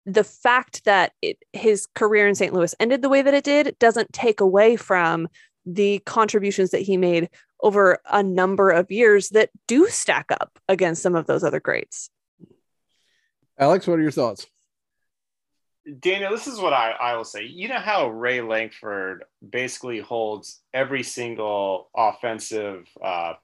the 0.05 0.25
fact 0.25 0.85
that 0.85 1.12
it, 1.22 1.38
his 1.53 1.87
career 1.94 2.29
in 2.29 2.35
St. 2.35 2.53
Louis 2.53 2.75
ended 2.81 3.03
the 3.03 3.09
way 3.09 3.22
that 3.22 3.35
it 3.35 3.44
did 3.44 3.77
doesn't 3.79 4.12
take 4.12 4.40
away 4.40 4.77
from 4.77 5.29
the 5.64 6.01
contributions 6.01 6.70
that 6.70 6.83
he 6.83 6.96
made 6.96 7.29
over 7.62 7.99
a 8.11 8.22
number 8.22 8.70
of 8.70 8.90
years 8.90 9.31
that 9.31 9.51
do 9.66 9.87
stack 9.88 10.27
up 10.31 10.59
against 10.68 11.03
some 11.03 11.14
of 11.14 11.27
those 11.27 11.42
other 11.42 11.61
greats. 11.61 12.11
Alex, 13.59 13.87
what 13.87 13.99
are 13.99 14.03
your 14.03 14.11
thoughts? 14.11 14.46
Daniel, 16.01 16.31
this 16.31 16.46
is 16.46 16.59
what 16.59 16.72
I, 16.72 16.90
I 16.90 17.16
will 17.16 17.25
say. 17.25 17.44
You 17.44 17.68
know 17.68 17.79
how 17.79 18.09
Ray 18.09 18.40
Lankford 18.40 19.25
basically 19.49 20.01
holds 20.01 20.61
every 20.75 21.03
single 21.03 21.88
offensive 21.96 22.88
uh, 23.03 23.35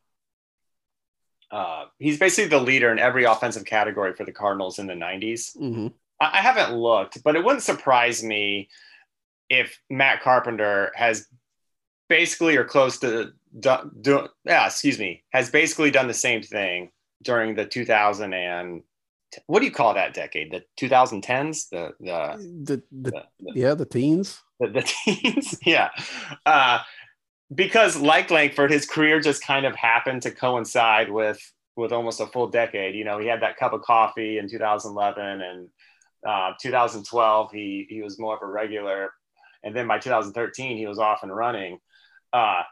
uh, 1.52 1.84
he's 1.98 2.18
basically 2.18 2.48
the 2.48 2.58
leader 2.58 2.90
in 2.90 2.98
every 2.98 3.24
offensive 3.24 3.66
category 3.66 4.14
for 4.14 4.24
the 4.24 4.32
Cardinals 4.32 4.78
in 4.78 4.86
the 4.86 4.94
90s. 4.94 5.54
Mm-hmm. 5.56 5.88
I 6.18 6.38
haven't 6.38 6.74
looked, 6.74 7.22
but 7.22 7.36
it 7.36 7.44
wouldn't 7.44 7.62
surprise 7.62 8.22
me 8.22 8.70
if 9.50 9.78
Matt 9.90 10.22
Carpenter 10.22 10.92
has 10.94 11.26
basically 12.08 12.56
or 12.56 12.64
close 12.64 12.98
to 13.00 13.32
do, 13.58 13.76
do, 14.00 14.28
yeah, 14.44 14.66
excuse 14.66 14.98
me, 14.98 15.24
has 15.30 15.50
basically 15.50 15.90
done 15.90 16.06
the 16.06 16.14
same 16.14 16.42
thing 16.42 16.90
during 17.22 17.54
the 17.54 17.66
2000 17.66 18.32
and 18.32 18.82
what 19.46 19.60
do 19.60 19.64
you 19.64 19.72
call 19.72 19.94
that 19.94 20.14
decade? 20.14 20.52
The 20.52 20.62
2010s, 20.78 21.68
the 21.70 21.92
the 22.00 22.36
the, 22.64 22.82
the, 22.90 23.24
the, 23.40 23.52
yeah, 23.54 23.74
the 23.74 23.86
teens, 23.86 24.40
the, 24.60 24.82
teens, 25.04 25.58
yeah. 25.64 25.90
Uh, 26.46 26.80
because 27.54 27.96
like 27.96 28.30
Lankford, 28.30 28.70
his 28.70 28.86
career 28.86 29.20
just 29.20 29.44
kind 29.44 29.66
of 29.66 29.74
happened 29.76 30.22
to 30.22 30.30
coincide 30.30 31.10
with 31.10 31.40
with 31.76 31.92
almost 31.92 32.20
a 32.20 32.26
full 32.26 32.48
decade. 32.48 32.94
You 32.94 33.04
know, 33.04 33.18
he 33.18 33.26
had 33.26 33.42
that 33.42 33.56
cup 33.56 33.72
of 33.72 33.82
coffee 33.82 34.38
in 34.38 34.48
2011 34.48 35.40
and 35.40 35.68
uh, 36.26 36.52
2012, 36.60 37.50
he 37.52 37.86
he 37.88 38.02
was 38.02 38.18
more 38.18 38.36
of 38.36 38.42
a 38.42 38.46
regular, 38.46 39.12
and 39.64 39.74
then 39.74 39.88
by 39.88 39.98
2013, 39.98 40.76
he 40.76 40.86
was 40.86 40.98
off 40.98 41.22
and 41.22 41.34
running. 41.34 41.78
Uh, 42.32 42.62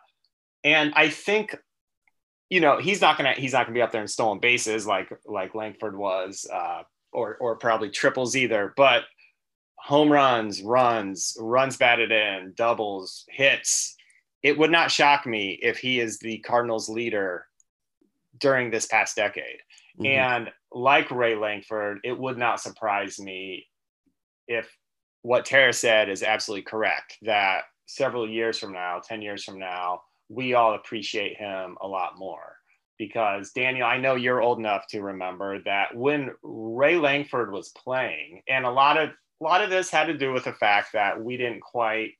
and 0.62 0.92
I 0.94 1.08
think, 1.08 1.56
you 2.50 2.60
know, 2.60 2.78
he's 2.78 3.00
not 3.00 3.16
gonna 3.16 3.32
he's 3.32 3.52
not 3.52 3.64
gonna 3.66 3.74
be 3.74 3.82
up 3.82 3.92
there 3.92 4.02
in 4.02 4.08
stolen 4.08 4.40
bases 4.40 4.86
like 4.86 5.08
like 5.24 5.54
Lankford 5.54 5.96
was, 5.96 6.46
uh, 6.52 6.82
or 7.12 7.36
or 7.36 7.56
probably 7.56 7.90
triples 7.90 8.36
either. 8.36 8.74
But 8.76 9.04
home 9.76 10.12
runs, 10.12 10.60
runs, 10.60 11.36
runs 11.40 11.76
batted 11.76 12.10
in, 12.10 12.52
doubles, 12.56 13.24
hits. 13.28 13.96
It 14.42 14.58
would 14.58 14.70
not 14.70 14.90
shock 14.90 15.26
me 15.26 15.58
if 15.62 15.78
he 15.78 16.00
is 16.00 16.18
the 16.18 16.38
Cardinals' 16.38 16.88
leader 16.88 17.46
during 18.38 18.70
this 18.70 18.86
past 18.86 19.16
decade. 19.16 19.60
Mm-hmm. 19.98 20.06
And 20.06 20.50
like 20.72 21.10
Ray 21.10 21.36
Lankford, 21.36 22.00
it 22.04 22.18
would 22.18 22.38
not 22.38 22.60
surprise 22.60 23.18
me 23.18 23.66
if 24.48 24.68
what 25.22 25.44
Tara 25.44 25.72
said 25.72 26.08
is 26.08 26.22
absolutely 26.22 26.62
correct 26.62 27.18
that 27.22 27.62
several 27.86 28.28
years 28.28 28.58
from 28.58 28.72
now, 28.72 29.00
10 29.06 29.22
years 29.22 29.44
from 29.44 29.58
now, 29.58 30.02
we 30.30 30.54
all 30.54 30.74
appreciate 30.74 31.36
him 31.36 31.76
a 31.82 31.86
lot 31.86 32.12
more. 32.16 32.56
Because 32.96 33.52
Daniel, 33.52 33.86
I 33.86 33.96
know 33.98 34.14
you're 34.14 34.42
old 34.42 34.58
enough 34.58 34.86
to 34.90 35.00
remember 35.00 35.62
that 35.64 35.94
when 35.94 36.32
Ray 36.42 36.96
Lankford 36.96 37.50
was 37.50 37.70
playing, 37.70 38.42
and 38.46 38.66
a 38.66 38.70
lot 38.70 38.98
of 38.98 39.10
a 39.40 39.44
lot 39.44 39.62
of 39.62 39.70
this 39.70 39.90
had 39.90 40.06
to 40.06 40.18
do 40.18 40.32
with 40.32 40.44
the 40.44 40.52
fact 40.52 40.92
that 40.92 41.22
we 41.22 41.38
didn't 41.38 41.62
quite 41.62 42.12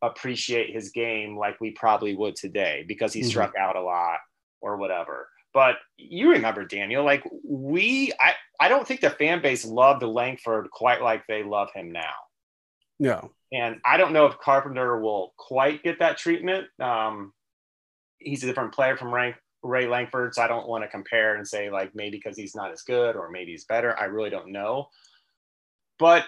appreciate 0.00 0.74
his 0.74 0.90
game 0.90 1.36
like 1.36 1.60
we 1.60 1.70
probably 1.72 2.14
would 2.14 2.36
today 2.36 2.84
because 2.88 3.12
he 3.12 3.20
mm-hmm. 3.20 3.28
struck 3.28 3.54
out 3.56 3.76
a 3.76 3.82
lot 3.82 4.18
or 4.60 4.76
whatever. 4.76 5.28
But 5.52 5.76
you 5.96 6.30
remember 6.30 6.64
Daniel, 6.64 7.04
like 7.04 7.22
we, 7.44 8.12
I, 8.18 8.32
I 8.58 8.68
don't 8.68 8.86
think 8.86 9.00
the 9.00 9.10
fan 9.10 9.40
base 9.40 9.64
loved 9.64 10.02
Lankford 10.02 10.70
quite 10.70 11.00
like 11.00 11.26
they 11.26 11.44
love 11.44 11.68
him 11.72 11.92
now. 11.92 12.14
No. 12.98 13.30
And 13.52 13.80
I 13.84 13.96
don't 13.96 14.12
know 14.12 14.26
if 14.26 14.38
Carpenter 14.38 15.00
will 15.00 15.32
quite 15.36 15.84
get 15.84 16.00
that 16.00 16.18
treatment. 16.18 16.66
Um, 16.80 17.32
he's 18.24 18.42
a 18.42 18.46
different 18.46 18.72
player 18.72 18.96
from 18.96 19.12
rank, 19.12 19.36
Ray 19.62 19.86
Lankford, 19.86 20.34
so 20.34 20.42
I 20.42 20.48
don't 20.48 20.68
want 20.68 20.84
to 20.84 20.88
compare 20.88 21.36
and 21.36 21.46
say 21.46 21.70
like 21.70 21.94
maybe 21.94 22.18
because 22.18 22.36
he's 22.36 22.54
not 22.54 22.72
as 22.72 22.82
good 22.82 23.16
or 23.16 23.30
maybe 23.30 23.52
he's 23.52 23.64
better. 23.64 23.98
I 23.98 24.04
really 24.04 24.30
don't 24.30 24.52
know. 24.52 24.88
But 25.98 26.24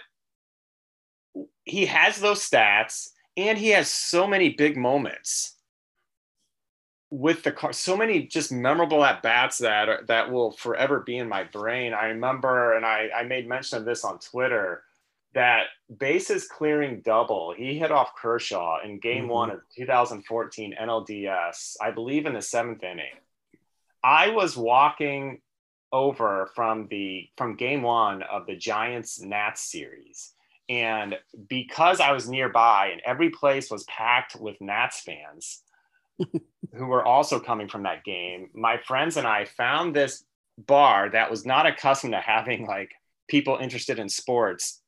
he 1.64 1.86
has 1.86 2.18
those 2.18 2.49
stats 2.49 3.09
and 3.36 3.59
he 3.59 3.68
has 3.68 3.88
so 3.88 4.26
many 4.26 4.51
big 4.51 4.76
moments 4.76 5.57
with 7.11 7.42
the 7.44 7.53
car 7.53 7.72
so 7.72 7.97
many 7.97 8.26
just 8.26 8.51
memorable 8.51 9.05
at 9.05 9.22
bats 9.22 9.59
that 9.59 9.88
are, 9.88 10.05
that 10.09 10.30
will 10.30 10.51
forever 10.53 11.01
be 11.01 11.18
in 11.18 11.28
my 11.28 11.44
brain 11.44 11.94
i 11.94 12.07
remember 12.07 12.74
and 12.74 12.84
i 12.84 13.09
i 13.16 13.22
made 13.22 13.49
mention 13.49 13.78
of 13.78 13.84
this 13.84 14.05
on 14.05 14.18
twitter 14.18 14.82
that 15.37 15.64
bases 15.99 16.49
clearing 16.49 17.03
double. 17.05 17.53
He 17.55 17.78
hit 17.78 17.93
off 17.93 18.14
kershaw 18.16 18.78
in 18.82 18.99
game 18.99 19.24
mm-hmm. 19.24 19.32
one 19.32 19.51
of 19.51 19.61
2014 19.76 20.74
nlds 20.80 21.76
i 21.80 21.91
believe 21.91 22.24
in 22.24 22.32
the 22.32 22.43
seventh 22.43 22.82
inning. 22.82 23.14
I 24.03 24.30
was 24.30 24.57
walking 24.57 25.43
over 25.93 26.51
from 26.55 26.89
the 26.89 27.28
from 27.37 27.55
game 27.55 27.82
one 27.82 28.22
of 28.22 28.47
the 28.47 28.57
giants 28.57 29.20
nats 29.20 29.70
series. 29.70 30.32
And 30.70 31.16
because 31.49 32.01
i 32.01 32.12
was 32.12 32.28
nearby 32.28 32.89
and 32.93 33.03
every 33.05 33.28
place 33.28 33.70
was 33.70 33.84
packed 33.84 34.37
with 34.37 34.57
nats 34.61 35.01
fans 35.01 35.62
who 36.18 36.87
were 36.87 37.05
also 37.05 37.39
coming 37.39 37.68
from 37.68 37.82
that 37.82 38.05
game, 38.05 38.49
my 38.55 38.78
friends 38.78 39.18
and 39.18 39.26
I 39.26 39.45
found 39.45 39.95
this 39.95 40.24
bar 40.57 41.11
that 41.11 41.30
was 41.30 41.45
not 41.45 41.66
accustomed 41.66 42.14
to 42.14 42.20
having 42.20 42.66
like 42.66 42.93
people 43.28 43.59
interested 43.59 43.99
in 43.99 44.09
sports 44.09 44.80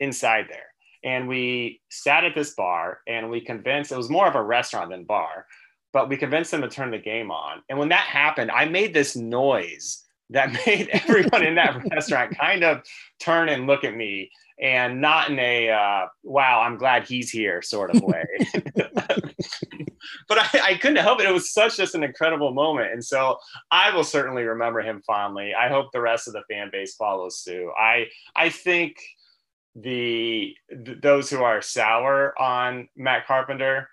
inside 0.00 0.46
there. 0.48 0.66
And 1.04 1.28
we 1.28 1.80
sat 1.90 2.24
at 2.24 2.34
this 2.34 2.54
bar 2.54 3.00
and 3.06 3.30
we 3.30 3.40
convinced 3.40 3.92
it 3.92 3.96
was 3.96 4.10
more 4.10 4.26
of 4.26 4.34
a 4.34 4.42
restaurant 4.42 4.90
than 4.90 5.04
bar, 5.04 5.46
but 5.92 6.08
we 6.08 6.16
convinced 6.16 6.50
them 6.50 6.62
to 6.62 6.68
turn 6.68 6.90
the 6.90 6.98
game 6.98 7.30
on. 7.30 7.62
And 7.68 7.78
when 7.78 7.88
that 7.90 8.00
happened, 8.00 8.50
I 8.50 8.64
made 8.64 8.92
this 8.94 9.14
noise 9.14 10.04
that 10.30 10.52
made 10.66 10.88
everyone 10.92 11.44
in 11.44 11.54
that 11.54 11.82
restaurant 11.90 12.36
kind 12.36 12.64
of 12.64 12.82
turn 13.20 13.48
and 13.48 13.66
look 13.66 13.84
at 13.84 13.94
me 13.94 14.30
and 14.60 15.00
not 15.00 15.30
in 15.30 15.38
a 15.38 15.70
uh, 15.70 16.06
wow 16.24 16.60
i'm 16.60 16.76
glad 16.76 17.06
he's 17.06 17.30
here 17.30 17.62
sort 17.62 17.94
of 17.94 18.02
way. 18.02 18.24
But 20.26 20.38
I, 20.38 20.60
I, 20.62 20.74
couldn't 20.74 20.98
help 20.98 21.20
it. 21.20 21.28
It 21.28 21.32
was 21.32 21.52
such 21.52 21.76
just 21.76 21.94
an 21.94 22.02
incredible 22.02 22.52
moment. 22.52 22.92
And 22.92 23.04
so 23.04 23.38
i 23.70 23.94
will 23.94 24.04
certainly 24.04 24.42
remember 24.42 24.80
him 24.80 25.02
fondly. 25.06 25.54
I 25.54 25.68
hope 25.68 25.90
the 25.92 26.00
rest 26.00 26.28
of 26.28 26.34
the 26.34 26.42
fan 26.50 26.70
base 26.70 26.94
follows 26.94 27.38
suit. 27.38 27.70
I 27.78 28.06
i 28.36 28.48
think 28.48 28.96
the 29.80 30.54
th- 30.84 30.98
those 31.02 31.30
who 31.30 31.42
are 31.42 31.60
sour 31.62 32.34
on 32.40 32.88
matt 32.96 33.26
carpenter 33.26 33.88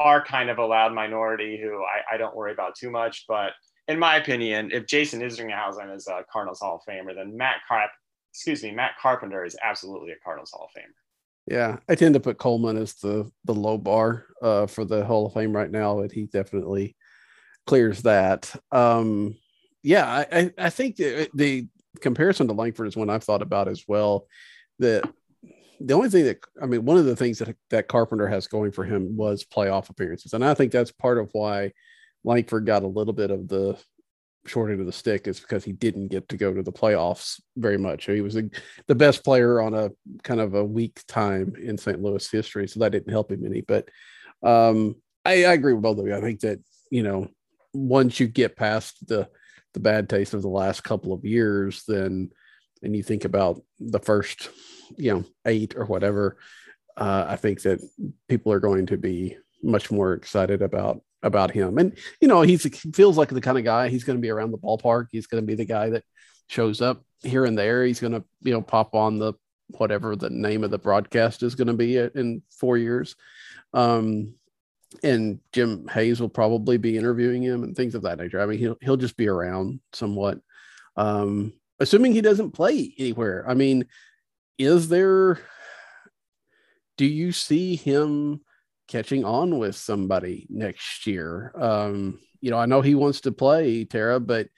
are 0.00 0.24
kind 0.24 0.50
of 0.50 0.58
a 0.58 0.64
loud 0.64 0.92
minority 0.92 1.60
who 1.62 1.82
I, 1.82 2.14
I 2.14 2.16
don't 2.16 2.34
worry 2.34 2.52
about 2.52 2.74
too 2.74 2.90
much 2.90 3.24
but 3.28 3.52
in 3.88 3.98
my 3.98 4.16
opinion, 4.16 4.70
if 4.72 4.86
Jason 4.86 5.20
Isringhausen 5.20 5.94
is 5.94 6.06
a 6.06 6.24
Cardinals 6.30 6.60
Hall 6.60 6.76
of 6.76 6.82
Famer, 6.92 7.14
then 7.14 7.36
Matt 7.36 7.56
Carp, 7.66 7.90
excuse 8.32 8.62
me, 8.62 8.70
Matt 8.70 8.92
Carpenter 9.00 9.44
is 9.44 9.56
absolutely 9.62 10.12
a 10.12 10.16
Cardinals 10.24 10.50
Hall 10.52 10.68
of 10.74 10.80
Famer. 10.80 10.94
Yeah, 11.46 11.78
I 11.88 11.96
tend 11.96 12.14
to 12.14 12.20
put 12.20 12.38
Coleman 12.38 12.76
as 12.76 12.94
the 12.94 13.28
the 13.44 13.54
low 13.54 13.76
bar 13.76 14.26
uh, 14.40 14.66
for 14.66 14.84
the 14.84 15.04
Hall 15.04 15.26
of 15.26 15.34
Fame 15.34 15.54
right 15.54 15.70
now, 15.70 16.00
but 16.00 16.12
he 16.12 16.26
definitely 16.26 16.96
clears 17.66 18.02
that. 18.02 18.54
Um, 18.70 19.36
yeah, 19.82 20.24
I, 20.32 20.52
I 20.56 20.70
think 20.70 20.96
the, 20.96 21.28
the 21.34 21.66
comparison 22.00 22.46
to 22.46 22.52
Lankford 22.52 22.86
is 22.86 22.96
one 22.96 23.10
I've 23.10 23.24
thought 23.24 23.42
about 23.42 23.66
as 23.66 23.84
well. 23.88 24.28
That 24.78 25.08
the 25.80 25.94
only 25.94 26.10
thing 26.10 26.24
that 26.24 26.38
I 26.60 26.66
mean, 26.66 26.84
one 26.84 26.96
of 26.96 27.04
the 27.04 27.16
things 27.16 27.38
that 27.38 27.56
that 27.70 27.88
Carpenter 27.88 28.28
has 28.28 28.46
going 28.46 28.72
for 28.72 28.84
him 28.84 29.16
was 29.16 29.44
playoff 29.44 29.90
appearances, 29.90 30.32
and 30.32 30.44
I 30.44 30.54
think 30.54 30.72
that's 30.72 30.92
part 30.92 31.18
of 31.18 31.28
why 31.32 31.72
Lankford 32.24 32.66
got 32.66 32.82
a 32.82 32.88
little 32.88 33.12
bit 33.12 33.30
of 33.30 33.48
the 33.48 33.76
short 34.46 34.70
end 34.70 34.80
of 34.80 34.86
the 34.86 34.92
stick 34.92 35.28
is 35.28 35.40
because 35.40 35.64
he 35.64 35.72
didn't 35.72 36.08
get 36.08 36.28
to 36.28 36.36
go 36.36 36.52
to 36.52 36.62
the 36.62 36.72
playoffs 36.72 37.40
very 37.56 37.78
much. 37.78 38.06
He 38.06 38.20
was 38.20 38.34
the 38.34 38.94
best 38.94 39.24
player 39.24 39.60
on 39.60 39.74
a 39.74 39.90
kind 40.22 40.40
of 40.40 40.54
a 40.54 40.64
weak 40.64 41.00
time 41.06 41.54
in 41.60 41.78
St. 41.78 42.02
Louis 42.02 42.28
history, 42.30 42.66
so 42.66 42.80
that 42.80 42.92
didn't 42.92 43.12
help 43.12 43.30
him 43.30 43.44
any. 43.44 43.60
But 43.60 43.88
um, 44.42 44.96
I, 45.24 45.44
I, 45.44 45.52
agree 45.52 45.72
with 45.72 45.82
both 45.82 45.98
of 45.98 46.06
you. 46.06 46.16
I 46.16 46.20
think 46.20 46.40
that 46.40 46.58
you 46.90 47.02
know 47.02 47.28
once 47.72 48.18
you 48.18 48.26
get 48.26 48.56
past 48.56 49.06
the 49.06 49.28
the 49.74 49.80
bad 49.80 50.08
taste 50.08 50.34
of 50.34 50.42
the 50.42 50.48
last 50.48 50.84
couple 50.84 51.12
of 51.12 51.24
years, 51.24 51.84
then 51.86 52.30
and 52.82 52.96
you 52.96 53.02
think 53.02 53.24
about 53.24 53.62
the 53.78 54.00
first 54.00 54.50
you 54.96 55.12
know 55.12 55.24
eight 55.46 55.74
or 55.76 55.84
whatever, 55.86 56.36
uh, 56.96 57.26
I 57.28 57.36
think 57.36 57.62
that 57.62 57.80
people 58.28 58.52
are 58.52 58.60
going 58.60 58.86
to 58.86 58.96
be 58.96 59.36
much 59.62 59.90
more 59.90 60.14
excited 60.14 60.62
about 60.62 61.02
about 61.22 61.50
him. 61.50 61.78
And 61.78 61.96
you 62.20 62.28
know, 62.28 62.42
he 62.42 62.56
feels 62.56 63.16
like 63.16 63.28
the 63.28 63.40
kind 63.40 63.58
of 63.58 63.64
guy 63.64 63.88
he's 63.88 64.04
going 64.04 64.18
to 64.18 64.22
be 64.22 64.30
around 64.30 64.50
the 64.50 64.58
ballpark. 64.58 65.06
He's 65.12 65.26
going 65.26 65.42
to 65.42 65.46
be 65.46 65.54
the 65.54 65.64
guy 65.64 65.90
that 65.90 66.04
shows 66.48 66.80
up 66.80 67.04
here 67.22 67.44
and 67.44 67.56
there. 67.56 67.84
He's 67.84 68.00
going 68.00 68.12
to 68.12 68.24
you 68.42 68.52
know 68.52 68.62
pop 68.62 68.94
on 68.94 69.18
the 69.18 69.34
whatever 69.68 70.16
the 70.16 70.30
name 70.30 70.64
of 70.64 70.70
the 70.70 70.78
broadcast 70.78 71.42
is 71.42 71.54
going 71.54 71.68
to 71.68 71.74
be 71.74 71.96
in 71.96 72.42
four 72.50 72.76
years. 72.76 73.16
Um, 73.72 74.34
and 75.02 75.40
Jim 75.52 75.88
Hayes 75.88 76.20
will 76.20 76.28
probably 76.28 76.76
be 76.76 76.98
interviewing 76.98 77.42
him 77.42 77.62
and 77.62 77.74
things 77.74 77.94
of 77.94 78.02
that 78.02 78.18
nature. 78.18 78.40
I 78.40 78.46
mean, 78.46 78.58
he'll 78.58 78.76
he'll 78.80 78.96
just 78.96 79.16
be 79.16 79.28
around 79.28 79.80
somewhat. 79.92 80.40
Um, 80.96 81.54
assuming 81.82 82.12
he 82.12 82.20
doesn't 82.20 82.52
play 82.52 82.94
anywhere. 82.98 83.44
I 83.46 83.54
mean, 83.54 83.86
is 84.58 84.88
there? 84.88 85.40
Do 86.96 87.04
you 87.04 87.32
see 87.32 87.76
him? 87.76 88.40
catching 88.92 89.24
on 89.24 89.58
with 89.58 89.74
somebody 89.74 90.46
next 90.50 91.06
year. 91.06 91.50
Um, 91.54 92.18
you 92.42 92.50
know, 92.50 92.58
I 92.58 92.66
know 92.66 92.82
he 92.82 92.94
wants 92.94 93.22
to 93.22 93.32
play 93.32 93.84
Tara, 93.84 94.20
but 94.20 94.48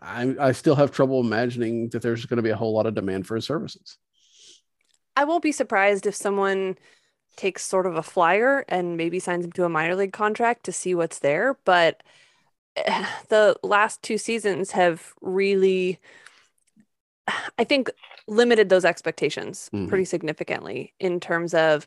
I, 0.00 0.34
I 0.40 0.52
still 0.52 0.74
have 0.74 0.90
trouble 0.90 1.20
imagining 1.20 1.90
that 1.90 2.00
there's 2.00 2.24
going 2.24 2.38
to 2.38 2.42
be 2.42 2.50
a 2.50 2.56
whole 2.56 2.72
lot 2.72 2.86
of 2.86 2.94
demand 2.94 3.26
for 3.26 3.34
his 3.34 3.44
services. 3.44 3.98
I 5.16 5.24
won't 5.24 5.42
be 5.42 5.52
surprised 5.52 6.06
if 6.06 6.14
someone 6.14 6.78
takes 7.36 7.62
sort 7.62 7.86
of 7.86 7.96
a 7.96 8.02
flyer 8.02 8.64
and 8.68 8.96
maybe 8.96 9.18
signs 9.18 9.44
him 9.44 9.52
to 9.52 9.64
a 9.64 9.68
minor 9.68 9.96
league 9.96 10.12
contract 10.12 10.64
to 10.64 10.72
see 10.72 10.94
what's 10.94 11.18
there. 11.18 11.58
But 11.66 12.02
the 13.28 13.54
last 13.62 14.02
two 14.02 14.16
seasons 14.16 14.70
have 14.70 15.12
really, 15.20 15.98
I 17.58 17.64
think, 17.64 17.90
limited 18.28 18.68
those 18.68 18.84
expectations 18.84 19.70
mm-hmm. 19.72 19.88
pretty 19.88 20.04
significantly 20.04 20.92
in 21.00 21.18
terms 21.18 21.54
of 21.54 21.86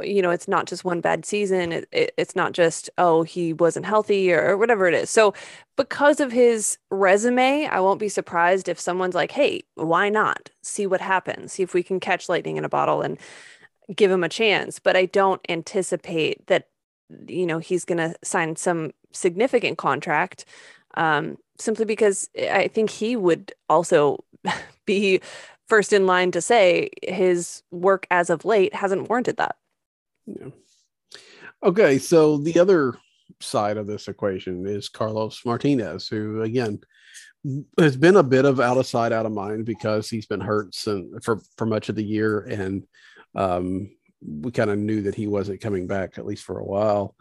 you 0.00 0.22
know 0.22 0.30
it's 0.30 0.46
not 0.46 0.66
just 0.66 0.84
one 0.84 1.00
bad 1.00 1.26
season. 1.26 1.72
It, 1.72 1.88
it, 1.90 2.14
it's 2.16 2.36
not 2.36 2.52
just 2.52 2.88
oh 2.96 3.22
he 3.22 3.52
wasn't 3.52 3.86
healthy 3.86 4.32
or, 4.32 4.50
or, 4.50 4.56
whatever 4.56 4.86
it 4.86 4.94
is. 4.94 5.10
So 5.10 5.34
because 5.76 6.20
of 6.20 6.30
his 6.30 6.78
resume 6.90 7.66
i 7.66 7.80
won't 7.80 7.98
be 7.98 8.08
surprised 8.08 8.68
if 8.68 8.78
someone's 8.78 9.14
like 9.14 9.32
hey 9.32 9.62
why 9.74 10.08
not 10.08 10.50
see 10.62 10.86
what 10.86 11.00
happens? 11.00 11.52
See 11.52 11.62
if 11.62 11.74
we 11.74 11.82
can 11.82 12.00
catch 12.00 12.28
lightning 12.28 12.56
in 12.56 12.64
a 12.64 12.68
bottle 12.68 13.02
and 13.02 13.18
give 13.94 14.10
him 14.10 14.24
a 14.24 14.28
chance. 14.28 14.78
But 14.78 14.96
i 14.96 15.06
don't 15.06 15.40
anticipate 15.48 16.46
that 16.46 16.68
you 17.26 17.46
know 17.46 17.58
he's 17.58 17.84
going 17.84 17.98
to 17.98 18.14
sign 18.22 18.54
some 18.56 18.92
significant 19.12 19.78
contract 19.78 20.44
um, 20.94 21.36
simply 21.60 21.84
because 21.84 22.28
i 22.52 22.68
think 22.68 22.90
he 22.90 23.16
would 23.16 23.52
also 23.68 24.18
be 24.86 25.20
first 25.70 25.92
in 25.92 26.04
line 26.04 26.32
to 26.32 26.42
say 26.42 26.90
his 27.02 27.62
work 27.70 28.06
as 28.10 28.28
of 28.28 28.44
late 28.44 28.74
hasn't 28.74 29.08
warranted 29.08 29.36
that. 29.38 29.54
Yeah. 30.26 30.48
Okay, 31.62 31.98
so 31.98 32.38
the 32.38 32.58
other 32.58 32.94
side 33.40 33.76
of 33.76 33.86
this 33.86 34.08
equation 34.08 34.66
is 34.66 34.88
Carlos 34.88 35.40
Martinez, 35.46 36.08
who 36.08 36.42
again 36.42 36.80
has 37.78 37.96
been 37.96 38.16
a 38.16 38.22
bit 38.22 38.44
of 38.44 38.60
out 38.60 38.76
of 38.76 38.86
sight, 38.86 39.12
out 39.12 39.26
of 39.26 39.32
mind 39.32 39.64
because 39.64 40.10
he's 40.10 40.26
been 40.26 40.40
hurt 40.40 40.74
since, 40.74 41.24
for 41.24 41.40
for 41.56 41.66
much 41.66 41.88
of 41.88 41.94
the 41.94 42.04
year, 42.04 42.40
and 42.40 42.84
um, 43.34 43.90
we 44.20 44.50
kind 44.50 44.70
of 44.70 44.78
knew 44.78 45.02
that 45.02 45.14
he 45.14 45.26
wasn't 45.26 45.60
coming 45.60 45.86
back 45.86 46.18
at 46.18 46.26
least 46.26 46.44
for 46.44 46.58
a 46.58 46.64
while. 46.64 47.14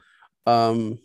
Um, 0.45 0.99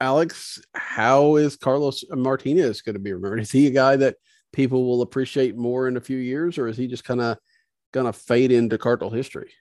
Alex, 0.00 0.60
how 0.74 1.36
is 1.36 1.56
Carlos 1.56 2.04
Martinez 2.10 2.82
going 2.82 2.94
to 2.94 3.00
be 3.00 3.12
remembered? 3.12 3.40
Is 3.40 3.50
he 3.50 3.66
a 3.66 3.70
guy 3.70 3.96
that 3.96 4.16
people 4.52 4.84
will 4.84 5.02
appreciate 5.02 5.56
more 5.56 5.88
in 5.88 5.96
a 5.96 6.00
few 6.00 6.18
years, 6.18 6.58
or 6.58 6.68
is 6.68 6.76
he 6.76 6.86
just 6.86 7.04
kind 7.04 7.20
of 7.20 7.38
going 7.92 8.06
to 8.06 8.12
fade 8.12 8.52
into 8.52 8.78
Cardinal 8.78 9.10
history? 9.10 9.52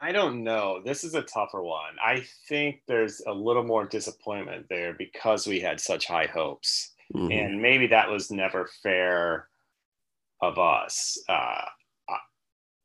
I 0.00 0.12
don't 0.12 0.44
know. 0.44 0.82
This 0.84 1.04
is 1.04 1.14
a 1.14 1.22
tougher 1.22 1.62
one. 1.62 1.94
I 2.04 2.24
think 2.48 2.82
there's 2.86 3.22
a 3.26 3.32
little 3.32 3.64
more 3.64 3.86
disappointment 3.86 4.66
there 4.68 4.94
because 4.94 5.46
we 5.46 5.60
had 5.60 5.80
such 5.80 6.06
high 6.06 6.26
hopes. 6.26 6.92
Mm-hmm. 7.14 7.32
And 7.32 7.62
maybe 7.62 7.86
that 7.88 8.10
was 8.10 8.30
never 8.30 8.68
fair 8.82 9.48
of 10.42 10.58
us. 10.58 11.18
Uh, 11.28 11.62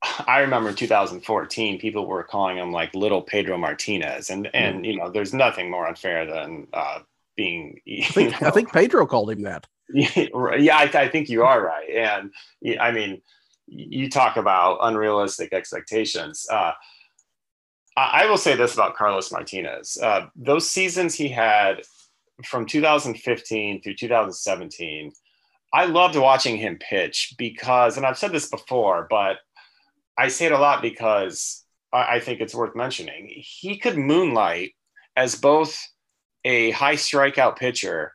I 0.01 0.39
remember 0.39 0.69
in 0.69 0.75
2014, 0.75 1.79
people 1.79 2.07
were 2.07 2.23
calling 2.23 2.57
him 2.57 2.71
like 2.71 2.93
little 2.95 3.21
Pedro 3.21 3.57
Martinez, 3.57 4.29
and 4.29 4.49
and 4.53 4.77
mm-hmm. 4.77 4.85
you 4.85 4.97
know, 4.97 5.09
there's 5.11 5.33
nothing 5.33 5.69
more 5.69 5.87
unfair 5.87 6.25
than 6.25 6.67
uh, 6.73 6.99
being. 7.35 7.79
I 7.87 8.03
think, 8.05 8.41
I 8.41 8.49
think, 8.51 8.73
Pedro 8.73 9.05
called 9.05 9.31
him 9.31 9.43
that. 9.43 9.67
yeah, 9.93 10.77
I, 10.77 10.89
I, 10.93 11.09
think 11.09 11.29
you 11.29 11.43
are 11.43 11.63
right, 11.63 11.89
and 11.89 12.31
I 12.79 12.91
mean, 12.91 13.21
you 13.67 14.09
talk 14.09 14.37
about 14.37 14.79
unrealistic 14.81 15.53
expectations. 15.53 16.47
Uh, 16.49 16.71
I, 17.95 18.23
I 18.23 18.25
will 18.25 18.37
say 18.37 18.55
this 18.55 18.73
about 18.73 18.95
Carlos 18.95 19.31
Martinez: 19.31 19.97
uh, 20.01 20.27
those 20.35 20.67
seasons 20.67 21.13
he 21.13 21.29
had 21.29 21.81
from 22.45 22.65
2015 22.65 23.81
through 23.81 23.95
2017. 23.95 25.11
I 25.73 25.85
loved 25.85 26.17
watching 26.17 26.57
him 26.57 26.77
pitch 26.81 27.33
because, 27.37 27.95
and 27.95 28.05
I've 28.05 28.17
said 28.17 28.33
this 28.33 28.49
before, 28.49 29.07
but 29.09 29.37
I 30.17 30.27
say 30.27 30.45
it 30.45 30.51
a 30.51 30.59
lot 30.59 30.81
because 30.81 31.63
I, 31.93 32.15
I 32.15 32.19
think 32.19 32.41
it's 32.41 32.55
worth 32.55 32.75
mentioning. 32.75 33.31
He 33.35 33.77
could 33.77 33.97
moonlight 33.97 34.73
as 35.15 35.35
both 35.35 35.79
a 36.43 36.71
high 36.71 36.95
strikeout 36.95 37.57
pitcher 37.57 38.13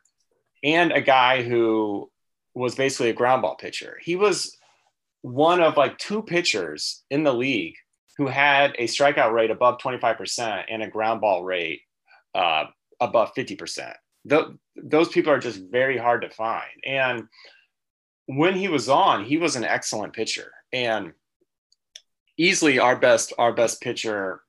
and 0.63 0.91
a 0.91 1.01
guy 1.01 1.43
who 1.43 2.09
was 2.53 2.75
basically 2.75 3.09
a 3.09 3.13
ground 3.13 3.41
ball 3.41 3.55
pitcher. 3.55 3.97
He 4.01 4.15
was 4.15 4.55
one 5.21 5.61
of 5.61 5.77
like 5.77 5.97
two 5.97 6.21
pitchers 6.23 7.03
in 7.09 7.23
the 7.23 7.33
league 7.33 7.75
who 8.17 8.27
had 8.27 8.75
a 8.79 8.85
strikeout 8.85 9.31
rate 9.31 9.51
above 9.51 9.77
25% 9.79 10.63
and 10.69 10.81
a 10.81 10.89
ground 10.89 11.21
ball 11.21 11.43
rate 11.43 11.81
uh, 12.33 12.65
above 12.99 13.33
50%. 13.35 13.93
The, 14.25 14.57
those 14.75 15.09
people 15.09 15.31
are 15.31 15.39
just 15.39 15.61
very 15.71 15.97
hard 15.97 16.23
to 16.23 16.29
find. 16.29 16.69
And 16.83 17.27
when 18.25 18.55
he 18.55 18.67
was 18.67 18.89
on, 18.89 19.23
he 19.23 19.37
was 19.37 19.55
an 19.55 19.63
excellent 19.63 20.13
pitcher. 20.13 20.51
And 20.73 21.13
easily 22.37 22.79
our 22.79 22.95
best 22.95 23.33
our 23.37 23.53
best 23.53 23.81
pitcher 23.81 24.41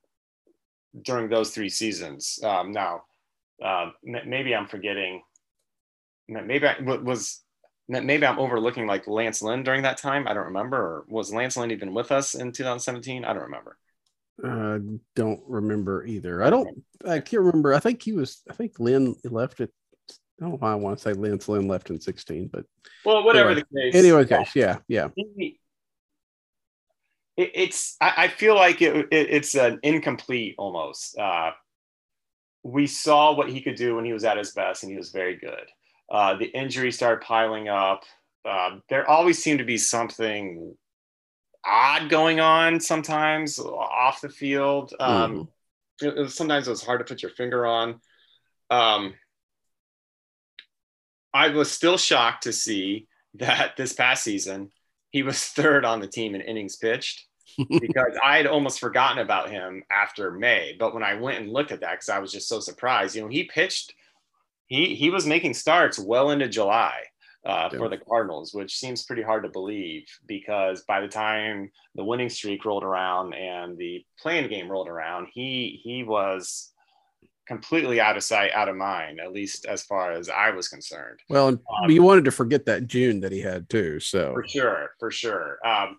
during 1.02 1.28
those 1.28 1.50
three 1.50 1.68
seasons. 1.68 2.38
Um, 2.42 2.72
now, 2.72 3.02
uh, 3.62 3.90
maybe 4.02 4.54
I'm 4.54 4.68
forgetting. 4.68 5.22
Maybe 6.28 6.66
I 6.66 6.78
was 6.80 7.42
maybe 7.88 8.26
I'm 8.26 8.38
overlooking 8.38 8.86
like 8.86 9.06
Lance 9.06 9.42
Lynn 9.42 9.62
during 9.62 9.82
that 9.82 9.96
time. 9.98 10.28
I 10.28 10.34
don't 10.34 10.46
remember. 10.46 10.76
Or 10.76 11.04
was 11.08 11.32
Lance 11.32 11.56
Lynn 11.56 11.70
even 11.70 11.94
with 11.94 12.12
us 12.12 12.34
in 12.34 12.52
2017? 12.52 13.24
I 13.24 13.32
don't 13.32 13.44
remember. 13.44 13.78
Uh, 14.42 14.78
don't 15.16 15.40
remember 15.48 16.04
either. 16.04 16.42
I 16.44 16.50
don't. 16.50 16.84
I 17.04 17.18
can't 17.20 17.42
remember. 17.42 17.74
I 17.74 17.80
think 17.80 18.02
he 18.02 18.12
was. 18.12 18.42
I 18.48 18.54
think 18.54 18.78
Lynn 18.78 19.16
left 19.24 19.60
it. 19.60 19.70
I 20.10 20.44
don't 20.44 20.50
know 20.50 20.56
why 20.58 20.72
I 20.72 20.76
want 20.76 20.98
to 20.98 21.02
say 21.02 21.12
Lance 21.14 21.48
Lynn 21.48 21.66
left 21.66 21.90
in 21.90 22.00
16, 22.00 22.48
but 22.52 22.64
well, 23.04 23.24
whatever 23.24 23.50
anyway, 23.50 23.64
the 23.72 23.80
case. 23.80 23.94
Anyway, 23.96 24.24
case, 24.24 24.54
yeah, 24.54 24.78
yeah. 24.86 25.08
He, 25.16 25.58
it, 27.38 27.52
it's 27.54 27.96
I, 28.00 28.12
I, 28.16 28.28
feel 28.28 28.56
like 28.56 28.82
it, 28.82 28.94
it, 28.96 29.30
it's 29.30 29.54
an 29.54 29.78
incomplete 29.82 30.56
almost. 30.58 31.16
Uh, 31.16 31.52
we 32.64 32.86
saw 32.86 33.34
what 33.34 33.48
he 33.48 33.62
could 33.62 33.76
do 33.76 33.94
when 33.94 34.04
he 34.04 34.12
was 34.12 34.24
at 34.24 34.36
his 34.36 34.52
best, 34.52 34.82
and 34.82 34.90
he 34.90 34.98
was 34.98 35.10
very 35.10 35.36
good. 35.36 35.64
Uh, 36.10 36.34
the 36.34 36.46
injuries 36.46 36.96
started 36.96 37.24
piling 37.24 37.68
up. 37.68 38.02
Uh, 38.44 38.78
there 38.90 39.08
always 39.08 39.42
seemed 39.42 39.60
to 39.60 39.64
be 39.64 39.78
something 39.78 40.76
odd 41.64 42.08
going 42.08 42.40
on 42.40 42.80
sometimes 42.80 43.58
off 43.58 44.20
the 44.20 44.28
field. 44.28 44.92
Um, 44.98 45.48
mm. 46.02 46.26
it, 46.26 46.30
sometimes 46.30 46.66
it 46.66 46.70
was 46.70 46.84
hard 46.84 46.98
to 46.98 47.04
put 47.04 47.22
your 47.22 47.30
finger 47.30 47.66
on. 47.66 48.00
Um, 48.70 49.14
I 51.32 51.48
was 51.50 51.70
still 51.70 51.98
shocked 51.98 52.44
to 52.44 52.52
see 52.52 53.06
that 53.34 53.76
this 53.76 53.92
past 53.92 54.24
season 54.24 54.72
he 55.10 55.22
was 55.22 55.44
third 55.44 55.84
on 55.84 56.00
the 56.00 56.08
team 56.08 56.34
in 56.34 56.40
innings 56.40 56.76
pitched 56.76 57.27
because 57.80 58.18
I 58.24 58.36
had 58.36 58.46
almost 58.46 58.80
forgotten 58.80 59.18
about 59.18 59.50
him 59.50 59.82
after 59.90 60.30
May. 60.30 60.76
But 60.78 60.94
when 60.94 61.02
I 61.02 61.14
went 61.14 61.38
and 61.38 61.52
looked 61.52 61.72
at 61.72 61.80
that, 61.80 61.92
because 61.92 62.08
I 62.08 62.18
was 62.18 62.32
just 62.32 62.48
so 62.48 62.60
surprised, 62.60 63.16
you 63.16 63.22
know, 63.22 63.28
he 63.28 63.44
pitched, 63.44 63.94
he 64.66 64.94
he 64.94 65.10
was 65.10 65.26
making 65.26 65.54
starts 65.54 65.98
well 65.98 66.30
into 66.30 66.48
July 66.48 67.02
uh, 67.46 67.68
yeah. 67.72 67.78
for 67.78 67.88
the 67.88 67.98
Cardinals, 67.98 68.52
which 68.52 68.76
seems 68.76 69.04
pretty 69.04 69.22
hard 69.22 69.42
to 69.42 69.48
believe 69.48 70.06
because 70.26 70.82
by 70.82 71.00
the 71.00 71.08
time 71.08 71.70
the 71.94 72.04
winning 72.04 72.28
streak 72.28 72.64
rolled 72.64 72.84
around 72.84 73.34
and 73.34 73.78
the 73.78 74.04
playing 74.20 74.48
game 74.48 74.70
rolled 74.70 74.88
around, 74.88 75.28
he 75.32 75.80
he 75.82 76.02
was 76.02 76.72
completely 77.46 77.98
out 77.98 78.16
of 78.16 78.22
sight, 78.22 78.52
out 78.52 78.68
of 78.68 78.76
mind, 78.76 79.18
at 79.20 79.32
least 79.32 79.64
as 79.64 79.82
far 79.82 80.12
as 80.12 80.28
I 80.28 80.50
was 80.50 80.68
concerned. 80.68 81.20
Well, 81.30 81.48
um, 81.48 81.90
you 81.90 82.02
wanted 82.02 82.26
to 82.26 82.30
forget 82.30 82.66
that 82.66 82.86
June 82.86 83.20
that 83.20 83.32
he 83.32 83.40
had 83.40 83.70
too. 83.70 83.98
So 84.00 84.34
for 84.34 84.46
sure, 84.46 84.90
for 85.00 85.10
sure. 85.10 85.58
Um, 85.66 85.98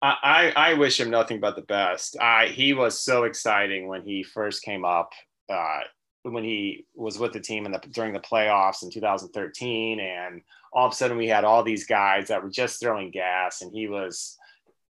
I, 0.00 0.52
I 0.54 0.74
wish 0.74 1.00
him 1.00 1.10
nothing 1.10 1.40
but 1.40 1.56
the 1.56 1.62
best. 1.62 2.16
I, 2.20 2.46
he 2.46 2.72
was 2.72 3.00
so 3.00 3.24
exciting 3.24 3.88
when 3.88 4.02
he 4.02 4.22
first 4.22 4.62
came 4.62 4.84
up, 4.84 5.12
uh, 5.48 5.80
when 6.22 6.44
he 6.44 6.86
was 6.94 7.18
with 7.18 7.32
the 7.32 7.40
team 7.40 7.66
in 7.66 7.72
the, 7.72 7.80
during 7.90 8.12
the 8.12 8.20
playoffs 8.20 8.82
in 8.82 8.90
2013. 8.90 9.98
And 9.98 10.42
all 10.72 10.86
of 10.86 10.92
a 10.92 10.94
sudden 10.94 11.16
we 11.16 11.26
had 11.26 11.44
all 11.44 11.64
these 11.64 11.86
guys 11.86 12.28
that 12.28 12.42
were 12.42 12.50
just 12.50 12.80
throwing 12.80 13.10
gas 13.10 13.62
and 13.62 13.72
he 13.72 13.88
was 13.88 14.36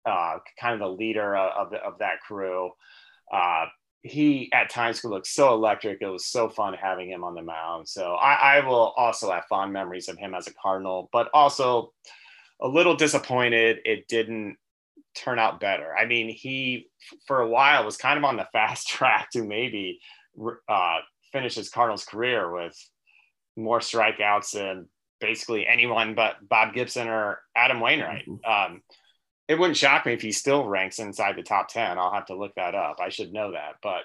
uh, 0.06 0.38
kind 0.60 0.74
of 0.74 0.80
the 0.80 0.95
leader 0.95 1.36
of, 1.36 1.68
of, 1.68 1.80
of 1.82 1.99
that 1.99 2.22
crew. 2.22 2.72
Uh, 3.32 3.66
he 4.04 4.49
at 4.54 4.70
times 4.70 5.01
could 5.01 5.12
look 5.12 5.26
so 5.26 5.54
electric. 5.54 6.01
It 6.01 6.08
was 6.08 6.26
so 6.26 6.47
fun 6.47 6.74
having 6.74 7.10
him 7.10 7.24
on 7.24 7.36
the 7.36 7.41
mound. 7.41 7.89
So 7.89 8.14
I, 8.16 8.58
I 8.58 8.66
will 8.66 8.93
also 8.97 9.32
have 9.32 9.45
fond 9.45 9.74
memories 9.74 10.08
of 10.08 10.18
him 10.18 10.34
as 10.34 10.47
a 10.47 10.54
Cardinal, 10.54 11.10
but 11.12 11.30
also 11.34 11.93
a 12.62 12.68
little 12.68 12.95
disappointed 12.95 13.80
it 13.86 14.08
didn't 14.08 14.58
turn 15.16 15.39
out 15.39 15.59
better. 15.59 15.95
I 15.95 16.05
mean, 16.05 16.30
he 16.30 16.88
for 17.28 17.41
a 17.41 17.47
while 17.47 17.86
was 17.86 17.97
kind 17.97 18.18
of 18.18 18.24
on 18.24 18.38
the 18.38 18.47
fast 18.51 18.88
track 18.89 19.30
to 19.32 19.43
maybe 19.43 19.99
uh, 20.68 20.97
finish 21.32 21.55
his 21.55 21.70
Cardinals 21.70 22.05
career 22.05 22.51
with 22.51 22.78
more 23.55 23.80
strikeouts 23.80 24.51
than 24.53 24.88
basically 25.20 25.66
anyone 25.66 26.16
but 26.16 26.36
Bob 26.47 26.74
Gibson 26.74 27.07
or 27.07 27.39
Adam 27.55 27.80
Wainwright. 27.80 28.28
Mm-hmm. 28.28 28.74
Um, 28.74 28.82
it 29.47 29.59
wouldn't 29.59 29.78
shock 29.78 30.05
me 30.05 30.14
if 30.14 30.22
he 30.22 30.32
still 30.32 30.66
ranks 30.66 30.99
inside 30.99 31.36
the 31.36 31.43
top 31.43 31.68
10. 31.68 31.97
I'll 31.97 32.14
have 32.14 32.28
to 32.28 32.36
look 32.36 32.55
that 32.55 32.76
up. 32.76 32.97
I 33.01 33.09
should 33.09 33.34
know 33.34 33.51
that. 33.51 33.76
But 33.82 34.03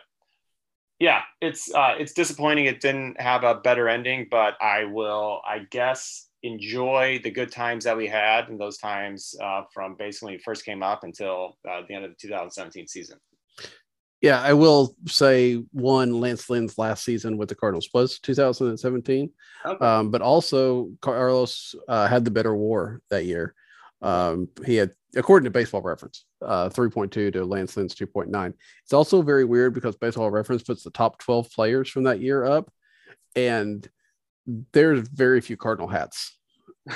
yeah, 0.98 1.22
it's 1.40 1.72
uh, 1.72 1.94
it's 1.98 2.12
disappointing 2.12 2.66
it 2.66 2.80
didn't 2.80 3.20
have 3.20 3.44
a 3.44 3.54
better 3.54 3.88
ending, 3.88 4.26
but 4.30 4.54
I 4.60 4.84
will, 4.84 5.40
I 5.46 5.60
guess, 5.70 6.27
enjoy 6.42 7.20
the 7.22 7.30
good 7.30 7.50
times 7.50 7.84
that 7.84 7.96
we 7.96 8.06
had 8.06 8.48
in 8.48 8.58
those 8.58 8.78
times 8.78 9.34
uh, 9.42 9.62
from 9.72 9.96
basically 9.96 10.32
when 10.32 10.40
first 10.40 10.64
came 10.64 10.82
up 10.82 11.04
until 11.04 11.56
uh, 11.68 11.82
the 11.88 11.94
end 11.94 12.04
of 12.04 12.10
the 12.10 12.16
2017 12.20 12.86
season. 12.86 13.18
Yeah, 14.20 14.40
I 14.40 14.52
will 14.52 14.96
say 15.06 15.62
one 15.72 16.20
Lance 16.20 16.50
Lynn's 16.50 16.76
last 16.76 17.04
season 17.04 17.36
with 17.36 17.48
the 17.48 17.54
Cardinals 17.54 17.88
was 17.94 18.18
2017, 18.18 19.30
okay. 19.64 19.84
um, 19.84 20.10
but 20.10 20.22
also 20.22 20.90
Carlos 21.00 21.74
uh, 21.88 22.08
had 22.08 22.24
the 22.24 22.30
better 22.32 22.54
WAR 22.54 23.00
that 23.10 23.26
year. 23.26 23.54
Um, 24.02 24.48
he 24.66 24.74
had, 24.74 24.90
according 25.14 25.44
to 25.44 25.50
Baseball 25.50 25.82
Reference, 25.82 26.24
uh, 26.42 26.68
3.2 26.68 27.32
to 27.32 27.44
Lance 27.44 27.76
Lynn's 27.76 27.94
2.9. 27.94 28.52
It's 28.82 28.92
also 28.92 29.22
very 29.22 29.44
weird 29.44 29.72
because 29.72 29.96
Baseball 29.96 30.30
Reference 30.30 30.64
puts 30.64 30.82
the 30.82 30.90
top 30.90 31.18
12 31.18 31.50
players 31.52 31.88
from 31.88 32.04
that 32.04 32.20
year 32.20 32.44
up, 32.44 32.72
and 33.36 33.88
there's 34.72 35.06
very 35.08 35.40
few 35.40 35.56
Cardinal 35.56 35.88
hats 35.88 36.36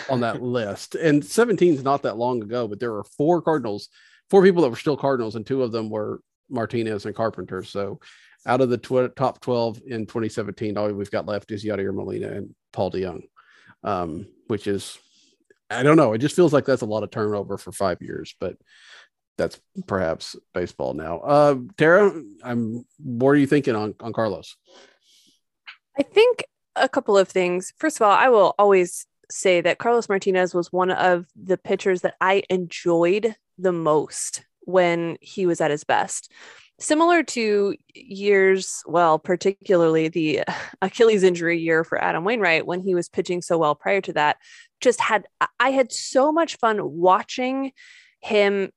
on 0.08 0.20
that 0.20 0.42
list. 0.42 0.94
And 0.94 1.24
17 1.24 1.74
is 1.74 1.84
not 1.84 2.02
that 2.02 2.16
long 2.16 2.42
ago, 2.42 2.66
but 2.66 2.80
there 2.80 2.92
were 2.92 3.04
four 3.04 3.42
Cardinals, 3.42 3.88
four 4.30 4.42
people 4.42 4.62
that 4.62 4.70
were 4.70 4.76
still 4.76 4.96
Cardinals, 4.96 5.36
and 5.36 5.46
two 5.46 5.62
of 5.62 5.72
them 5.72 5.90
were 5.90 6.20
Martinez 6.48 7.04
and 7.04 7.14
Carpenter. 7.14 7.62
So 7.62 8.00
out 8.46 8.60
of 8.60 8.70
the 8.70 8.78
tw- 8.78 9.14
top 9.14 9.40
12 9.40 9.82
in 9.86 10.06
2017, 10.06 10.76
all 10.76 10.90
we've 10.92 11.10
got 11.10 11.26
left 11.26 11.50
is 11.50 11.64
Yadier 11.64 11.94
Molina 11.94 12.28
and 12.28 12.54
Paul 12.72 12.90
DeJong, 12.90 13.22
um, 13.84 14.26
which 14.46 14.66
is, 14.66 14.98
I 15.70 15.82
don't 15.82 15.96
know. 15.96 16.12
It 16.12 16.18
just 16.18 16.36
feels 16.36 16.52
like 16.52 16.64
that's 16.64 16.82
a 16.82 16.86
lot 16.86 17.02
of 17.02 17.10
turnover 17.10 17.58
for 17.58 17.72
five 17.72 18.00
years, 18.00 18.34
but 18.40 18.56
that's 19.38 19.60
perhaps 19.86 20.36
baseball 20.54 20.94
now. 20.94 21.18
Uh, 21.18 21.56
Tara, 21.76 22.22
I'm, 22.42 22.84
what 22.98 23.30
are 23.30 23.36
you 23.36 23.46
thinking 23.46 23.74
on, 23.74 23.94
on 24.00 24.12
Carlos? 24.12 24.56
I 25.98 26.02
think 26.02 26.44
a 26.76 26.88
couple 26.88 27.18
of 27.18 27.28
things. 27.28 27.72
First 27.78 27.98
of 27.98 28.02
all, 28.02 28.12
I 28.12 28.28
will 28.28 28.54
always 28.58 29.06
say 29.30 29.60
that 29.60 29.78
Carlos 29.78 30.08
Martinez 30.08 30.54
was 30.54 30.72
one 30.72 30.90
of 30.90 31.26
the 31.36 31.56
pitchers 31.56 32.02
that 32.02 32.14
I 32.20 32.42
enjoyed 32.50 33.34
the 33.58 33.72
most 33.72 34.44
when 34.60 35.16
he 35.20 35.46
was 35.46 35.60
at 35.60 35.70
his 35.70 35.84
best. 35.84 36.30
similar 36.78 37.22
to 37.22 37.76
years, 37.94 38.82
well, 38.86 39.18
particularly 39.18 40.08
the 40.08 40.42
Achilles 40.82 41.22
injury 41.22 41.58
year 41.58 41.84
for 41.84 42.02
Adam 42.02 42.24
Wainwright 42.24 42.66
when 42.66 42.80
he 42.80 42.94
was 42.94 43.08
pitching 43.08 43.40
so 43.40 43.56
well 43.58 43.74
prior 43.74 44.00
to 44.00 44.12
that, 44.14 44.38
just 44.80 45.00
had, 45.00 45.26
I 45.60 45.70
had 45.70 45.92
so 45.92 46.32
much 46.32 46.56
fun 46.56 46.80
watching 46.82 47.72
him 48.20 48.70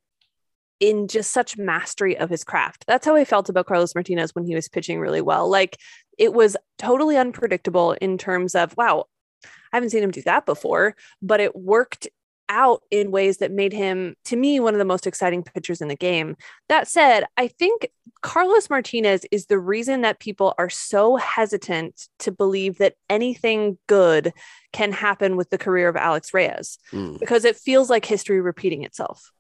in 0.80 1.08
just 1.08 1.32
such 1.32 1.58
mastery 1.58 2.18
of 2.18 2.30
his 2.30 2.44
craft. 2.44 2.86
That's 2.88 3.06
how 3.06 3.16
I 3.16 3.26
felt 3.26 3.50
about 3.50 3.66
Carlos 3.66 3.96
Martinez 3.96 4.36
when 4.36 4.46
he 4.46 4.56
was 4.56 4.68
pitching 4.68 5.00
really 5.00 5.22
well. 5.22 5.50
Like 5.50 5.78
it 6.18 6.34
was 6.34 6.58
totally 6.78 7.18
unpredictable 7.18 7.94
in 7.94 8.18
terms 8.18 8.56
of, 8.56 8.76
wow, 8.78 9.06
I 9.46 9.78
haven't 9.78 9.90
seen 9.90 10.04
him 10.04 10.12
do 10.12 10.22
that 10.24 10.46
before, 10.46 10.96
but 11.22 11.40
it 11.40 11.56
worked 11.56 12.08
out 12.50 12.84
in 12.92 13.12
ways 13.12 13.38
that 13.38 13.52
made 13.52 13.74
him, 13.74 14.16
to 14.26 14.36
me, 14.36 14.60
one 14.60 14.74
of 14.74 14.78
the 14.78 14.86
most 14.86 15.08
exciting 15.08 15.44
pitchers 15.44 15.82
in 15.82 15.88
the 15.88 15.96
game. 15.96 16.36
That 16.70 16.88
said, 16.88 17.26
I 17.38 17.48
think 17.48 17.88
Carlos 18.22 18.70
Martinez 18.70 19.26
is 19.32 19.48
the 19.48 19.60
reason 19.60 20.02
that 20.02 20.20
people 20.20 20.54
are 20.58 20.70
so 20.70 21.16
hesitant 21.16 22.08
to 22.20 22.32
believe 22.32 22.78
that 22.78 22.96
anything 23.10 23.78
good 23.88 24.32
can 24.74 24.92
happen 24.92 25.38
with 25.38 25.50
the 25.50 25.58
career 25.58 25.90
of 25.90 25.96
Alex 25.96 26.34
Reyes 26.34 26.78
mm. 26.92 27.20
because 27.20 27.46
it 27.46 27.56
feels 27.56 27.90
like 27.90 28.06
history 28.06 28.42
repeating 28.42 28.84
itself 28.84 29.32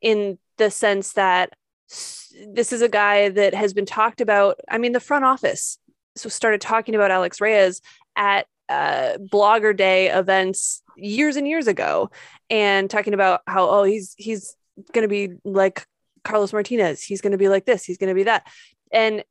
in 0.00 0.38
the 0.58 0.70
sense 0.70 1.12
that 1.14 1.52
this 1.88 2.72
is 2.72 2.82
a 2.82 2.88
guy 2.88 3.28
that 3.28 3.54
has 3.54 3.74
been 3.74 3.86
talked 3.86 4.20
about. 4.20 4.58
I 4.68 4.78
mean, 4.78 4.92
the 4.92 5.00
front 5.00 5.24
office 5.24 5.78
so 6.16 6.28
started 6.28 6.60
talking 6.60 6.94
about 6.94 7.10
Alex 7.10 7.40
Reyes 7.40 7.80
at 8.16 8.46
uh, 8.68 9.18
blogger 9.18 9.76
day 9.76 10.08
events 10.08 10.82
years 10.96 11.36
and 11.36 11.46
years 11.46 11.66
ago 11.66 12.10
and 12.48 12.88
talking 12.88 13.14
about 13.14 13.42
how 13.46 13.68
oh 13.68 13.82
he's 13.82 14.14
he's 14.16 14.56
going 14.92 15.02
to 15.02 15.08
be 15.08 15.34
like 15.44 15.86
Carlos 16.22 16.52
Martinez 16.52 17.02
he's 17.02 17.20
going 17.20 17.32
to 17.32 17.38
be 17.38 17.48
like 17.48 17.66
this 17.66 17.84
he's 17.84 17.98
going 17.98 18.08
to 18.08 18.14
be 18.14 18.22
that 18.22 18.46
and 18.90 19.22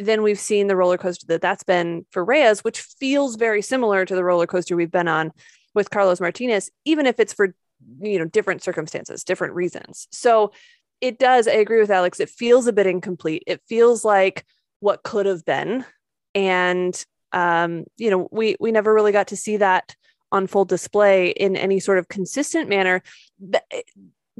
then 0.00 0.22
we've 0.22 0.38
seen 0.38 0.66
the 0.66 0.76
roller 0.76 0.98
coaster 0.98 1.26
that 1.26 1.40
that's 1.40 1.64
been 1.64 2.06
for 2.10 2.24
Reyes 2.24 2.62
which 2.62 2.80
feels 2.80 3.36
very 3.36 3.62
similar 3.62 4.04
to 4.04 4.14
the 4.14 4.22
roller 4.22 4.46
coaster 4.46 4.76
we've 4.76 4.92
been 4.92 5.08
on 5.08 5.32
with 5.74 5.90
Carlos 5.90 6.20
Martinez 6.20 6.70
even 6.84 7.06
if 7.06 7.18
it's 7.18 7.32
for 7.32 7.54
you 8.00 8.18
know 8.18 8.24
different 8.24 8.62
circumstances 8.62 9.24
different 9.24 9.54
reasons. 9.54 10.08
So 10.10 10.52
it 11.00 11.18
does 11.18 11.46
I 11.46 11.52
agree 11.52 11.80
with 11.80 11.90
Alex 11.90 12.20
it 12.20 12.30
feels 12.30 12.66
a 12.66 12.72
bit 12.72 12.86
incomplete. 12.86 13.42
It 13.46 13.62
feels 13.68 14.04
like 14.04 14.44
what 14.80 15.02
could 15.02 15.26
have 15.26 15.44
been. 15.44 15.84
And 16.34 17.04
um, 17.32 17.84
you 17.96 18.10
know 18.10 18.28
we 18.30 18.56
we 18.60 18.72
never 18.72 18.92
really 18.92 19.12
got 19.12 19.28
to 19.28 19.36
see 19.36 19.56
that 19.58 19.94
on 20.30 20.46
full 20.46 20.64
display 20.64 21.30
in 21.30 21.56
any 21.56 21.80
sort 21.80 21.98
of 21.98 22.08
consistent 22.08 22.68
manner. 22.68 23.02
But, 23.40 23.64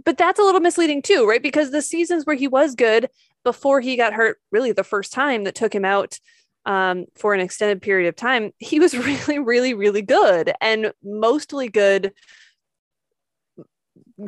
but 0.05 0.19
that's 0.19 0.39
a 0.39 0.43
little 0.43 0.61
misleading 0.61 1.03
too 1.03 1.27
right? 1.29 1.43
Because 1.43 1.71
the 1.71 1.83
seasons 1.83 2.25
where 2.25 2.37
he 2.37 2.49
was 2.49 2.75
good 2.75 3.09
before 3.45 3.81
he 3.81 3.97
got 3.97 4.13
hurt 4.13 4.39
really 4.51 4.73
the 4.73 4.85
first 4.85 5.13
time 5.13 5.45
that 5.45 5.55
took 5.55 5.75
him 5.75 5.85
out 5.85 6.19
um, 6.67 7.07
for 7.15 7.33
an 7.33 7.41
extended 7.41 7.81
period 7.81 8.09
of 8.09 8.17
time 8.17 8.53
he 8.59 8.79
was 8.79 8.95
really 8.99 9.39
really 9.39 9.75
really 9.75 10.03
good 10.03 10.53
and 10.61 10.93
mostly 11.03 11.69
good 11.69 12.13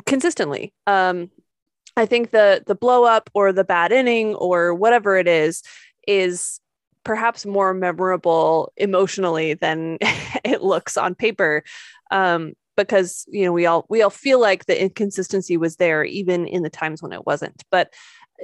consistently. 0.05 0.73
Um, 0.87 1.29
i 1.97 2.05
think 2.05 2.31
the 2.31 2.63
the 2.67 2.75
blow 2.75 3.03
up 3.03 3.29
or 3.33 3.51
the 3.51 3.65
bad 3.65 3.91
inning 3.91 4.33
or 4.35 4.73
whatever 4.73 5.17
it 5.17 5.27
is 5.27 5.61
is 6.07 6.61
perhaps 7.03 7.45
more 7.45 7.73
memorable 7.73 8.71
emotionally 8.77 9.53
than 9.53 9.97
it 10.43 10.61
looks 10.61 10.97
on 10.97 11.15
paper. 11.15 11.63
Um, 12.11 12.53
because 12.77 13.25
you 13.27 13.45
know 13.45 13.51
we 13.51 13.65
all 13.65 13.85
we 13.89 14.01
all 14.01 14.09
feel 14.09 14.39
like 14.39 14.65
the 14.65 14.81
inconsistency 14.81 15.57
was 15.57 15.75
there 15.75 16.03
even 16.03 16.47
in 16.47 16.63
the 16.63 16.69
times 16.69 17.01
when 17.01 17.11
it 17.11 17.25
wasn't. 17.25 17.63
But 17.69 17.93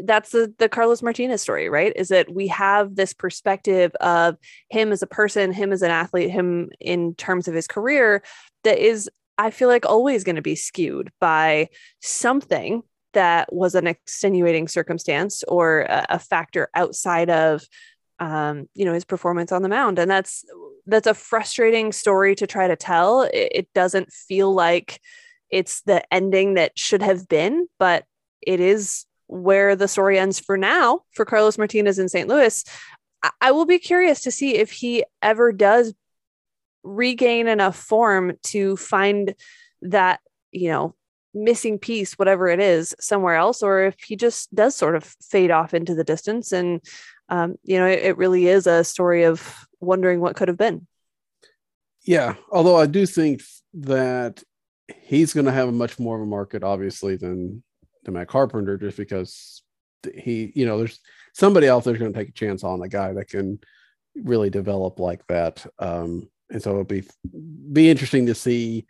that's 0.03 0.29
the, 0.29 0.53
the 0.59 0.69
carlos 0.69 1.01
martinez 1.01 1.41
story 1.41 1.69
right? 1.69 1.93
Is 1.95 2.09
that 2.09 2.31
we 2.31 2.47
have 2.47 2.95
this 2.95 3.13
perspective 3.13 3.95
of 3.95 4.37
him 4.69 4.91
as 4.91 5.01
a 5.01 5.07
person 5.07 5.53
him 5.53 5.71
as 5.71 5.81
an 5.81 5.91
athlete 5.91 6.29
him 6.29 6.69
in 6.79 7.15
terms 7.15 7.47
of 7.47 7.53
his 7.53 7.67
career 7.67 8.21
that 8.63 8.77
is 8.77 9.09
i 9.37 9.49
feel 9.51 9.67
like 9.67 9.85
always 9.85 10.23
going 10.23 10.35
to 10.35 10.41
be 10.41 10.55
skewed 10.55 11.11
by 11.19 11.67
something 12.01 12.83
that 13.13 13.51
was 13.51 13.73
an 13.73 13.87
extenuating 13.87 14.67
circumstance 14.67 15.43
or 15.47 15.81
a, 15.81 16.05
a 16.11 16.19
factor 16.19 16.69
outside 16.75 17.29
of 17.29 17.63
um, 18.19 18.67
you 18.73 18.85
know 18.85 18.93
his 18.93 19.05
performance 19.05 19.51
on 19.51 19.61
the 19.61 19.69
mound. 19.69 19.99
And 19.99 20.09
that's 20.09 20.45
that's 20.85 21.07
a 21.07 21.13
frustrating 21.13 21.91
story 21.91 22.35
to 22.35 22.47
try 22.47 22.67
to 22.67 22.75
tell. 22.75 23.23
It, 23.23 23.51
it 23.53 23.73
doesn't 23.73 24.11
feel 24.11 24.53
like 24.53 25.01
it's 25.49 25.81
the 25.81 26.01
ending 26.13 26.55
that 26.55 26.77
should 26.77 27.01
have 27.01 27.27
been 27.27 27.67
but 27.79 28.03
it 28.41 28.59
is 28.59 29.05
where 29.27 29.75
the 29.75 29.87
story 29.87 30.19
ends 30.19 30.39
for 30.39 30.57
now 30.57 31.01
for 31.13 31.25
carlos 31.25 31.57
martinez 31.57 31.99
in 31.99 32.09
st 32.09 32.27
louis. 32.27 32.63
I, 33.23 33.29
I 33.41 33.51
will 33.51 33.65
be 33.65 33.79
curious 33.79 34.21
to 34.21 34.31
see 34.31 34.55
if 34.55 34.71
he 34.71 35.03
ever 35.21 35.51
does 35.51 35.93
regain 36.83 37.47
enough 37.47 37.75
form 37.75 38.33
to 38.43 38.77
find 38.77 39.35
that 39.81 40.19
you 40.51 40.69
know 40.69 40.95
missing 41.33 41.77
piece 41.77 42.13
whatever 42.13 42.47
it 42.47 42.59
is 42.59 42.95
somewhere 42.99 43.35
else 43.35 43.61
or 43.61 43.83
if 43.83 43.95
he 43.99 44.15
just 44.15 44.53
does 44.55 44.75
sort 44.75 44.95
of 44.95 45.03
fade 45.21 45.51
off 45.51 45.73
into 45.73 45.93
the 45.93 46.03
distance 46.03 46.51
and 46.51 46.81
um, 47.29 47.57
you 47.63 47.77
know, 47.79 47.87
it, 47.87 47.99
it 47.99 48.17
really 48.17 48.47
is 48.47 48.67
a 48.67 48.83
story 48.83 49.23
of 49.23 49.67
wondering 49.79 50.19
what 50.19 50.35
could 50.35 50.47
have 50.47 50.57
been. 50.57 50.87
Yeah, 52.05 52.35
although 52.51 52.77
I 52.77 52.85
do 52.85 53.05
think 53.05 53.41
that 53.73 54.41
he's 55.01 55.33
going 55.33 55.45
to 55.45 55.51
have 55.51 55.67
a 55.67 55.73
much 55.73 55.99
more 55.99 56.15
of 56.15 56.21
a 56.21 56.25
market, 56.25 56.63
obviously, 56.63 57.17
than 57.17 57.63
than 58.03 58.13
Matt 58.13 58.29
Carpenter, 58.29 58.77
just 58.77 58.97
because 58.97 59.61
he, 60.13 60.53
you 60.55 60.65
know, 60.65 60.77
there's 60.77 60.99
somebody 61.33 61.67
out 61.67 61.83
there's 61.83 61.99
going 61.99 62.13
to 62.13 62.17
take 62.17 62.29
a 62.29 62.33
chance 62.33 62.63
on 62.63 62.81
a 62.81 62.87
guy 62.87 63.11
that 63.13 63.27
can 63.27 63.59
really 64.15 64.49
develop 64.49 64.99
like 64.99 65.25
that. 65.27 65.65
Um, 65.79 66.29
and 66.49 66.61
so 66.61 66.71
it'll 66.71 66.83
be 66.83 67.03
be 67.71 67.89
interesting 67.89 68.25
to 68.27 68.35
see 68.35 68.85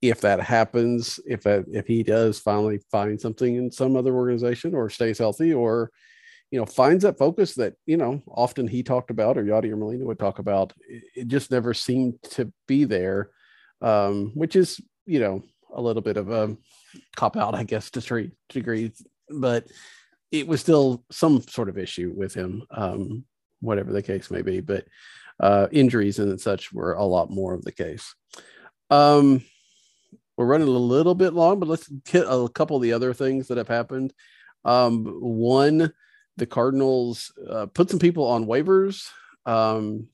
if 0.00 0.20
that 0.20 0.40
happens, 0.40 1.18
if 1.26 1.42
that 1.42 1.64
if 1.68 1.86
he 1.86 2.02
does 2.02 2.38
finally 2.38 2.80
find 2.90 3.20
something 3.20 3.56
in 3.56 3.70
some 3.70 3.96
other 3.96 4.14
organization 4.14 4.74
or 4.74 4.90
stays 4.90 5.18
healthy, 5.18 5.52
or 5.52 5.90
you 6.50 6.58
know, 6.58 6.66
finds 6.66 7.04
that 7.04 7.18
focus 7.18 7.54
that, 7.54 7.74
you 7.84 7.96
know, 7.96 8.22
often 8.26 8.66
he 8.66 8.82
talked 8.82 9.10
about 9.10 9.36
or 9.36 9.44
Yadi 9.44 9.70
or 9.70 9.76
Molina 9.76 10.04
would 10.04 10.18
talk 10.18 10.38
about. 10.38 10.72
It, 10.88 11.28
just 11.28 11.50
never 11.50 11.74
seemed 11.74 12.22
to 12.30 12.52
be 12.66 12.84
there, 12.84 13.30
um, 13.82 14.32
which 14.34 14.56
is, 14.56 14.80
you 15.04 15.20
know, 15.20 15.42
a 15.74 15.82
little 15.82 16.00
bit 16.00 16.16
of 16.16 16.30
a 16.30 16.56
cop 17.16 17.36
out, 17.36 17.54
I 17.54 17.64
guess, 17.64 17.90
to 17.90 18.00
three 18.00 18.30
degrees, 18.48 19.04
but 19.28 19.66
it 20.32 20.46
was 20.46 20.60
still 20.60 21.04
some 21.10 21.42
sort 21.42 21.68
of 21.68 21.76
issue 21.76 22.12
with 22.16 22.32
him, 22.32 22.62
um, 22.70 23.24
whatever 23.60 23.92
the 23.92 24.02
case 24.02 24.30
may 24.30 24.42
be. 24.42 24.60
But 24.60 24.86
uh, 25.40 25.68
injuries 25.70 26.18
and 26.18 26.40
such 26.40 26.72
were 26.72 26.94
a 26.94 27.04
lot 27.04 27.30
more 27.30 27.54
of 27.54 27.64
the 27.64 27.72
case. 27.72 28.14
Um, 28.90 29.44
we're 30.36 30.46
running 30.46 30.68
a 30.68 30.70
little 30.70 31.14
bit 31.14 31.32
long, 31.32 31.58
but 31.58 31.68
let's 31.68 31.88
get 31.88 32.24
a 32.28 32.48
couple 32.48 32.76
of 32.76 32.82
the 32.82 32.92
other 32.92 33.12
things 33.12 33.48
that 33.48 33.58
have 33.58 33.68
happened. 33.68 34.12
Um, 34.64 35.04
one, 35.20 35.92
the 36.36 36.46
Cardinals 36.46 37.32
uh, 37.48 37.66
put 37.66 37.90
some 37.90 37.98
people 37.98 38.26
on 38.26 38.46
waivers. 38.46 39.08
Um, 39.46 40.08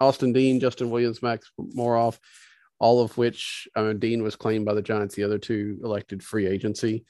Austin 0.00 0.32
Dean, 0.32 0.60
Justin 0.60 0.90
Williams, 0.90 1.22
Max 1.22 1.50
Moroff, 1.60 2.18
all 2.78 3.00
of 3.02 3.16
which 3.18 3.68
I 3.74 3.82
mean, 3.82 3.98
Dean 3.98 4.22
was 4.22 4.36
claimed 4.36 4.64
by 4.64 4.74
the 4.74 4.82
Giants. 4.82 5.14
The 5.14 5.24
other 5.24 5.38
two 5.38 5.78
elected 5.82 6.22
free 6.22 6.46
agency. 6.46 7.04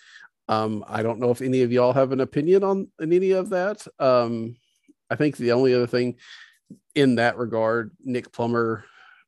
Um, 0.49 0.85
I 0.89 1.03
don't 1.03 1.21
know 1.21 1.31
if 1.31 1.43
any 1.43 1.63
of 1.63 1.71
y'all 1.71 1.93
have 1.93 2.11
an 2.11 2.21
opinion 2.21 2.65
on 2.65 2.89
any 3.01 3.33
of 3.33 3.51
that. 3.51 3.87
Um, 3.99 4.57
I 5.11 5.17
think 5.17 5.37
the 5.37 5.53
only 5.53 5.75
other 5.75 5.87
thing 5.87 6.17
in 6.95 7.17
that 7.17 7.37
regard, 7.39 7.93
Nick 8.03 8.33
Plummer 8.33 8.85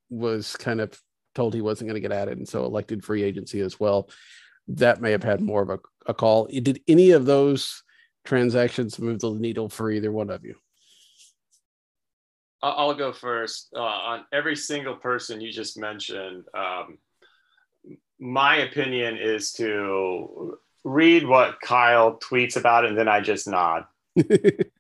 was 0.09 0.57
kind 0.57 0.81
of 0.81 1.01
told 1.35 1.55
he 1.55 1.61
wasn't 1.61 1.89
going 1.89 2.01
to 2.01 2.09
get 2.09 2.17
added, 2.17 2.39
and 2.39 2.49
so 2.49 2.65
elected 2.65 3.05
free 3.05 3.23
agency 3.23 3.61
as 3.61 3.79
well. 3.79 4.11
That 4.69 5.01
may 5.01 5.13
have 5.13 5.23
had 5.23 5.41
more 5.41 5.63
of 5.63 5.71
a, 5.71 5.79
a 6.07 6.15
call. 6.15 6.47
Did 6.47 6.81
any 6.89 7.13
of 7.13 7.27
those 7.27 7.83
transactions 8.25 8.99
move 8.99 9.21
the 9.21 9.31
needle 9.31 9.69
for 9.69 9.91
either 9.91 10.13
one 10.13 10.31
of 10.31 10.45
you? 10.45 10.57
I'll 12.63 12.95
go 12.95 13.13
first. 13.13 13.69
Uh, 13.75 13.81
on 13.81 14.25
every 14.33 14.57
single 14.57 14.97
person 14.97 15.41
you 15.41 15.51
just 15.51 15.79
mentioned, 15.79 16.45
um, 16.53 16.99
my 18.19 18.57
opinion 18.57 19.17
is 19.17 19.53
to 19.53 20.59
read 20.85 21.27
what 21.27 21.61
Kyle 21.63 22.19
tweets 22.19 22.57
about, 22.57 22.85
and 22.85 22.99
then 22.99 23.09
I 23.09 23.21
just 23.21 23.49
nod. 23.49 23.85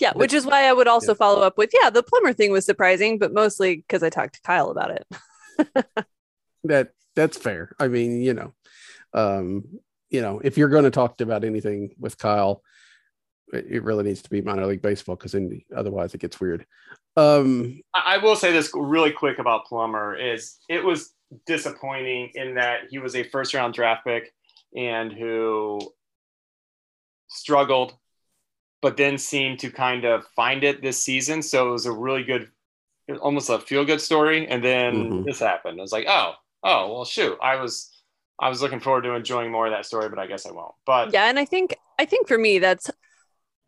yeah, 0.00 0.12
which 0.16 0.32
is 0.32 0.46
why 0.46 0.64
I 0.64 0.72
would 0.72 0.88
also 0.88 1.12
yeah. 1.12 1.18
follow 1.18 1.42
up 1.42 1.58
with, 1.58 1.70
yeah, 1.80 1.90
the 1.90 2.02
Plummer 2.02 2.32
thing 2.32 2.52
was 2.52 2.64
surprising, 2.64 3.18
but 3.18 3.32
mostly 3.32 3.76
because 3.76 4.02
I 4.02 4.10
talked 4.10 4.34
to 4.34 4.42
Kyle 4.42 4.70
about 4.70 4.90
it. 4.90 5.06
that 6.64 6.90
that's 7.14 7.36
fair. 7.36 7.74
I 7.78 7.88
mean, 7.88 8.20
you 8.20 8.34
know, 8.34 8.54
um, 9.12 9.64
you 10.10 10.20
know, 10.20 10.40
if 10.42 10.58
you're 10.58 10.68
going 10.68 10.84
to 10.84 10.90
talk 10.90 11.20
about 11.20 11.44
anything 11.44 11.94
with 11.98 12.18
Kyle, 12.18 12.62
it, 13.52 13.84
really 13.84 14.04
needs 14.04 14.22
to 14.22 14.30
be 14.30 14.40
minor 14.40 14.66
league 14.66 14.82
baseball 14.82 15.16
because 15.16 15.36
otherwise 15.74 16.14
it 16.14 16.20
gets 16.20 16.40
weird. 16.40 16.66
Um, 17.16 17.80
I 17.94 18.18
will 18.18 18.34
say 18.34 18.52
this 18.52 18.70
really 18.74 19.12
quick 19.12 19.38
about 19.38 19.66
Plummer 19.66 20.16
is 20.16 20.56
it 20.68 20.84
was 20.84 21.12
disappointing 21.46 22.30
in 22.34 22.54
that 22.54 22.82
he 22.90 22.98
was 22.98 23.14
a 23.14 23.22
first 23.24 23.54
round 23.54 23.74
draft 23.74 24.04
pick 24.04 24.32
and 24.76 25.12
who 25.12 25.80
struggled 27.28 27.94
but 28.84 28.98
then 28.98 29.16
seemed 29.16 29.58
to 29.60 29.70
kind 29.70 30.04
of 30.04 30.26
find 30.36 30.62
it 30.62 30.82
this 30.82 31.00
season. 31.00 31.40
So 31.40 31.70
it 31.70 31.72
was 31.72 31.86
a 31.86 31.92
really 31.92 32.22
good, 32.22 32.50
almost 33.22 33.48
a 33.48 33.58
feel 33.58 33.82
good 33.86 34.02
story. 34.02 34.46
And 34.46 34.62
then 34.62 34.94
mm-hmm. 34.94 35.22
this 35.22 35.38
happened. 35.38 35.80
I 35.80 35.82
was 35.82 35.90
like, 35.90 36.04
oh, 36.06 36.34
oh, 36.62 36.92
well, 36.92 37.04
shoot, 37.06 37.38
I 37.42 37.56
was. 37.56 37.90
I 38.38 38.48
was 38.48 38.60
looking 38.60 38.80
forward 38.80 39.02
to 39.02 39.14
enjoying 39.14 39.52
more 39.52 39.66
of 39.66 39.72
that 39.72 39.86
story, 39.86 40.08
but 40.08 40.18
I 40.18 40.26
guess 40.26 40.44
I 40.44 40.50
won't. 40.50 40.74
But 40.84 41.12
yeah, 41.12 41.30
and 41.30 41.38
I 41.38 41.44
think 41.44 41.76
I 41.98 42.04
think 42.04 42.26
for 42.28 42.36
me 42.36 42.58
that's 42.58 42.90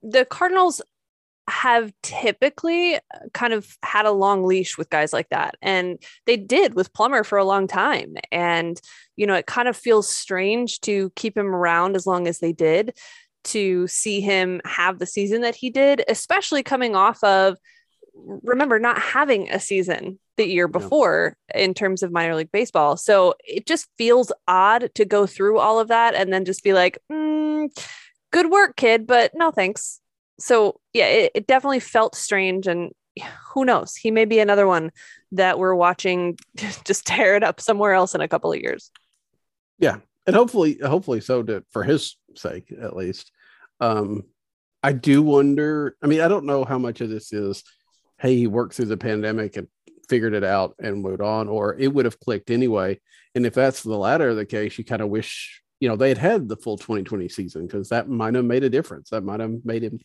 the 0.02 0.24
Cardinals 0.24 0.82
have 1.48 1.92
typically 2.02 2.98
kind 3.32 3.52
of 3.52 3.78
had 3.84 4.04
a 4.06 4.10
long 4.10 4.44
leash 4.44 4.76
with 4.76 4.90
guys 4.90 5.12
like 5.12 5.28
that. 5.28 5.54
And 5.62 6.02
they 6.26 6.36
did 6.36 6.74
with 6.74 6.92
Plummer 6.92 7.22
for 7.22 7.38
a 7.38 7.44
long 7.44 7.68
time. 7.68 8.16
And, 8.32 8.80
you 9.14 9.26
know, 9.26 9.34
it 9.34 9.46
kind 9.46 9.68
of 9.68 9.76
feels 9.76 10.08
strange 10.08 10.80
to 10.80 11.12
keep 11.14 11.36
him 11.36 11.54
around 11.54 11.94
as 11.94 12.06
long 12.06 12.26
as 12.26 12.40
they 12.40 12.52
did, 12.52 12.98
to 13.46 13.86
see 13.86 14.20
him 14.20 14.60
have 14.64 14.98
the 14.98 15.06
season 15.06 15.42
that 15.42 15.54
he 15.54 15.70
did, 15.70 16.04
especially 16.08 16.62
coming 16.62 16.94
off 16.94 17.22
of, 17.24 17.56
remember, 18.14 18.78
not 18.78 18.98
having 18.98 19.50
a 19.50 19.60
season 19.60 20.18
the 20.36 20.46
year 20.46 20.68
before 20.68 21.36
yeah. 21.54 21.62
in 21.62 21.74
terms 21.74 22.02
of 22.02 22.12
minor 22.12 22.34
league 22.34 22.52
baseball. 22.52 22.96
So 22.96 23.34
it 23.40 23.66
just 23.66 23.88
feels 23.96 24.32
odd 24.46 24.90
to 24.94 25.04
go 25.04 25.26
through 25.26 25.58
all 25.58 25.80
of 25.80 25.88
that 25.88 26.14
and 26.14 26.32
then 26.32 26.44
just 26.44 26.62
be 26.62 26.72
like, 26.72 26.98
mm, 27.10 27.68
good 28.32 28.50
work, 28.50 28.76
kid, 28.76 29.06
but 29.06 29.32
no 29.34 29.50
thanks 29.50 30.00
so 30.38 30.80
yeah, 30.92 31.06
it, 31.06 31.32
it 31.34 31.46
definitely 31.46 31.80
felt 31.80 32.14
strange 32.14 32.66
and 32.66 32.92
who 33.54 33.64
knows? 33.64 33.96
He 33.96 34.10
may 34.10 34.24
be 34.26 34.38
another 34.38 34.66
one 34.66 34.92
that 35.32 35.58
we're 35.58 35.74
watching 35.74 36.38
just 36.56 37.06
tear 37.06 37.36
it 37.36 37.42
up 37.42 37.60
somewhere 37.60 37.92
else 37.92 38.14
in 38.14 38.20
a 38.20 38.28
couple 38.28 38.52
of 38.52 38.60
years. 38.60 38.90
Yeah, 39.78 39.98
and 40.26 40.36
hopefully, 40.36 40.78
hopefully 40.82 41.20
so 41.20 41.42
to, 41.42 41.64
for 41.70 41.82
his 41.82 42.16
sake 42.34 42.72
at 42.80 42.96
least. 42.96 43.32
Um, 43.80 44.24
I 44.82 44.92
do 44.92 45.22
wonder. 45.22 45.96
I 46.02 46.06
mean, 46.06 46.20
I 46.20 46.28
don't 46.28 46.46
know 46.46 46.64
how 46.64 46.78
much 46.78 47.00
of 47.00 47.10
this 47.10 47.32
is, 47.32 47.62
hey, 48.18 48.36
he 48.36 48.46
worked 48.46 48.74
through 48.74 48.86
the 48.86 48.96
pandemic 48.96 49.56
and 49.56 49.68
figured 50.08 50.34
it 50.34 50.44
out 50.44 50.74
and 50.78 51.02
moved 51.02 51.20
on, 51.20 51.48
or 51.48 51.76
it 51.78 51.88
would 51.88 52.04
have 52.04 52.20
clicked 52.20 52.50
anyway. 52.50 53.00
And 53.34 53.44
if 53.44 53.54
that's 53.54 53.82
the 53.82 53.96
latter 53.96 54.28
of 54.28 54.36
the 54.36 54.46
case, 54.46 54.78
you 54.78 54.84
kind 54.84 55.02
of 55.02 55.08
wish 55.08 55.62
you 55.80 55.88
know 55.88 55.96
they 55.96 56.08
had 56.08 56.18
had 56.18 56.48
the 56.48 56.56
full 56.56 56.78
2020 56.78 57.28
season 57.28 57.66
because 57.66 57.90
that 57.90 58.08
might 58.08 58.34
have 58.34 58.44
made 58.44 58.64
a 58.64 58.70
difference. 58.70 59.10
That 59.10 59.24
might 59.24 59.40
have 59.40 59.64
made 59.64 59.82
him 59.82 60.00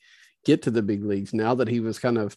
get 0.45 0.63
to 0.63 0.71
the 0.71 0.81
big 0.81 1.03
leagues 1.03 1.33
now 1.33 1.55
that 1.55 1.67
he 1.67 1.79
was 1.79 1.99
kind 1.99 2.17
of 2.17 2.35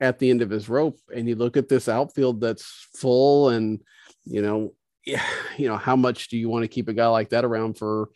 at 0.00 0.18
the 0.18 0.30
end 0.30 0.42
of 0.42 0.50
his 0.50 0.68
rope 0.68 0.98
and 1.14 1.26
you 1.26 1.34
look 1.34 1.56
at 1.56 1.68
this 1.68 1.88
outfield 1.88 2.38
that's 2.38 2.86
full 2.96 3.48
and 3.48 3.80
you 4.26 4.42
know 4.42 4.74
yeah, 5.06 5.24
you 5.56 5.68
know 5.68 5.76
how 5.76 5.96
much 5.96 6.28
do 6.28 6.36
you 6.36 6.48
want 6.48 6.64
to 6.64 6.68
keep 6.68 6.88
a 6.88 6.92
guy 6.92 7.06
like 7.06 7.30
that 7.30 7.44
around 7.44 7.78
for 7.78 8.10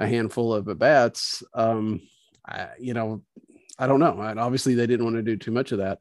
a 0.00 0.06
handful 0.06 0.52
of 0.52 0.68
at 0.68 0.78
bats 0.78 1.44
um 1.54 2.00
you 2.80 2.94
know 2.94 3.22
i 3.78 3.86
don't 3.86 4.00
know 4.00 4.20
and 4.20 4.40
obviously 4.40 4.74
they 4.74 4.86
didn't 4.86 5.04
want 5.04 5.16
to 5.16 5.22
do 5.22 5.36
too 5.36 5.52
much 5.52 5.70
of 5.70 5.78
that 5.78 6.00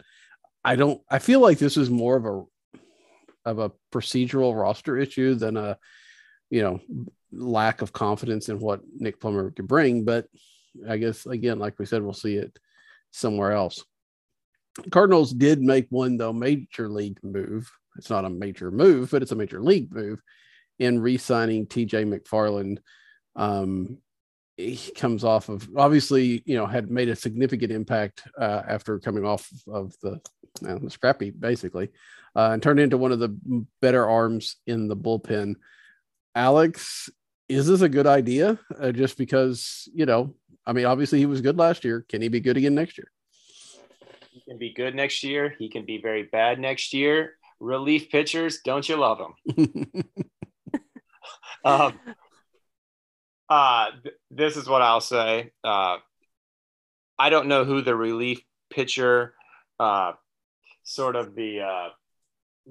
i 0.65 0.75
don't 0.75 1.01
i 1.11 1.19
feel 1.19 1.39
like 1.39 1.59
this 1.59 1.77
is 1.77 1.89
more 1.89 2.15
of 2.15 2.25
a 2.25 2.43
of 3.45 3.59
a 3.59 3.71
procedural 3.91 4.59
roster 4.59 4.97
issue 4.97 5.35
than 5.35 5.57
a 5.57 5.77
you 6.49 6.63
know 6.63 6.79
lack 7.31 7.83
of 7.83 7.93
confidence 7.93 8.49
in 8.49 8.59
what 8.59 8.81
nick 8.95 9.19
plummer 9.19 9.51
could 9.51 9.67
bring 9.67 10.03
but 10.03 10.25
i 10.87 10.97
guess 10.97 11.27
again 11.27 11.59
like 11.59 11.77
we 11.77 11.85
said 11.85 12.01
we'll 12.01 12.13
see 12.13 12.35
it 12.35 12.57
somewhere 13.11 13.51
else. 13.51 13.83
Cardinals 14.91 15.33
did 15.33 15.61
make 15.61 15.87
one 15.89 16.17
though 16.17 16.33
major 16.33 16.87
league 16.87 17.19
move. 17.23 17.71
It's 17.97 18.09
not 18.09 18.25
a 18.25 18.29
major 18.29 18.71
move, 18.71 19.11
but 19.11 19.21
it's 19.21 19.31
a 19.31 19.35
major 19.35 19.61
league 19.61 19.93
move 19.93 20.21
in 20.77 21.01
re-signing 21.01 21.67
TJ 21.67 22.07
McFarland. 22.07 22.79
Um, 23.35 23.97
he 24.57 24.91
comes 24.91 25.23
off 25.23 25.47
of 25.49 25.69
obviously, 25.77 26.43
you 26.45 26.57
know, 26.57 26.65
had 26.65 26.91
made 26.91 27.09
a 27.09 27.15
significant 27.15 27.71
impact 27.71 28.23
uh, 28.37 28.63
after 28.67 28.99
coming 28.99 29.25
off 29.25 29.49
of 29.67 29.95
the, 30.01 30.19
uh, 30.67 30.77
the 30.79 30.89
scrappy 30.89 31.31
basically, 31.31 31.89
uh, 32.35 32.49
and 32.51 32.61
turned 32.61 32.79
into 32.79 32.97
one 32.97 33.13
of 33.13 33.19
the 33.19 33.65
better 33.81 34.07
arms 34.07 34.57
in 34.67 34.87
the 34.87 34.97
bullpen. 34.97 35.55
Alex, 36.35 37.09
is 37.47 37.67
this 37.67 37.81
a 37.81 37.89
good 37.89 38.05
idea? 38.05 38.59
Uh, 38.79 38.91
just 38.91 39.17
because 39.17 39.87
you 39.93 40.05
know 40.05 40.35
I 40.69 40.71
mean, 40.73 40.85
obviously 40.85 41.17
he 41.17 41.25
was 41.25 41.41
good 41.41 41.57
last 41.57 41.83
year. 41.83 42.05
Can 42.07 42.21
he 42.21 42.27
be 42.27 42.39
good 42.39 42.55
again 42.55 42.75
next 42.75 42.99
year? 42.99 43.11
He 44.31 44.41
can 44.41 44.59
be 44.59 44.71
good 44.71 44.93
next 44.93 45.23
year. 45.23 45.55
He 45.57 45.67
can 45.67 45.83
be 45.83 45.99
very 45.99 46.23
bad 46.23 46.59
next 46.59 46.93
year. 46.93 47.37
Relief 47.59 48.11
pitchers, 48.11 48.59
don't 48.63 48.87
you 48.87 48.95
love 48.95 49.17
them? 49.17 50.03
um, 51.65 51.99
uh, 53.49 53.91
th- 54.03 54.15
this 54.31 54.57
is 54.57 54.67
what 54.67 54.81
I'll 54.81 55.01
say. 55.01 55.51
Uh, 55.63 55.97
I 57.17 57.29
don't 57.29 57.47
know 57.47 57.65
who 57.65 57.81
the 57.81 57.95
relief 57.95 58.41
pitcher, 58.69 59.33
uh, 59.79 60.13
sort 60.83 61.15
of 61.15 61.35
the 61.35 61.61
uh, 61.61 61.89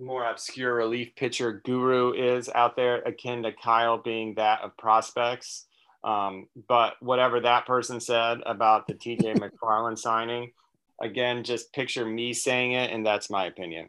more 0.00 0.24
obscure 0.24 0.74
relief 0.74 1.14
pitcher 1.16 1.60
guru 1.64 2.12
is 2.12 2.48
out 2.48 2.76
there, 2.76 3.02
akin 3.02 3.42
to 3.42 3.52
Kyle 3.52 3.98
being 3.98 4.34
that 4.36 4.62
of 4.62 4.76
prospects. 4.76 5.66
Um, 6.04 6.46
but 6.68 6.94
whatever 7.00 7.40
that 7.40 7.66
person 7.66 8.00
said 8.00 8.38
about 8.46 8.86
the 8.86 8.94
TJ 8.94 9.36
McFarland 9.38 9.98
signing, 9.98 10.52
again, 11.00 11.42
just 11.42 11.72
picture 11.72 12.06
me 12.06 12.32
saying 12.32 12.72
it, 12.72 12.92
and 12.92 13.04
that's 13.04 13.28
my 13.28 13.46
opinion. 13.46 13.88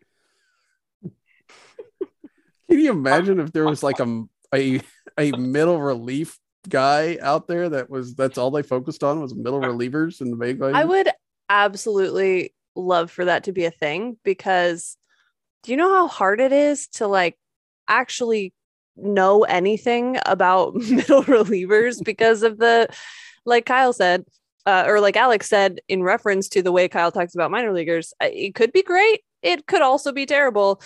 Can 2.69 2.79
you 2.79 2.91
imagine 2.91 3.39
if 3.39 3.51
there 3.51 3.65
was 3.65 3.81
like 3.81 3.99
a 3.99 4.23
a, 4.53 4.81
a 5.17 5.31
middle 5.31 5.79
relief 5.79 6.39
guy 6.67 7.17
out 7.21 7.47
there 7.47 7.69
that 7.69 7.89
was 7.89 8.15
that's 8.15 8.37
all 8.37 8.51
they 8.51 8.63
focused 8.63 9.03
on 9.03 9.21
was 9.21 9.33
middle 9.33 9.61
relievers 9.61 10.19
in 10.19 10.29
the 10.29 10.35
big 10.35 10.61
I 10.61 10.83
would 10.83 11.09
absolutely 11.47 12.53
love 12.75 13.09
for 13.11 13.25
that 13.25 13.45
to 13.45 13.51
be 13.51 13.65
a 13.65 13.71
thing 13.71 14.17
because 14.23 14.97
do 15.63 15.71
you 15.71 15.77
know 15.77 15.89
how 15.89 16.07
hard 16.07 16.41
it 16.41 16.51
is 16.51 16.87
to 16.87 17.07
like 17.07 17.37
actually 17.87 18.53
know 18.95 19.43
anything 19.43 20.17
about 20.25 20.75
middle 20.89 21.23
relievers 21.23 22.03
because 22.03 22.43
of 22.43 22.57
the, 22.57 22.87
like 23.45 23.65
Kyle 23.65 23.93
said, 23.93 24.25
uh, 24.65 24.85
or 24.87 24.99
like 24.99 25.17
Alex 25.17 25.49
said, 25.49 25.81
in 25.87 26.03
reference 26.03 26.49
to 26.49 26.61
the 26.61 26.71
way 26.71 26.87
Kyle 26.87 27.11
talks 27.11 27.33
about 27.33 27.51
minor 27.51 27.73
leaguers, 27.73 28.13
uh, 28.21 28.27
it 28.31 28.55
could 28.55 28.71
be 28.71 28.83
great. 28.83 29.21
It 29.41 29.65
could 29.65 29.81
also 29.81 30.11
be 30.11 30.25
terrible. 30.25 30.81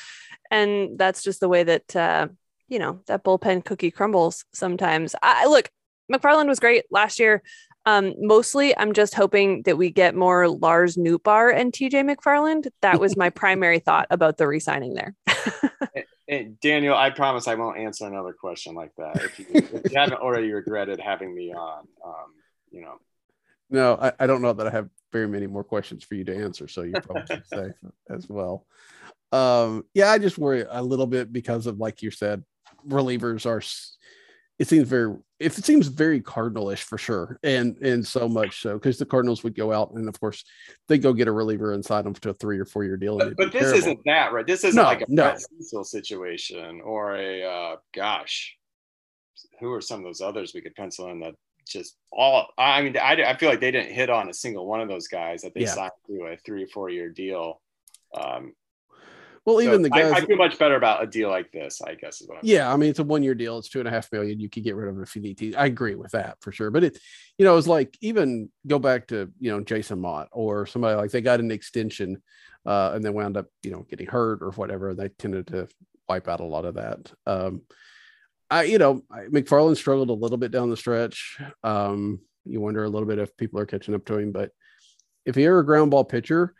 And 0.52 0.98
that's 0.98 1.24
just 1.24 1.40
the 1.40 1.50
way 1.50 1.64
that, 1.64 1.96
uh, 1.96 2.28
you 2.74 2.80
know, 2.80 3.00
that 3.06 3.24
bullpen 3.24 3.64
cookie 3.64 3.92
crumbles 3.92 4.46
sometimes. 4.52 5.16
I 5.22 5.46
look, 5.46 5.70
McFarland 6.12 6.48
was 6.48 6.60
great 6.60 6.86
last 6.90 7.20
year. 7.20 7.44
Um, 7.86 8.16
mostly, 8.18 8.76
I'm 8.76 8.94
just 8.94 9.14
hoping 9.14 9.62
that 9.64 9.78
we 9.78 9.92
get 9.92 10.16
more 10.16 10.48
Lars 10.50 10.98
Nootbaar 10.98 11.56
and 11.56 11.72
TJ 11.72 12.16
McFarland. 12.16 12.68
That 12.82 13.00
was 13.00 13.16
my 13.16 13.30
primary 13.30 13.78
thought 13.78 14.08
about 14.10 14.38
the 14.38 14.48
re-signing 14.48 14.96
there. 14.96 15.16
And 16.28 16.58
Daniel, 16.62 16.96
I 16.96 17.10
promise 17.10 17.48
I 17.50 17.56
won't 17.56 17.78
answer 17.78 18.08
another 18.08 18.32
question 18.32 18.76
like 18.76 18.96
that. 18.98 19.18
If 19.18 19.40
you, 19.40 19.46
if 19.52 19.92
you 19.92 20.00
haven't 20.00 20.22
already 20.22 20.52
regretted 20.54 21.00
having 21.00 21.36
me 21.36 21.54
on, 21.54 21.86
um, 22.04 22.34
you 22.72 22.82
know. 22.82 22.96
No, 23.70 23.98
I, 24.02 24.14
I, 24.20 24.26
don't 24.26 24.42
know 24.42 24.54
that 24.54 24.66
I 24.66 24.70
have 24.70 24.90
very 25.12 25.28
many 25.28 25.48
more 25.48 25.66
questions 25.66 26.04
for 26.04 26.16
you 26.16 26.24
to 26.24 26.36
answer. 26.36 26.68
So 26.70 26.84
you 26.84 26.94
probably 26.94 27.42
say 27.54 27.72
as 28.10 28.30
well. 28.30 28.66
Um, 29.34 29.84
yeah, 29.94 30.12
I 30.12 30.18
just 30.18 30.38
worry 30.38 30.66
a 30.68 30.82
little 30.82 31.08
bit 31.08 31.34
because 31.34 31.68
of, 31.68 31.80
like 31.80 32.02
you 32.02 32.10
said, 32.10 32.44
relievers 32.88 33.46
are 33.46 33.62
it 34.60 34.68
seems 34.68 34.88
very 34.88 35.16
if 35.40 35.58
it 35.58 35.66
seems 35.66 35.88
very 35.88 36.22
cardinalish 36.22 36.84
for 36.84 36.98
sure 36.98 37.40
and 37.44 37.78
and 37.78 38.06
so 38.06 38.30
much 38.30 38.62
so 38.62 38.76
because 38.76 38.98
the 38.98 39.06
cardinals 39.06 39.44
would 39.44 39.56
go 39.56 39.74
out 39.74 39.92
and 39.94 40.08
of 40.08 40.20
course 40.20 40.44
they 40.88 40.98
go 40.98 41.12
get 41.12 41.28
a 41.28 41.32
reliever 41.32 41.74
and 41.74 41.84
sign 41.84 42.04
them 42.04 42.14
to 42.14 42.30
a 42.30 42.34
three 42.34 42.60
or 42.60 42.66
four 42.66 42.84
year 42.84 42.98
deal 42.98 43.18
but, 43.18 43.36
but 43.36 43.52
this 43.52 43.62
terrible. 43.62 43.80
isn't 43.80 44.00
that 44.06 44.32
right 44.32 44.48
this 44.48 44.64
isn't 44.64 44.82
no, 44.82 44.88
like 44.88 45.02
a 45.02 45.06
no. 45.08 45.36
Cecil 45.36 45.84
situation 45.84 46.82
or 46.82 47.16
a 47.16 47.44
uh, 47.44 47.76
gosh 47.94 48.56
who 49.60 49.72
are 49.72 49.82
some 49.82 50.00
of 50.00 50.06
those 50.06 50.22
others 50.22 50.54
we 50.54 50.62
could 50.62 50.76
pencil 50.76 51.10
in 51.10 51.20
that 51.20 51.34
just 51.68 51.98
all 52.12 52.48
i 52.58 52.82
mean 52.82 52.96
I, 52.98 53.14
I 53.24 53.38
feel 53.38 53.50
like 53.50 53.62
they 53.62 53.72
didn't 53.72 53.94
hit 53.94 54.10
on 54.10 54.30
a 54.30 54.34
single 54.34 54.68
one 54.68 54.82
of 54.82 54.90
those 54.90 55.08
guys 55.08 55.42
that 55.42 55.54
they 55.54 55.62
yeah. 55.62 55.74
signed 55.74 55.92
to 56.08 56.26
a 56.26 56.38
three 56.46 56.64
or 56.64 56.68
four 56.68 56.90
year 56.90 57.10
deal 57.10 57.62
um, 58.16 58.54
well, 59.46 59.62
even 59.62 59.82
the 59.82 59.90
guys, 59.90 60.12
I, 60.12 60.18
I, 60.18 60.26
feel 60.26 60.38
much 60.38 60.58
better 60.58 60.76
about 60.76 61.04
a 61.04 61.08
deal 61.08 61.30
like 61.30 61.52
this. 61.52 61.82
I 61.82 61.96
guess 61.96 62.22
is 62.22 62.30
what. 62.30 62.38
I'm 62.38 62.42
yeah, 62.44 62.60
saying. 62.60 62.72
I 62.72 62.78
mean, 62.78 62.90
it's 62.90 63.00
a 63.00 63.04
one-year 63.04 63.36
deal. 63.36 63.58
It's 63.58 63.70
two 63.70 63.80
and 63.80 63.88
a 63.88 63.92
half 63.92 64.10
million. 64.12 64.40
You 64.40 64.50
could 64.50 64.64
get 64.64 64.76
rid 64.76 64.88
of 64.88 64.98
it 64.98 65.02
if 65.02 65.16
you 65.16 65.22
need 65.22 65.38
to. 65.40 65.54
I 65.56 65.66
agree 65.66 65.96
with 65.96 66.12
that 66.12 66.38
for 66.42 66.54
sure. 66.54 66.72
But 66.72 66.86
it, 66.86 66.98
you 67.38 67.44
know, 67.44 67.58
it's 67.58 67.68
like 67.68 67.98
even 68.00 68.50
go 68.66 68.80
back 68.80 69.08
to 69.08 69.32
you 69.40 69.52
know 69.52 69.60
Jason 69.60 70.00
Motte 70.00 70.30
or 70.32 70.66
somebody 70.66 70.96
like 70.96 71.12
they 71.12 71.20
got 71.20 71.42
an 71.42 71.52
extension, 71.52 72.22
uh, 72.66 72.92
and 72.94 73.04
then 73.04 73.14
wound 73.14 73.36
up 73.36 73.48
you 73.64 73.72
know 73.72 73.86
getting 73.90 74.08
hurt 74.08 74.42
or 74.42 74.52
whatever. 74.52 74.94
They 74.94 75.10
tended 75.10 75.48
to 75.48 75.68
wipe 76.08 76.30
out 76.30 76.40
a 76.40 76.46
lot 76.46 76.66
of 76.66 76.76
that. 76.76 77.12
Um, 77.26 77.64
I, 78.50 78.64
you 78.64 78.78
know, 78.78 79.02
McFarland 79.12 79.78
struggled 79.78 80.10
a 80.10 80.14
little 80.14 80.38
bit 80.38 80.52
down 80.52 80.70
the 80.70 80.78
stretch. 80.78 81.38
Um, 81.64 82.20
you 82.46 82.62
wonder 82.62 82.84
a 82.84 82.90
little 82.90 83.08
bit 83.08 83.20
if 83.20 83.36
people 83.36 83.60
are 83.60 83.66
catching 83.66 83.96
up 83.96 84.06
to 84.06 84.18
him, 84.18 84.32
but 84.32 84.52
if 85.26 85.36
you're 85.36 85.60
a 85.60 85.66
ground 85.66 85.92
ball 85.92 86.04
pitcher 86.04 86.54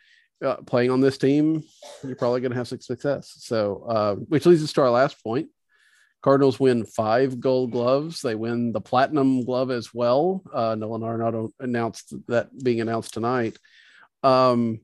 uh, 0.44 0.58
playing 0.58 0.92
on 0.92 1.02
this 1.02 1.18
team, 1.18 1.64
you're 2.04 2.16
probably 2.16 2.42
going 2.42 2.52
to 2.52 2.58
have 2.58 2.68
some 2.68 2.80
success. 2.80 3.34
So, 3.38 3.86
uh, 3.88 4.16
which 4.16 4.46
leads 4.46 4.64
us 4.64 4.74
to 4.74 4.82
our 4.82 4.90
last 4.90 5.24
point. 5.24 5.50
Cardinals 6.22 6.60
win 6.60 6.86
five 6.86 7.40
gold 7.40 7.72
gloves. 7.72 8.22
They 8.22 8.36
win 8.36 8.72
the 8.72 8.80
platinum 8.80 9.44
glove 9.44 9.72
as 9.72 9.94
well. 9.94 10.42
Uh, 10.54 10.76
Nolan 10.76 11.02
Arenado 11.02 11.52
announced 11.60 12.14
that 12.28 12.50
being 12.64 12.80
announced 12.80 13.14
tonight. 13.14 13.58
Um, 14.24 14.80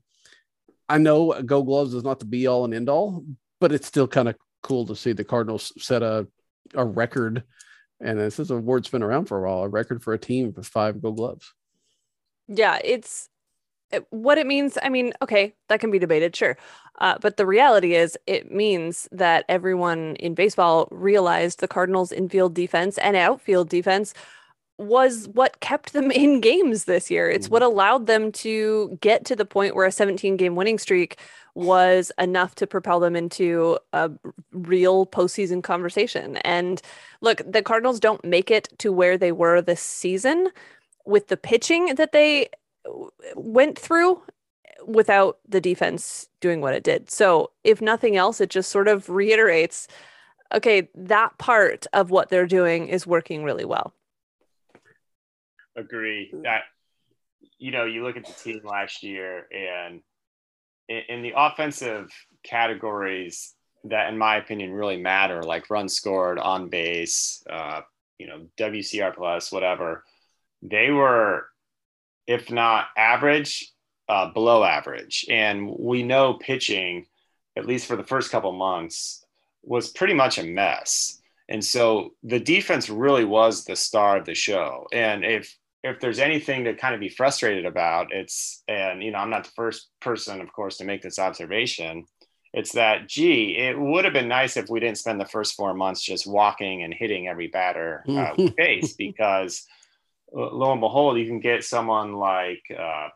I 0.89 0.97
know 0.97 1.41
gold 1.41 1.67
gloves 1.67 1.93
is 1.93 2.03
not 2.03 2.19
the 2.19 2.25
be 2.25 2.47
all 2.47 2.65
and 2.65 2.73
end 2.73 2.89
all, 2.89 3.23
but 3.61 3.71
it's 3.71 3.87
still 3.87 4.07
kind 4.07 4.27
of 4.27 4.35
cool 4.63 4.85
to 4.87 4.95
see 4.95 5.13
the 5.13 5.23
Cardinals 5.23 5.71
set 5.77 6.03
a, 6.03 6.27
a 6.73 6.83
record. 6.83 7.43
And 8.01 8.19
this 8.19 8.39
is 8.39 8.51
a 8.51 8.55
award's 8.55 8.89
been 8.89 9.03
around 9.03 9.25
for 9.25 9.37
a 9.37 9.49
while, 9.49 9.63
a 9.63 9.69
record 9.69 10.03
for 10.03 10.13
a 10.13 10.19
team 10.19 10.53
with 10.53 10.67
five 10.67 11.01
gold 11.01 11.17
gloves. 11.17 11.53
Yeah, 12.49 12.79
it's 12.83 13.29
what 14.09 14.37
it 14.37 14.47
means. 14.47 14.77
I 14.81 14.89
mean, 14.89 15.13
okay, 15.21 15.53
that 15.67 15.79
can 15.79 15.91
be 15.91 15.99
debated, 15.99 16.35
sure. 16.35 16.57
Uh, 16.99 17.17
but 17.21 17.37
the 17.37 17.45
reality 17.45 17.95
is, 17.95 18.17
it 18.27 18.51
means 18.51 19.07
that 19.11 19.45
everyone 19.47 20.15
in 20.17 20.33
baseball 20.33 20.87
realized 20.91 21.59
the 21.59 21.67
Cardinals' 21.67 22.11
infield 22.11 22.53
defense 22.53 22.97
and 22.97 23.15
outfield 23.15 23.69
defense 23.69 24.13
was 24.77 25.27
what 25.33 25.59
kept 25.59 25.93
them 25.93 26.09
in 26.11 26.39
games 26.39 26.85
this 26.85 27.11
year. 27.11 27.29
It's 27.29 27.49
what 27.49 27.61
mm-hmm. 27.61 27.73
allowed 27.73 28.07
them 28.07 28.31
to 28.33 28.97
get 29.01 29.25
to 29.25 29.35
the 29.35 29.45
point 29.45 29.75
where 29.75 29.85
a 29.85 29.91
17 29.91 30.37
game 30.37 30.55
winning 30.55 30.79
streak 30.79 31.17
was 31.55 32.11
enough 32.17 32.55
to 32.55 32.67
propel 32.67 32.99
them 32.99 33.15
into 33.15 33.77
a 33.91 34.09
real 34.51 35.05
postseason 35.05 35.61
conversation. 35.61 36.37
And 36.37 36.81
look, 37.21 37.41
the 37.45 37.61
Cardinals 37.61 37.99
don't 37.99 38.23
make 38.23 38.49
it 38.49 38.69
to 38.79 38.91
where 38.93 39.17
they 39.17 39.31
were 39.31 39.61
this 39.61 39.81
season 39.81 40.49
with 41.05 41.27
the 41.27 41.37
pitching 41.37 41.95
that 41.95 42.11
they 42.11 42.49
went 43.35 43.77
through 43.77 44.21
without 44.85 45.39
the 45.47 45.61
defense 45.61 46.29
doing 46.39 46.61
what 46.61 46.73
it 46.73 46.83
did. 46.83 47.09
So, 47.09 47.51
if 47.63 47.81
nothing 47.81 48.15
else, 48.15 48.41
it 48.41 48.49
just 48.49 48.71
sort 48.71 48.87
of 48.87 49.09
reiterates 49.09 49.87
okay, 50.53 50.89
that 50.95 51.37
part 51.37 51.85
of 51.93 52.09
what 52.09 52.29
they're 52.29 52.47
doing 52.47 52.87
is 52.87 53.05
working 53.05 53.43
really 53.43 53.65
well. 53.65 53.93
Agree. 55.75 56.31
That 56.43 56.63
you 57.57 57.71
know, 57.71 57.85
you 57.85 58.03
look 58.03 58.17
at 58.17 58.25
the 58.25 58.33
team 58.33 58.61
last 58.63 59.03
year 59.03 59.47
and 59.51 60.01
in, 60.87 61.01
in 61.09 61.21
the 61.21 61.33
offensive 61.35 62.09
categories 62.43 63.53
that 63.85 64.09
in 64.09 64.17
my 64.17 64.37
opinion 64.37 64.73
really 64.73 64.97
matter 64.97 65.41
like 65.41 65.69
runs 65.69 65.93
scored 65.93 66.37
on 66.37 66.67
base 66.69 67.43
uh, 67.49 67.81
you 68.17 68.27
know 68.27 68.45
wRC 68.57 69.15
plus 69.15 69.51
whatever 69.51 70.03
they 70.61 70.89
were 70.89 71.47
if 72.29 72.51
not 72.51 72.89
average, 72.95 73.73
uh, 74.07 74.31
below 74.31 74.63
average. 74.63 75.25
And 75.31 75.67
we 75.79 76.03
know 76.03 76.35
pitching, 76.35 77.07
at 77.57 77.65
least 77.65 77.87
for 77.87 77.95
the 77.95 78.03
first 78.03 78.29
couple 78.29 78.51
months, 78.51 79.25
was 79.63 79.89
pretty 79.89 80.13
much 80.13 80.37
a 80.37 80.43
mess. 80.43 81.19
And 81.49 81.65
so 81.65 82.11
the 82.21 82.39
defense 82.39 82.87
really 82.87 83.25
was 83.25 83.65
the 83.65 83.75
star 83.75 84.17
of 84.17 84.25
the 84.25 84.35
show. 84.35 84.85
And 84.93 85.25
if 85.25 85.57
if 85.83 85.99
there's 85.99 86.19
anything 86.19 86.65
to 86.65 86.75
kind 86.75 86.93
of 86.93 86.99
be 86.99 87.09
frustrated 87.09 87.65
about, 87.65 88.13
it's 88.13 88.63
and 88.67 89.01
you 89.01 89.11
know 89.11 89.17
I'm 89.17 89.31
not 89.31 89.45
the 89.45 89.51
first 89.55 89.87
person, 89.99 90.39
of 90.39 90.53
course, 90.53 90.77
to 90.77 90.85
make 90.85 91.01
this 91.01 91.17
observation. 91.17 92.05
It's 92.53 92.73
that 92.73 93.07
gee, 93.07 93.57
it 93.57 93.79
would 93.79 94.05
have 94.05 94.13
been 94.13 94.27
nice 94.27 94.55
if 94.55 94.69
we 94.69 94.79
didn't 94.79 94.99
spend 94.99 95.19
the 95.19 95.25
first 95.25 95.55
four 95.55 95.73
months 95.73 96.03
just 96.03 96.27
walking 96.27 96.83
and 96.83 96.93
hitting 96.93 97.27
every 97.27 97.47
batter 97.47 98.03
uh, 98.07 98.35
face 98.57 98.93
because 98.93 99.65
lo 100.33 100.71
and 100.71 100.81
behold, 100.81 101.17
you 101.17 101.25
can 101.25 101.39
get 101.39 101.63
someone 101.63 102.13
like, 102.13 102.63
uh, 102.77 103.09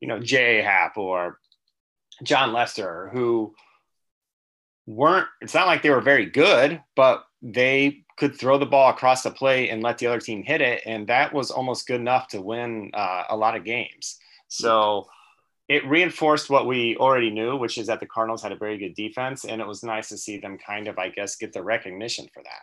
you 0.00 0.08
know, 0.08 0.20
Jay 0.20 0.62
Happ 0.62 0.96
or 0.96 1.38
Jon 2.22 2.52
Lester, 2.52 3.10
who 3.12 3.54
weren't, 4.86 5.26
it's 5.40 5.54
not 5.54 5.66
like 5.66 5.82
they 5.82 5.90
were 5.90 6.00
very 6.00 6.26
good, 6.26 6.80
but 6.94 7.24
they 7.42 8.04
could 8.16 8.36
throw 8.36 8.58
the 8.58 8.66
ball 8.66 8.90
across 8.90 9.22
the 9.22 9.30
plate 9.30 9.70
and 9.70 9.82
let 9.82 9.98
the 9.98 10.06
other 10.06 10.20
team 10.20 10.42
hit 10.42 10.60
it. 10.60 10.82
And 10.86 11.06
that 11.08 11.32
was 11.32 11.50
almost 11.50 11.86
good 11.86 12.00
enough 12.00 12.28
to 12.28 12.40
win 12.40 12.90
uh, 12.94 13.24
a 13.30 13.36
lot 13.36 13.56
of 13.56 13.64
games. 13.64 14.18
So 14.48 15.06
it 15.68 15.86
reinforced 15.86 16.50
what 16.50 16.66
we 16.66 16.96
already 16.96 17.30
knew, 17.30 17.56
which 17.56 17.78
is 17.78 17.86
that 17.88 18.00
the 18.00 18.06
Cardinals 18.06 18.42
had 18.42 18.52
a 18.52 18.56
very 18.56 18.78
good 18.78 18.94
defense. 18.94 19.44
And 19.44 19.60
it 19.60 19.66
was 19.66 19.82
nice 19.82 20.10
to 20.10 20.18
see 20.18 20.38
them 20.38 20.58
kind 20.58 20.86
of, 20.86 20.98
I 20.98 21.08
guess, 21.08 21.36
get 21.36 21.52
the 21.52 21.62
recognition 21.62 22.28
for 22.32 22.42
that 22.42 22.62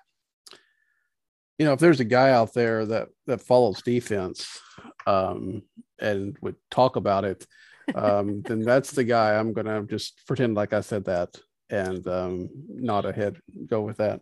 you 1.61 1.67
know, 1.67 1.73
if 1.73 1.79
there's 1.79 1.99
a 1.99 2.05
guy 2.05 2.31
out 2.31 2.55
there 2.55 2.87
that 2.87 3.09
that 3.27 3.39
follows 3.39 3.83
defense 3.83 4.59
um, 5.05 5.61
and 5.99 6.35
would 6.41 6.55
talk 6.71 6.95
about 6.95 7.23
it, 7.23 7.45
um, 7.93 8.41
then 8.47 8.61
that's 8.61 8.89
the 8.89 9.03
guy. 9.03 9.35
I'm 9.35 9.53
gonna 9.53 9.83
just 9.83 10.25
pretend 10.25 10.55
like 10.55 10.73
I 10.73 10.81
said 10.81 11.05
that 11.05 11.29
and 11.69 12.07
um, 12.07 12.49
nod 12.67 13.05
ahead, 13.05 13.37
go 13.67 13.81
with 13.81 13.97
that. 13.97 14.21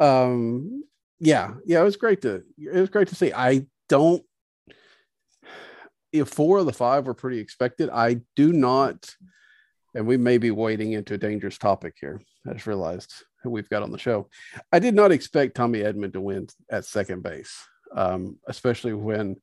Um, 0.00 0.82
yeah, 1.20 1.56
yeah, 1.66 1.82
it 1.82 1.84
was 1.84 1.98
great 1.98 2.22
to 2.22 2.42
it 2.56 2.80
was 2.80 2.88
great 2.88 3.08
to 3.08 3.14
see. 3.14 3.34
I 3.34 3.66
don't. 3.90 4.24
If 6.10 6.30
four 6.30 6.56
of 6.56 6.64
the 6.64 6.72
five 6.72 7.06
were 7.06 7.12
pretty 7.12 7.38
expected, 7.38 7.90
I 7.90 8.22
do 8.34 8.50
not, 8.50 9.14
and 9.94 10.06
we 10.06 10.16
may 10.16 10.38
be 10.38 10.50
wading 10.50 10.92
into 10.92 11.12
a 11.12 11.18
dangerous 11.18 11.58
topic 11.58 11.96
here. 12.00 12.22
I 12.48 12.54
just 12.54 12.66
realized 12.66 13.12
who 13.42 13.50
we've 13.50 13.68
got 13.68 13.82
on 13.82 13.92
the 13.92 13.98
show. 13.98 14.28
I 14.72 14.78
did 14.78 14.94
not 14.94 15.12
expect 15.12 15.56
Tommy 15.56 15.80
Edman 15.80 16.12
to 16.12 16.20
win 16.20 16.48
at 16.70 16.84
second 16.84 17.22
base, 17.22 17.66
um, 17.94 18.38
especially 18.46 18.92
when 18.94 19.36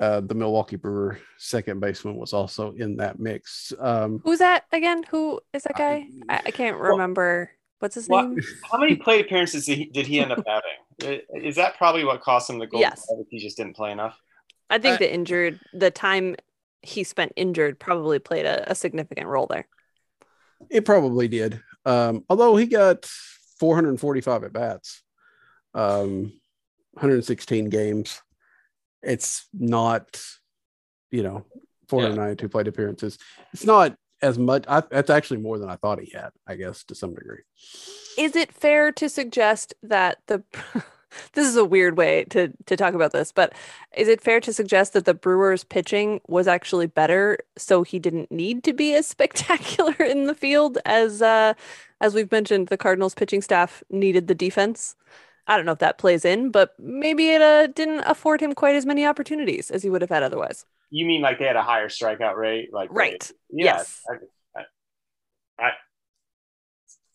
uh, 0.00 0.20
the 0.20 0.34
Milwaukee 0.34 0.76
Brewer 0.76 1.18
second 1.38 1.80
baseman 1.80 2.16
was 2.16 2.32
also 2.32 2.72
in 2.72 2.96
that 2.96 3.18
mix. 3.20 3.72
Um, 3.78 4.20
Who's 4.24 4.40
that 4.40 4.64
again? 4.72 5.04
Who 5.10 5.40
is 5.52 5.62
that 5.62 5.76
guy? 5.76 6.06
I, 6.28 6.42
I 6.46 6.50
can't 6.50 6.76
remember. 6.76 7.50
Well, 7.50 7.58
What's 7.78 7.96
his 7.96 8.08
name? 8.08 8.38
How 8.70 8.78
many 8.78 8.94
plate 8.94 9.24
appearances 9.26 9.66
did 9.66 9.76
he, 9.76 9.84
did 9.86 10.06
he 10.06 10.20
end 10.20 10.30
up 10.30 10.44
having? 10.46 11.20
Is 11.34 11.56
that 11.56 11.76
probably 11.76 12.04
what 12.04 12.20
cost 12.20 12.48
him 12.48 12.60
the 12.60 12.66
goal? 12.68 12.78
Yes. 12.78 13.04
If 13.10 13.26
he 13.28 13.40
just 13.40 13.56
didn't 13.56 13.74
play 13.74 13.90
enough. 13.90 14.16
I 14.70 14.78
think 14.78 14.94
uh, 14.94 14.98
the 14.98 15.12
injured, 15.12 15.58
the 15.72 15.90
time 15.90 16.36
he 16.82 17.02
spent 17.02 17.32
injured, 17.34 17.80
probably 17.80 18.20
played 18.20 18.46
a, 18.46 18.70
a 18.70 18.76
significant 18.76 19.26
role 19.26 19.48
there. 19.48 19.66
It 20.70 20.84
probably 20.84 21.26
did. 21.26 21.60
Um, 21.84 22.24
although 22.28 22.56
he 22.56 22.66
got 22.66 23.04
445 23.58 24.44
at 24.44 24.52
bats, 24.52 25.02
um, 25.74 26.32
116 26.92 27.68
games. 27.70 28.20
It's 29.02 29.46
not, 29.52 30.22
you 31.10 31.22
know, 31.22 31.44
492 31.88 32.44
yeah. 32.44 32.50
plate 32.50 32.68
appearances. 32.68 33.18
It's 33.52 33.64
not 33.64 33.96
as 34.20 34.38
much. 34.38 34.64
I, 34.68 34.80
that's 34.80 35.10
actually 35.10 35.40
more 35.40 35.58
than 35.58 35.68
I 35.68 35.76
thought 35.76 36.00
he 36.00 36.12
had, 36.12 36.30
I 36.46 36.54
guess, 36.56 36.84
to 36.84 36.94
some 36.94 37.14
degree. 37.14 37.42
Is 38.18 38.36
it 38.36 38.52
fair 38.52 38.92
to 38.92 39.08
suggest 39.08 39.74
that 39.82 40.18
the 40.26 40.44
this 41.32 41.46
is 41.46 41.56
a 41.56 41.64
weird 41.64 41.96
way 41.96 42.24
to 42.30 42.52
to 42.66 42.76
talk 42.76 42.94
about 42.94 43.12
this, 43.12 43.32
but 43.32 43.52
is 43.96 44.08
it 44.08 44.20
fair 44.20 44.40
to 44.40 44.52
suggest 44.52 44.92
that 44.92 45.04
the 45.04 45.14
Brewers 45.14 45.64
pitching 45.64 46.20
was 46.28 46.48
actually 46.48 46.86
better, 46.86 47.38
so 47.56 47.82
he 47.82 47.98
didn't 47.98 48.30
need 48.30 48.64
to 48.64 48.72
be 48.72 48.94
as 48.94 49.06
spectacular 49.12 49.94
in 49.98 50.24
the 50.24 50.34
field 50.34 50.78
as 50.84 51.22
uh, 51.22 51.54
as 52.00 52.14
we've 52.14 52.32
mentioned, 52.32 52.66
the 52.66 52.76
Cardinals 52.76 53.14
pitching 53.14 53.42
staff 53.42 53.82
needed 53.88 54.26
the 54.26 54.34
defense. 54.34 54.96
I 55.46 55.56
don't 55.56 55.66
know 55.66 55.72
if 55.72 55.78
that 55.78 55.98
plays 55.98 56.24
in, 56.24 56.50
but 56.50 56.74
maybe 56.78 57.30
it 57.30 57.42
uh, 57.42 57.68
didn't 57.68 58.00
afford 58.00 58.40
him 58.40 58.54
quite 58.54 58.76
as 58.76 58.86
many 58.86 59.06
opportunities 59.06 59.70
as 59.70 59.82
he 59.82 59.90
would 59.90 60.02
have 60.02 60.10
had 60.10 60.22
otherwise. 60.22 60.64
You 60.90 61.06
mean 61.06 61.22
like 61.22 61.38
they 61.38 61.46
had 61.46 61.56
a 61.56 61.62
higher 61.62 61.88
strikeout 61.88 62.36
rate? 62.36 62.72
Like 62.72 62.90
right? 62.92 63.20
They, 63.50 63.64
yeah, 63.64 63.76
yes. 63.76 64.02
I, 64.08 64.60
I, 64.60 65.64
I, 65.66 65.70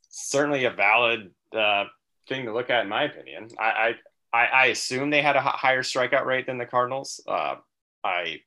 certainly 0.09 0.65
a 0.65 0.71
valid 0.71 1.31
uh, 1.53 1.85
thing 2.27 2.45
to 2.45 2.53
look 2.53 2.69
at, 2.69 2.83
in 2.83 2.89
my 2.89 3.03
opinion. 3.03 3.49
I, 3.59 3.95
I, 4.33 4.45
I 4.45 4.65
assume 4.67 5.09
they 5.09 5.21
had 5.21 5.35
a 5.35 5.41
higher 5.41 5.83
strikeout 5.83 6.25
rate 6.25 6.45
than 6.45 6.57
the 6.57 6.65
Cardinals. 6.65 7.21
Uh, 7.27 7.55
I, 8.03 8.41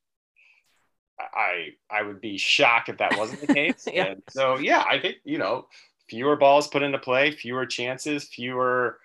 I, 1.18 1.70
I 1.90 2.02
would 2.02 2.20
be 2.20 2.38
shocked 2.38 2.88
if 2.88 2.98
that 2.98 3.16
wasn't 3.18 3.40
the 3.40 3.46
case. 3.54 3.86
yeah. 3.92 4.06
And 4.06 4.22
so, 4.30 4.58
yeah, 4.58 4.84
I 4.88 4.98
think 4.98 5.16
you 5.24 5.38
know, 5.38 5.66
fewer 6.08 6.36
balls 6.36 6.68
put 6.68 6.82
into 6.82 6.98
play, 6.98 7.30
fewer 7.30 7.66
chances, 7.66 8.24
fewer, 8.24 8.98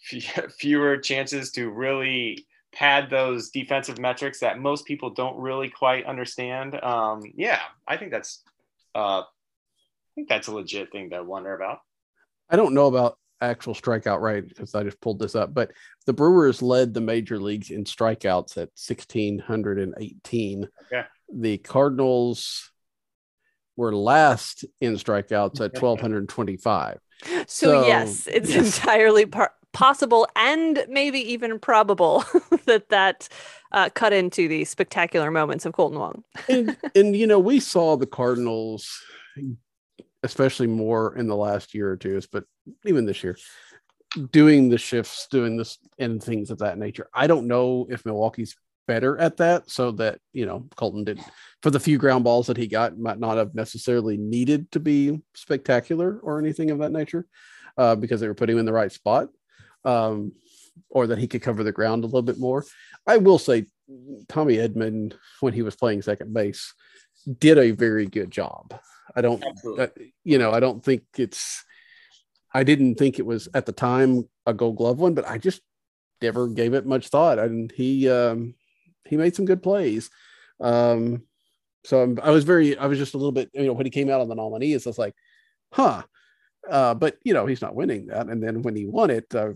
fewer 0.58 0.96
chances 0.98 1.50
to 1.52 1.70
really 1.70 2.46
pad 2.72 3.10
those 3.10 3.50
defensive 3.50 3.98
metrics 3.98 4.40
that 4.40 4.58
most 4.58 4.84
people 4.84 5.10
don't 5.10 5.36
really 5.36 5.68
quite 5.68 6.06
understand. 6.06 6.80
Um, 6.82 7.22
yeah, 7.34 7.60
I 7.86 7.96
think 7.96 8.12
that's, 8.12 8.42
uh, 8.94 9.20
I 9.20 10.14
think 10.14 10.28
that's 10.28 10.48
a 10.48 10.54
legit 10.54 10.92
thing 10.92 11.10
to 11.10 11.22
wonder 11.22 11.54
about. 11.54 11.80
I 12.48 12.56
don't 12.56 12.74
know 12.74 12.86
about 12.86 13.18
actual 13.40 13.74
strikeout 13.74 14.20
rate 14.20 14.48
because 14.48 14.74
I 14.74 14.82
just 14.82 15.00
pulled 15.00 15.18
this 15.18 15.34
up, 15.34 15.54
but 15.54 15.72
the 16.06 16.12
Brewers 16.12 16.62
led 16.62 16.94
the 16.94 17.00
major 17.00 17.38
leagues 17.38 17.70
in 17.70 17.84
strikeouts 17.84 18.52
at 18.52 18.70
1,618. 18.76 20.68
Okay. 20.86 21.06
The 21.32 21.58
Cardinals 21.58 22.70
were 23.76 23.94
last 23.94 24.64
in 24.80 24.94
strikeouts 24.94 25.60
at 25.60 25.80
1,225. 25.80 26.98
So, 27.22 27.44
so 27.46 27.86
yes, 27.86 28.26
it's 28.26 28.50
yes. 28.50 28.78
entirely 28.78 29.26
par- 29.26 29.54
possible 29.72 30.26
and 30.36 30.84
maybe 30.88 31.32
even 31.32 31.58
probable 31.58 32.24
that 32.66 32.88
that 32.88 33.28
uh, 33.72 33.88
cut 33.90 34.12
into 34.12 34.48
the 34.48 34.64
spectacular 34.64 35.30
moments 35.30 35.64
of 35.64 35.72
Kolten 35.72 35.98
Wong. 35.98 36.24
and, 36.48 36.76
and, 36.94 37.16
you 37.16 37.26
know, 37.26 37.38
we 37.38 37.60
saw 37.60 37.96
the 37.96 38.06
Cardinals 38.06 39.00
especially 40.22 40.66
more 40.66 41.16
in 41.16 41.26
the 41.26 41.36
last 41.36 41.74
year 41.74 41.90
or 41.90 41.96
two, 41.96 42.20
but 42.30 42.44
even 42.84 43.06
this 43.06 43.22
year, 43.22 43.36
doing 44.32 44.68
the 44.68 44.78
shifts, 44.78 45.28
doing 45.30 45.56
this 45.56 45.78
and 45.98 46.22
things 46.22 46.50
of 46.50 46.58
that 46.58 46.78
nature. 46.78 47.08
I 47.14 47.26
don't 47.26 47.46
know 47.46 47.86
if 47.90 48.04
Milwaukee's 48.04 48.56
better 48.86 49.16
at 49.18 49.36
that, 49.36 49.70
so 49.70 49.92
that 49.92 50.18
you 50.32 50.46
know 50.46 50.66
Kolten 50.76 51.04
did 51.04 51.20
for 51.62 51.70
the 51.70 51.80
few 51.80 51.98
ground 51.98 52.24
balls 52.24 52.48
that 52.48 52.56
he 52.56 52.66
got 52.66 52.98
might 52.98 53.20
not 53.20 53.36
have 53.36 53.54
necessarily 53.54 54.16
needed 54.16 54.70
to 54.72 54.80
be 54.80 55.20
spectacular 55.34 56.18
or 56.22 56.38
anything 56.38 56.70
of 56.70 56.78
that 56.78 56.92
nature, 56.92 57.26
uh, 57.78 57.94
because 57.94 58.20
they 58.20 58.28
were 58.28 58.34
putting 58.34 58.56
him 58.56 58.60
in 58.60 58.66
the 58.66 58.72
right 58.72 58.90
spot, 58.90 59.28
um, 59.84 60.32
or 60.88 61.06
that 61.06 61.18
he 61.18 61.28
could 61.28 61.42
cover 61.42 61.62
the 61.62 61.72
ground 61.72 62.02
a 62.02 62.06
little 62.06 62.22
bit 62.22 62.38
more. 62.38 62.64
I 63.06 63.18
will 63.18 63.38
say, 63.38 63.66
Tommy 64.28 64.56
Edman, 64.56 65.14
when 65.40 65.52
he 65.52 65.62
was 65.62 65.76
playing 65.76 66.02
second 66.02 66.34
base, 66.34 66.74
did 67.38 67.58
a 67.58 67.70
very 67.70 68.06
good 68.06 68.30
job. 68.30 68.74
I 69.14 69.20
don't, 69.20 69.44
uh, 69.78 69.88
you 70.24 70.38
know, 70.38 70.52
I 70.52 70.60
don't 70.60 70.84
think 70.84 71.02
it's 71.16 71.64
I 72.52 72.64
didn't 72.64 72.96
think 72.96 73.18
it 73.18 73.26
was 73.26 73.48
at 73.54 73.66
the 73.66 73.72
time 73.72 74.28
a 74.46 74.54
Gold 74.54 74.76
Glove 74.76 74.98
one, 74.98 75.14
but 75.14 75.28
I 75.28 75.38
just 75.38 75.60
never 76.20 76.48
gave 76.48 76.74
it 76.74 76.86
much 76.86 77.08
thought. 77.08 77.38
And 77.38 77.70
he 77.72 78.08
um, 78.08 78.54
he 79.08 79.16
made 79.16 79.34
some 79.34 79.44
good 79.44 79.62
plays. 79.62 80.10
Um, 80.60 81.22
so 81.84 82.02
I'm, 82.02 82.18
i 82.22 82.30
was 82.30 82.44
very, 82.44 82.76
I 82.76 82.86
was 82.86 82.98
just 82.98 83.14
a 83.14 83.16
little 83.16 83.32
bit, 83.32 83.50
you 83.54 83.64
know, 83.64 83.72
when 83.72 83.86
he 83.86 83.90
came 83.90 84.10
out 84.10 84.20
on 84.20 84.28
the 84.28 84.34
nominees, 84.34 84.86
I 84.86 84.90
was 84.90 84.98
like, 84.98 85.14
huh. 85.72 86.02
Uh, 86.68 86.94
but 86.94 87.16
you 87.24 87.32
know, 87.32 87.46
he's 87.46 87.62
not 87.62 87.74
winning 87.74 88.06
that. 88.06 88.28
And 88.28 88.42
then 88.42 88.62
when 88.62 88.76
he 88.76 88.84
won 88.84 89.10
it, 89.10 89.34
uh, 89.34 89.52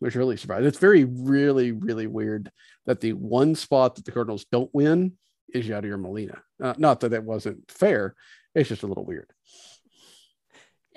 was 0.00 0.16
really 0.16 0.36
surprised. 0.36 0.64
It's 0.64 0.78
very, 0.78 1.04
really, 1.04 1.72
really 1.72 2.06
weird 2.06 2.50
that 2.86 3.00
the 3.00 3.12
one 3.12 3.54
spot 3.54 3.96
that 3.96 4.04
the 4.04 4.12
Cardinals 4.12 4.46
don't 4.50 4.70
win 4.72 5.12
is 5.52 5.66
Yadier 5.66 6.00
Molina. 6.00 6.40
Uh, 6.62 6.74
not 6.78 7.00
that 7.00 7.12
it 7.12 7.24
wasn't 7.24 7.70
fair. 7.70 8.14
It's 8.54 8.68
just 8.68 8.82
a 8.82 8.86
little 8.86 9.04
weird 9.04 9.30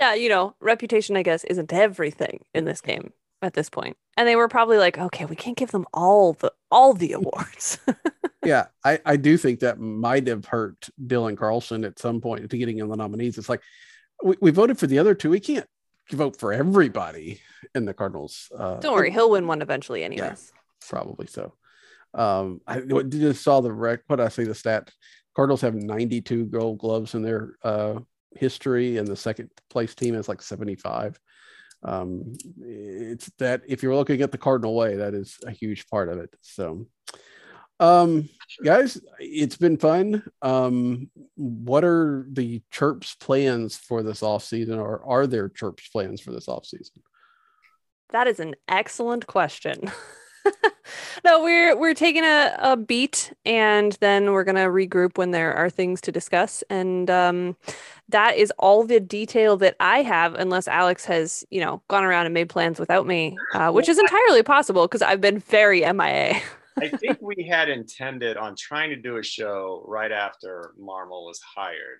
yeah, 0.02 0.16
you 0.16 0.30
know, 0.30 0.56
reputation, 0.60 1.16
I 1.16 1.24
guess, 1.24 1.44
isn't 1.44 1.72
everything 1.72 2.44
in 2.54 2.66
this 2.66 2.82
game 2.82 3.14
at 3.42 3.54
this 3.54 3.70
point. 3.70 3.96
And 4.18 4.28
they 4.28 4.36
were 4.36 4.48
probably 4.48 4.78
like, 4.78 4.98
okay, 4.98 5.26
we 5.26 5.36
can't 5.36 5.58
give 5.58 5.72
them 5.72 5.86
all 5.94 6.34
the 6.34 6.52
all 6.72 6.94
the 6.94 7.14
awards. 7.14 7.80
yeah, 8.46 8.66
I, 8.84 9.00
I 9.06 9.16
do 9.16 9.38
think 9.38 9.60
that 9.60 9.80
might 9.80 10.28
have 10.28 10.46
hurt 10.46 10.90
Dylan 11.06 11.38
Carlson 11.38 11.86
at 11.86 12.00
some 12.00 12.20
point 12.20 12.50
to 12.50 12.58
getting 12.58 12.80
in 12.80 12.90
the 12.90 12.96
nominees. 12.96 13.38
It's 13.38 13.50
like 13.50 13.62
we, 14.24 14.36
we 14.42 14.52
voted 14.52 14.80
for 14.80 14.88
the 14.88 15.00
other 15.00 15.14
two. 15.14 15.30
We 15.30 15.40
can't 15.40 15.68
vote 16.12 16.38
for 16.38 16.52
everybody 16.52 17.40
in 17.76 17.86
the 17.86 17.94
Cardinals. 17.94 18.52
Uh, 18.58 18.80
Don't 18.80 18.96
worry, 18.96 19.12
he'll 19.12 19.30
win 19.30 19.48
one 19.48 19.62
eventually, 19.62 20.04
anyways. 20.04 20.52
Yeah, 20.54 20.60
probably 20.90 21.28
so. 21.28 21.54
Um, 22.14 22.60
I 22.68 22.82
just 22.82 23.44
saw 23.44 23.62
the 23.62 23.72
rec. 23.72 24.02
What 24.08 24.20
I 24.20 24.30
see 24.30 24.44
the 24.44 24.56
stat. 24.56 24.92
Cardinals 25.34 25.62
have 25.62 25.76
92 25.76 26.48
Gold 26.48 26.80
Gloves 26.80 27.16
in 27.16 27.22
their 27.22 27.56
uh, 27.64 28.00
history, 28.36 28.98
and 28.98 29.08
the 29.08 29.16
second 29.16 29.50
place 29.70 29.96
team 29.96 30.16
is 30.16 30.28
like 30.28 30.42
75. 30.42 31.20
Um, 31.84 32.34
it's 32.60 33.32
that 33.40 33.62
if 33.68 33.82
you're 33.82 33.96
looking 33.96 34.22
at 34.22 34.32
the 34.32 34.38
Cardinal 34.38 34.76
way, 34.76 34.98
that 34.98 35.14
is 35.14 35.38
a 35.46 35.52
huge 35.52 35.88
part 35.88 36.10
of 36.10 36.20
it. 36.20 36.36
So, 36.42 36.86
um, 37.80 38.30
guys, 38.64 39.02
it's 39.20 39.58
been 39.58 39.78
fun. 39.78 40.24
Um, 40.42 41.10
what 41.36 41.84
are 41.84 42.28
the 42.32 42.62
chirps 42.70 43.16
plans 43.16 43.78
for 43.78 44.04
this 44.04 44.22
off 44.22 44.44
season, 44.44 44.78
or 44.80 45.04
are 45.04 45.26
there 45.26 45.50
chirps 45.50 45.90
plans 45.90 46.22
for 46.22 46.32
this 46.32 46.48
off 46.48 46.66
season? 46.66 47.02
That 48.12 48.28
is 48.28 48.40
an 48.40 48.56
excellent 48.68 49.26
question. 49.26 49.92
no, 51.24 51.44
we're 51.44 51.78
we're 51.78 51.94
taking 51.94 52.24
a, 52.24 52.56
a 52.60 52.78
beat 52.78 53.34
and 53.46 53.98
then 54.02 54.32
we're 54.32 54.44
gonna 54.44 54.68
regroup 54.68 55.18
when 55.18 55.32
there 55.32 55.54
are 55.54 55.70
things 55.70 56.02
to 56.02 56.12
discuss. 56.12 56.64
And 56.70 57.10
um, 57.10 57.56
that 58.10 58.36
is 58.38 58.52
all 58.60 58.84
the 58.84 59.00
detail 59.00 59.58
that 59.58 59.76
I 59.80 60.02
have, 60.02 60.36
unless 60.36 60.68
Alex 60.68 61.06
has, 61.06 61.46
you 61.50 61.62
know, 61.62 61.82
gone 61.88 62.04
around 62.04 62.26
and 62.26 62.34
made 62.34 62.50
plans 62.50 62.80
without 62.80 63.08
me, 63.08 63.38
uh, 63.54 63.72
which 63.72 63.90
is 63.90 64.00
entirely 64.00 64.44
possible 64.44 64.88
because 64.88 65.02
I've 65.02 65.22
been 65.22 65.40
very 65.40 65.82
MIA. 65.82 66.42
I 66.80 66.88
think 66.88 67.20
we 67.22 67.48
had 67.50 67.70
intended 67.70 68.38
on 68.38 68.56
trying 68.56 68.90
to 68.92 68.96
do 68.96 69.18
a 69.18 69.24
show 69.24 69.84
right 69.88 70.12
after 70.12 70.74
Marmol 70.80 71.26
was 71.26 71.40
hired 71.40 72.00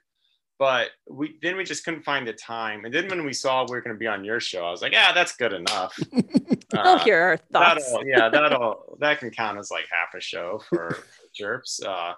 but 0.62 0.92
we 1.10 1.40
then 1.42 1.58
we 1.58 1.64
just 1.64 1.84
couldn't 1.84 2.04
find 2.04 2.28
the 2.28 2.34
time. 2.34 2.86
And 2.86 2.94
then 2.94 3.08
when 3.08 3.26
we 3.26 3.34
saw 3.34 3.66
we 3.68 3.72
were 3.72 3.82
going 3.82 3.96
to 3.96 4.00
be 4.00 4.06
on 4.06 4.24
your 4.24 4.40
show, 4.40 4.64
I 4.64 4.70
was 4.70 4.84
like, 4.84 4.92
yeah, 4.92 5.12
that's 5.12 5.36
good 5.36 5.54
enough. 5.54 6.00
uh, 6.78 7.00
hear 7.00 7.20
our 7.20 7.38
thoughts. 7.38 7.92
That'll, 7.92 8.08
yeah, 8.08 8.30
that'll 8.30 8.96
that 9.00 9.18
can 9.18 9.32
count 9.32 9.58
as 9.58 9.72
like 9.72 9.86
half 9.92 10.14
a 10.16 10.22
show 10.22 10.62
for, 10.70 10.92
for 10.94 11.28
chirps. 11.34 11.82
Uh, 11.84 12.14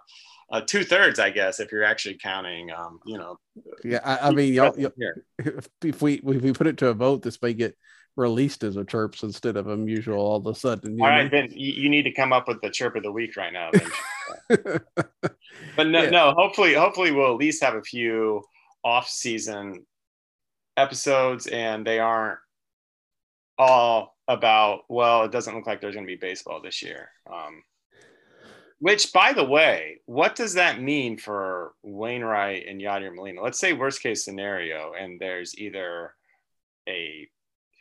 uh, 0.52 0.60
two 0.60 0.84
thirds, 0.84 1.20
I 1.20 1.30
guess, 1.30 1.62
if 1.62 1.72
you're 1.72 1.86
actually 1.86 2.16
counting. 2.16 2.70
Um, 2.70 3.00
you 3.06 3.18
know. 3.18 3.38
Yeah, 3.82 4.02
I, 4.04 4.28
I 4.28 4.32
mean, 4.32 4.54
y'all, 4.54 4.78
y'all, 4.78 4.92
if 5.82 6.02
we 6.02 6.16
if 6.16 6.42
we 6.42 6.52
put 6.52 6.68
it 6.68 6.76
to 6.80 6.90
a 6.90 6.94
vote, 6.94 7.22
this 7.22 7.42
may 7.42 7.54
get 7.54 7.78
released 8.16 8.64
as 8.64 8.78
a 8.78 8.86
chirps 8.86 9.24
instead 9.24 9.58
of 9.58 9.66
Musial 9.66 10.18
all 10.18 10.38
of 10.38 10.46
a 10.46 10.56
sudden. 10.56 11.00
All 11.02 11.08
right, 11.08 11.30
then 11.30 11.50
you, 11.52 11.74
you, 11.74 11.90
need 11.90 12.04
to 12.04 12.12
come 12.12 12.32
up 12.32 12.48
with 12.48 12.62
the 12.62 12.70
chirp 12.70 12.96
of 12.96 13.04
the 13.04 13.12
week 13.12 13.36
right 13.36 13.52
now. 13.52 13.72
but 14.50 15.88
no, 15.88 16.04
yeah. 16.04 16.10
no, 16.10 16.34
hopefully, 16.38 16.74
hopefully 16.74 17.12
we'll 17.12 17.32
at 17.32 17.38
least 17.38 17.64
have 17.64 17.76
a 17.76 17.82
few 17.82 18.44
off-season 18.84 19.86
episodes, 20.78 21.48
and 21.48 21.86
they 21.86 22.00
aren't 22.00 22.40
all 23.58 24.16
about. 24.28 24.82
Well, 24.90 25.24
it 25.24 25.32
doesn't 25.32 25.56
look 25.56 25.66
like 25.66 25.82
there's 25.82 25.96
going 25.96 26.06
to 26.06 26.12
be 26.12 26.18
baseball 26.18 26.62
this 26.62 26.82
year. 26.84 27.10
Um, 27.32 27.64
which, 28.80 29.14
by 29.14 29.34
the 29.34 29.46
way, 29.46 30.02
what 30.06 30.36
does 30.36 30.56
that 30.56 30.82
mean 30.82 31.18
for 31.18 31.72
Wainwright 31.84 32.68
and 32.68 32.82
Yadier 32.82 33.16
Molina? 33.16 33.42
Let's 33.42 33.60
say 33.60 33.74
worst 33.74 34.04
case 34.04 34.26
scenario, 34.26 34.94
and 34.94 35.20
there's 35.20 35.58
either 35.58 36.14
a 36.88 37.30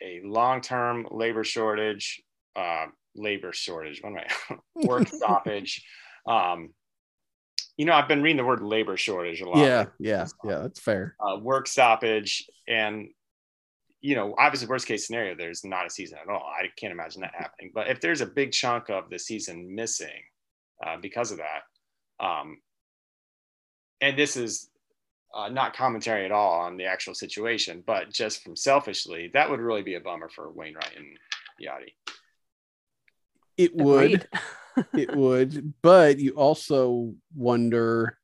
a 0.03 0.21
long-term 0.23 1.07
labor 1.11 1.43
shortage, 1.43 2.21
uh, 2.55 2.85
labor 3.15 3.53
shortage, 3.53 4.01
one 4.01 4.13
way, 4.13 4.27
work 4.75 5.07
stoppage. 5.13 5.83
Um, 6.27 6.73
you 7.77 7.85
know, 7.85 7.93
I've 7.93 8.07
been 8.07 8.21
reading 8.21 8.37
the 8.37 8.43
word 8.43 8.61
labor 8.61 8.97
shortage 8.97 9.41
a 9.41 9.49
lot. 9.49 9.57
Yeah, 9.57 9.85
yeah, 9.99 10.27
yeah, 10.43 10.59
that's 10.59 10.79
fair. 10.79 11.15
Uh, 11.19 11.37
work 11.37 11.67
stoppage, 11.67 12.47
and 12.67 13.09
you 14.01 14.15
know, 14.15 14.35
obviously, 14.37 14.67
worst 14.67 14.85
case 14.85 15.07
scenario, 15.07 15.33
there's 15.35 15.63
not 15.63 15.87
a 15.87 15.89
season 15.89 16.19
at 16.21 16.29
all. 16.29 16.43
I 16.43 16.67
can't 16.77 16.91
imagine 16.91 17.21
that 17.21 17.33
happening. 17.33 17.71
But 17.73 17.87
if 17.87 18.01
there's 18.01 18.21
a 18.21 18.25
big 18.25 18.51
chunk 18.51 18.89
of 18.89 19.09
the 19.09 19.17
season 19.17 19.73
missing 19.73 20.21
uh, 20.85 20.97
because 21.01 21.31
of 21.31 21.39
that, 21.39 22.23
um, 22.23 22.57
and 24.01 24.17
this 24.17 24.35
is 24.35 24.69
uh, 25.33 25.49
not 25.49 25.75
commentary 25.75 26.25
at 26.25 26.31
all 26.31 26.59
on 26.61 26.77
the 26.77 26.85
actual 26.85 27.15
situation, 27.15 27.83
but 27.85 28.11
just 28.11 28.43
from 28.43 28.55
selfishly, 28.55 29.31
that 29.33 29.49
would 29.49 29.59
really 29.59 29.81
be 29.81 29.95
a 29.95 29.99
bummer 29.99 30.29
for 30.29 30.51
Wainwright 30.51 30.95
and 30.95 31.17
Yadi. 31.61 31.93
It 33.57 33.75
would. 33.75 34.27
it 34.93 35.15
would. 35.15 35.73
But 35.81 36.19
you 36.19 36.33
also 36.33 37.13
wonder. 37.35 38.17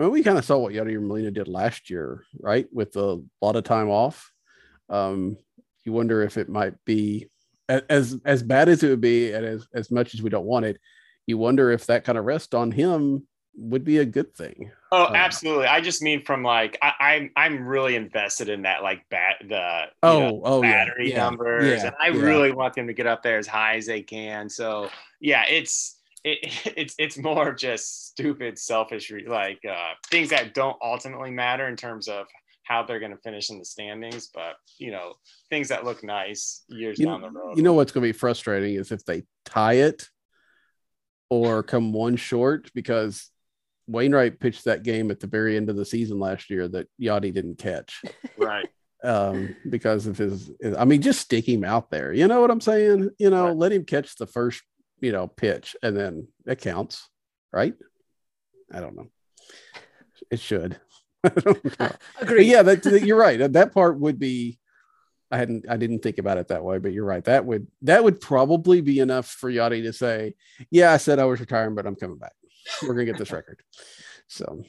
I 0.00 0.04
mean, 0.04 0.12
we 0.12 0.22
kind 0.22 0.38
of 0.38 0.44
saw 0.44 0.58
what 0.58 0.74
Yadier 0.74 1.02
Molina 1.02 1.30
did 1.30 1.48
last 1.48 1.90
year, 1.90 2.24
right? 2.38 2.66
With 2.72 2.96
a 2.96 3.20
lot 3.42 3.56
of 3.56 3.64
time 3.64 3.88
off. 3.88 4.32
Um, 4.88 5.36
you 5.84 5.92
wonder 5.92 6.22
if 6.22 6.36
it 6.36 6.48
might 6.48 6.74
be 6.84 7.28
as 7.68 8.18
as 8.24 8.42
bad 8.42 8.68
as 8.68 8.82
it 8.82 8.88
would 8.88 9.00
be, 9.00 9.32
and 9.32 9.44
as 9.44 9.66
as 9.74 9.90
much 9.90 10.14
as 10.14 10.22
we 10.22 10.30
don't 10.30 10.46
want 10.46 10.66
it. 10.66 10.78
You 11.26 11.38
wonder 11.38 11.70
if 11.70 11.86
that 11.86 12.04
kind 12.04 12.16
of 12.16 12.24
rest 12.24 12.54
on 12.54 12.70
him 12.70 13.27
would 13.56 13.84
be 13.84 13.98
a 13.98 14.04
good 14.04 14.34
thing. 14.34 14.70
Oh, 14.92 15.06
um, 15.06 15.14
absolutely. 15.14 15.66
I 15.66 15.80
just 15.80 16.02
mean 16.02 16.22
from 16.22 16.42
like 16.42 16.78
I, 16.80 16.88
am 16.88 17.30
I'm, 17.36 17.54
I'm 17.54 17.66
really 17.66 17.96
invested 17.96 18.48
in 18.48 18.62
that 18.62 18.82
like 18.82 19.08
bat 19.10 19.36
the 19.46 19.84
oh 20.02 20.18
know, 20.20 20.42
oh 20.44 20.62
battery 20.62 21.10
yeah, 21.10 21.16
numbers, 21.18 21.82
yeah, 21.82 21.86
and 21.88 21.96
I 22.00 22.08
really 22.08 22.52
want 22.52 22.74
them 22.74 22.86
to 22.86 22.92
get 22.92 23.06
up 23.06 23.22
there 23.22 23.38
as 23.38 23.46
high 23.46 23.76
as 23.76 23.86
they 23.86 24.02
can. 24.02 24.48
So 24.48 24.88
yeah, 25.20 25.44
it's 25.48 25.96
it, 26.24 26.38
it's 26.76 26.94
it's 26.98 27.18
more 27.18 27.48
of 27.48 27.56
just 27.56 28.08
stupid, 28.08 28.58
selfish 28.58 29.12
like 29.26 29.60
uh, 29.68 29.92
things 30.10 30.30
that 30.30 30.54
don't 30.54 30.76
ultimately 30.82 31.30
matter 31.30 31.68
in 31.68 31.76
terms 31.76 32.08
of 32.08 32.26
how 32.62 32.82
they're 32.82 33.00
going 33.00 33.12
to 33.12 33.18
finish 33.18 33.50
in 33.50 33.58
the 33.58 33.64
standings, 33.64 34.28
but 34.32 34.56
you 34.78 34.90
know 34.90 35.14
things 35.50 35.68
that 35.68 35.84
look 35.84 36.04
nice 36.04 36.64
years 36.68 36.98
you, 36.98 37.06
down 37.06 37.20
the 37.20 37.30
road. 37.30 37.56
You 37.56 37.62
know 37.62 37.72
what's 37.72 37.92
going 37.92 38.02
to 38.02 38.12
be 38.12 38.18
frustrating 38.18 38.74
is 38.74 38.92
if 38.92 39.04
they 39.04 39.24
tie 39.44 39.74
it 39.74 40.08
or 41.30 41.62
come 41.62 41.92
one 41.92 42.16
short 42.16 42.70
because 42.74 43.30
Wainwright 43.88 44.38
pitched 44.38 44.64
that 44.66 44.82
game 44.82 45.10
at 45.10 45.18
the 45.18 45.26
very 45.26 45.56
end 45.56 45.70
of 45.70 45.76
the 45.76 45.84
season 45.84 46.18
last 46.18 46.50
year 46.50 46.68
that 46.68 46.88
Yadi 47.00 47.32
didn't 47.32 47.58
catch. 47.58 48.02
Right. 48.36 48.68
um, 49.04 49.56
because 49.68 50.06
of 50.06 50.16
his, 50.16 50.50
I 50.76 50.84
mean, 50.84 51.02
just 51.02 51.20
stick 51.20 51.48
him 51.48 51.64
out 51.64 51.90
there. 51.90 52.12
You 52.12 52.28
know 52.28 52.40
what 52.40 52.50
I'm 52.50 52.60
saying? 52.60 53.10
You 53.18 53.30
know, 53.30 53.46
right. 53.46 53.56
let 53.56 53.72
him 53.72 53.84
catch 53.84 54.16
the 54.16 54.26
first, 54.26 54.62
you 55.00 55.12
know, 55.12 55.26
pitch 55.26 55.76
and 55.82 55.96
then 55.96 56.28
it 56.46 56.60
counts, 56.60 57.08
right? 57.52 57.74
I 58.72 58.80
don't 58.80 58.96
know. 58.96 59.08
It 60.30 60.40
should. 60.40 60.80
Agree. 62.20 62.44
Yeah, 62.44 62.62
that, 62.62 62.84
you're 63.04 63.18
right. 63.18 63.52
That 63.52 63.72
part 63.72 63.98
would 63.98 64.18
be. 64.18 64.58
I 65.30 65.36
hadn't. 65.36 65.66
I 65.68 65.76
didn't 65.76 65.98
think 65.98 66.16
about 66.18 66.38
it 66.38 66.48
that 66.48 66.64
way, 66.64 66.78
but 66.78 66.92
you're 66.92 67.04
right. 67.04 67.24
That 67.24 67.44
would 67.44 67.66
that 67.82 68.02
would 68.02 68.18
probably 68.18 68.80
be 68.80 69.00
enough 69.00 69.26
for 69.26 69.50
Yadi 69.50 69.82
to 69.82 69.92
say, 69.92 70.34
"Yeah, 70.70 70.90
I 70.92 70.96
said 70.96 71.18
I 71.18 71.26
was 71.26 71.38
retiring, 71.38 71.74
but 71.74 71.86
I'm 71.86 71.96
coming 71.96 72.16
back." 72.16 72.32
We're 72.82 72.94
gonna 72.94 73.04
get 73.04 73.18
this 73.18 73.32
record. 73.32 73.60
So, 74.28 74.62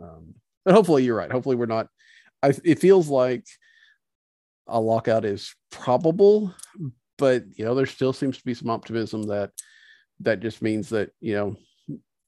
um, 0.00 0.34
but 0.64 0.74
hopefully 0.74 1.04
you're 1.04 1.16
right. 1.16 1.30
Hopefully 1.30 1.56
we're 1.56 1.66
not. 1.66 1.88
I, 2.42 2.52
it 2.64 2.78
feels 2.78 3.08
like 3.08 3.44
a 4.66 4.80
lockout 4.80 5.24
is 5.24 5.54
probable, 5.70 6.54
but 7.16 7.44
you 7.56 7.64
know 7.64 7.74
there 7.74 7.86
still 7.86 8.12
seems 8.12 8.38
to 8.38 8.44
be 8.44 8.54
some 8.54 8.70
optimism 8.70 9.24
that 9.24 9.50
that 10.20 10.40
just 10.40 10.62
means 10.62 10.88
that 10.90 11.10
you 11.20 11.34
know 11.34 11.56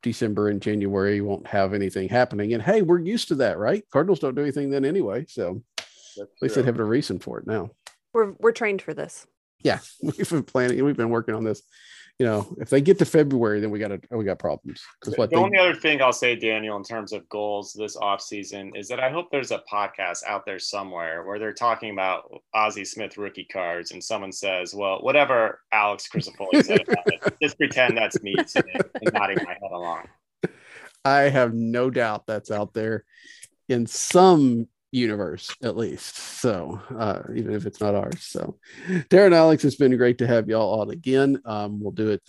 December 0.02 0.48
and 0.48 0.62
January 0.62 1.20
won't 1.20 1.46
have 1.46 1.74
anything 1.74 2.08
happening. 2.08 2.54
And 2.54 2.62
hey, 2.62 2.82
we're 2.82 3.00
used 3.00 3.28
to 3.28 3.34
that, 3.36 3.58
right? 3.58 3.84
Cardinals 3.92 4.20
don't 4.20 4.34
do 4.34 4.42
anything 4.42 4.70
then 4.70 4.84
anyway, 4.84 5.26
so 5.28 5.62
That's 5.76 6.18
at 6.18 6.42
least 6.42 6.54
they 6.54 6.62
have 6.62 6.80
a 6.80 6.84
reason 6.84 7.18
for 7.18 7.38
it 7.38 7.46
now. 7.46 7.70
We're 8.12 8.32
we're 8.38 8.52
trained 8.52 8.82
for 8.82 8.94
this. 8.94 9.26
Yeah, 9.62 9.80
we've 10.02 10.30
been 10.30 10.42
planning. 10.42 10.82
We've 10.84 10.96
been 10.96 11.10
working 11.10 11.34
on 11.34 11.44
this 11.44 11.62
you 12.20 12.26
know, 12.26 12.46
if 12.58 12.68
they 12.68 12.82
get 12.82 12.98
to 12.98 13.06
February, 13.06 13.60
then 13.60 13.70
we 13.70 13.78
got 13.78 13.92
a 13.92 14.00
we 14.10 14.26
got 14.26 14.38
problems. 14.38 14.82
Because 15.00 15.16
the 15.16 15.26
they, 15.26 15.36
only 15.36 15.56
other 15.56 15.74
thing 15.74 16.02
I'll 16.02 16.12
say, 16.12 16.36
Daniel, 16.36 16.76
in 16.76 16.82
terms 16.82 17.14
of 17.14 17.26
goals 17.30 17.72
this 17.72 17.96
off 17.96 18.20
season, 18.20 18.72
is 18.76 18.88
that 18.88 19.00
I 19.00 19.08
hope 19.08 19.30
there's 19.30 19.52
a 19.52 19.62
podcast 19.72 20.24
out 20.26 20.44
there 20.44 20.58
somewhere 20.58 21.24
where 21.24 21.38
they're 21.38 21.54
talking 21.54 21.92
about 21.92 22.30
Ozzie 22.52 22.84
Smith 22.84 23.16
rookie 23.16 23.48
cards, 23.50 23.92
and 23.92 24.04
someone 24.04 24.32
says, 24.32 24.74
"Well, 24.74 24.98
whatever 25.00 25.60
Alex 25.72 26.10
Crisafulli 26.14 26.62
said 26.62 26.82
about 26.82 27.06
it, 27.06 27.38
just 27.42 27.56
pretend 27.56 27.96
that's 27.96 28.22
me 28.22 28.34
and 28.36 29.14
nodding 29.14 29.38
my 29.42 29.54
head 29.54 29.72
along." 29.72 30.06
I 31.06 31.20
have 31.20 31.54
no 31.54 31.88
doubt 31.88 32.26
that's 32.26 32.50
out 32.50 32.74
there 32.74 33.06
in 33.70 33.86
some 33.86 34.68
universe 34.92 35.54
at 35.62 35.76
least. 35.76 36.16
So 36.16 36.80
uh, 36.96 37.22
even 37.34 37.54
if 37.54 37.66
it's 37.66 37.80
not 37.80 37.94
ours. 37.94 38.22
So 38.22 38.58
tara 39.08 39.26
and 39.26 39.34
alex 39.34 39.64
it's 39.64 39.76
been 39.76 39.96
great 39.96 40.18
to 40.18 40.26
have 40.26 40.48
y'all 40.48 40.80
on 40.80 40.90
again. 40.90 41.40
Um, 41.44 41.80
we'll 41.80 41.92
do 41.92 42.10
it 42.10 42.22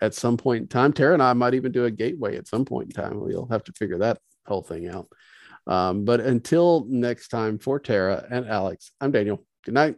at 0.00 0.14
some 0.14 0.36
point 0.36 0.62
in 0.62 0.68
time. 0.68 0.92
Tara 0.92 1.14
and 1.14 1.22
i 1.22 1.32
might 1.32 1.54
even 1.54 1.72
do 1.72 1.84
a 1.84 1.90
gateway 1.90 2.36
at 2.36 2.48
some 2.48 2.64
point 2.64 2.88
in 2.88 3.02
time. 3.02 3.20
We'll 3.20 3.48
have 3.50 3.64
to 3.64 3.72
figure 3.72 3.98
that 3.98 4.18
whole 4.46 4.62
thing 4.62 4.88
out. 4.88 5.08
Um, 5.66 6.04
but 6.04 6.20
until 6.20 6.86
next 6.88 7.28
time 7.28 7.58
for 7.58 7.78
tara 7.78 8.26
and 8.30 8.48
alex 8.48 8.90
i'm 9.00 9.12
daniel. 9.12 9.44
Good 9.64 9.74
night 9.74 9.96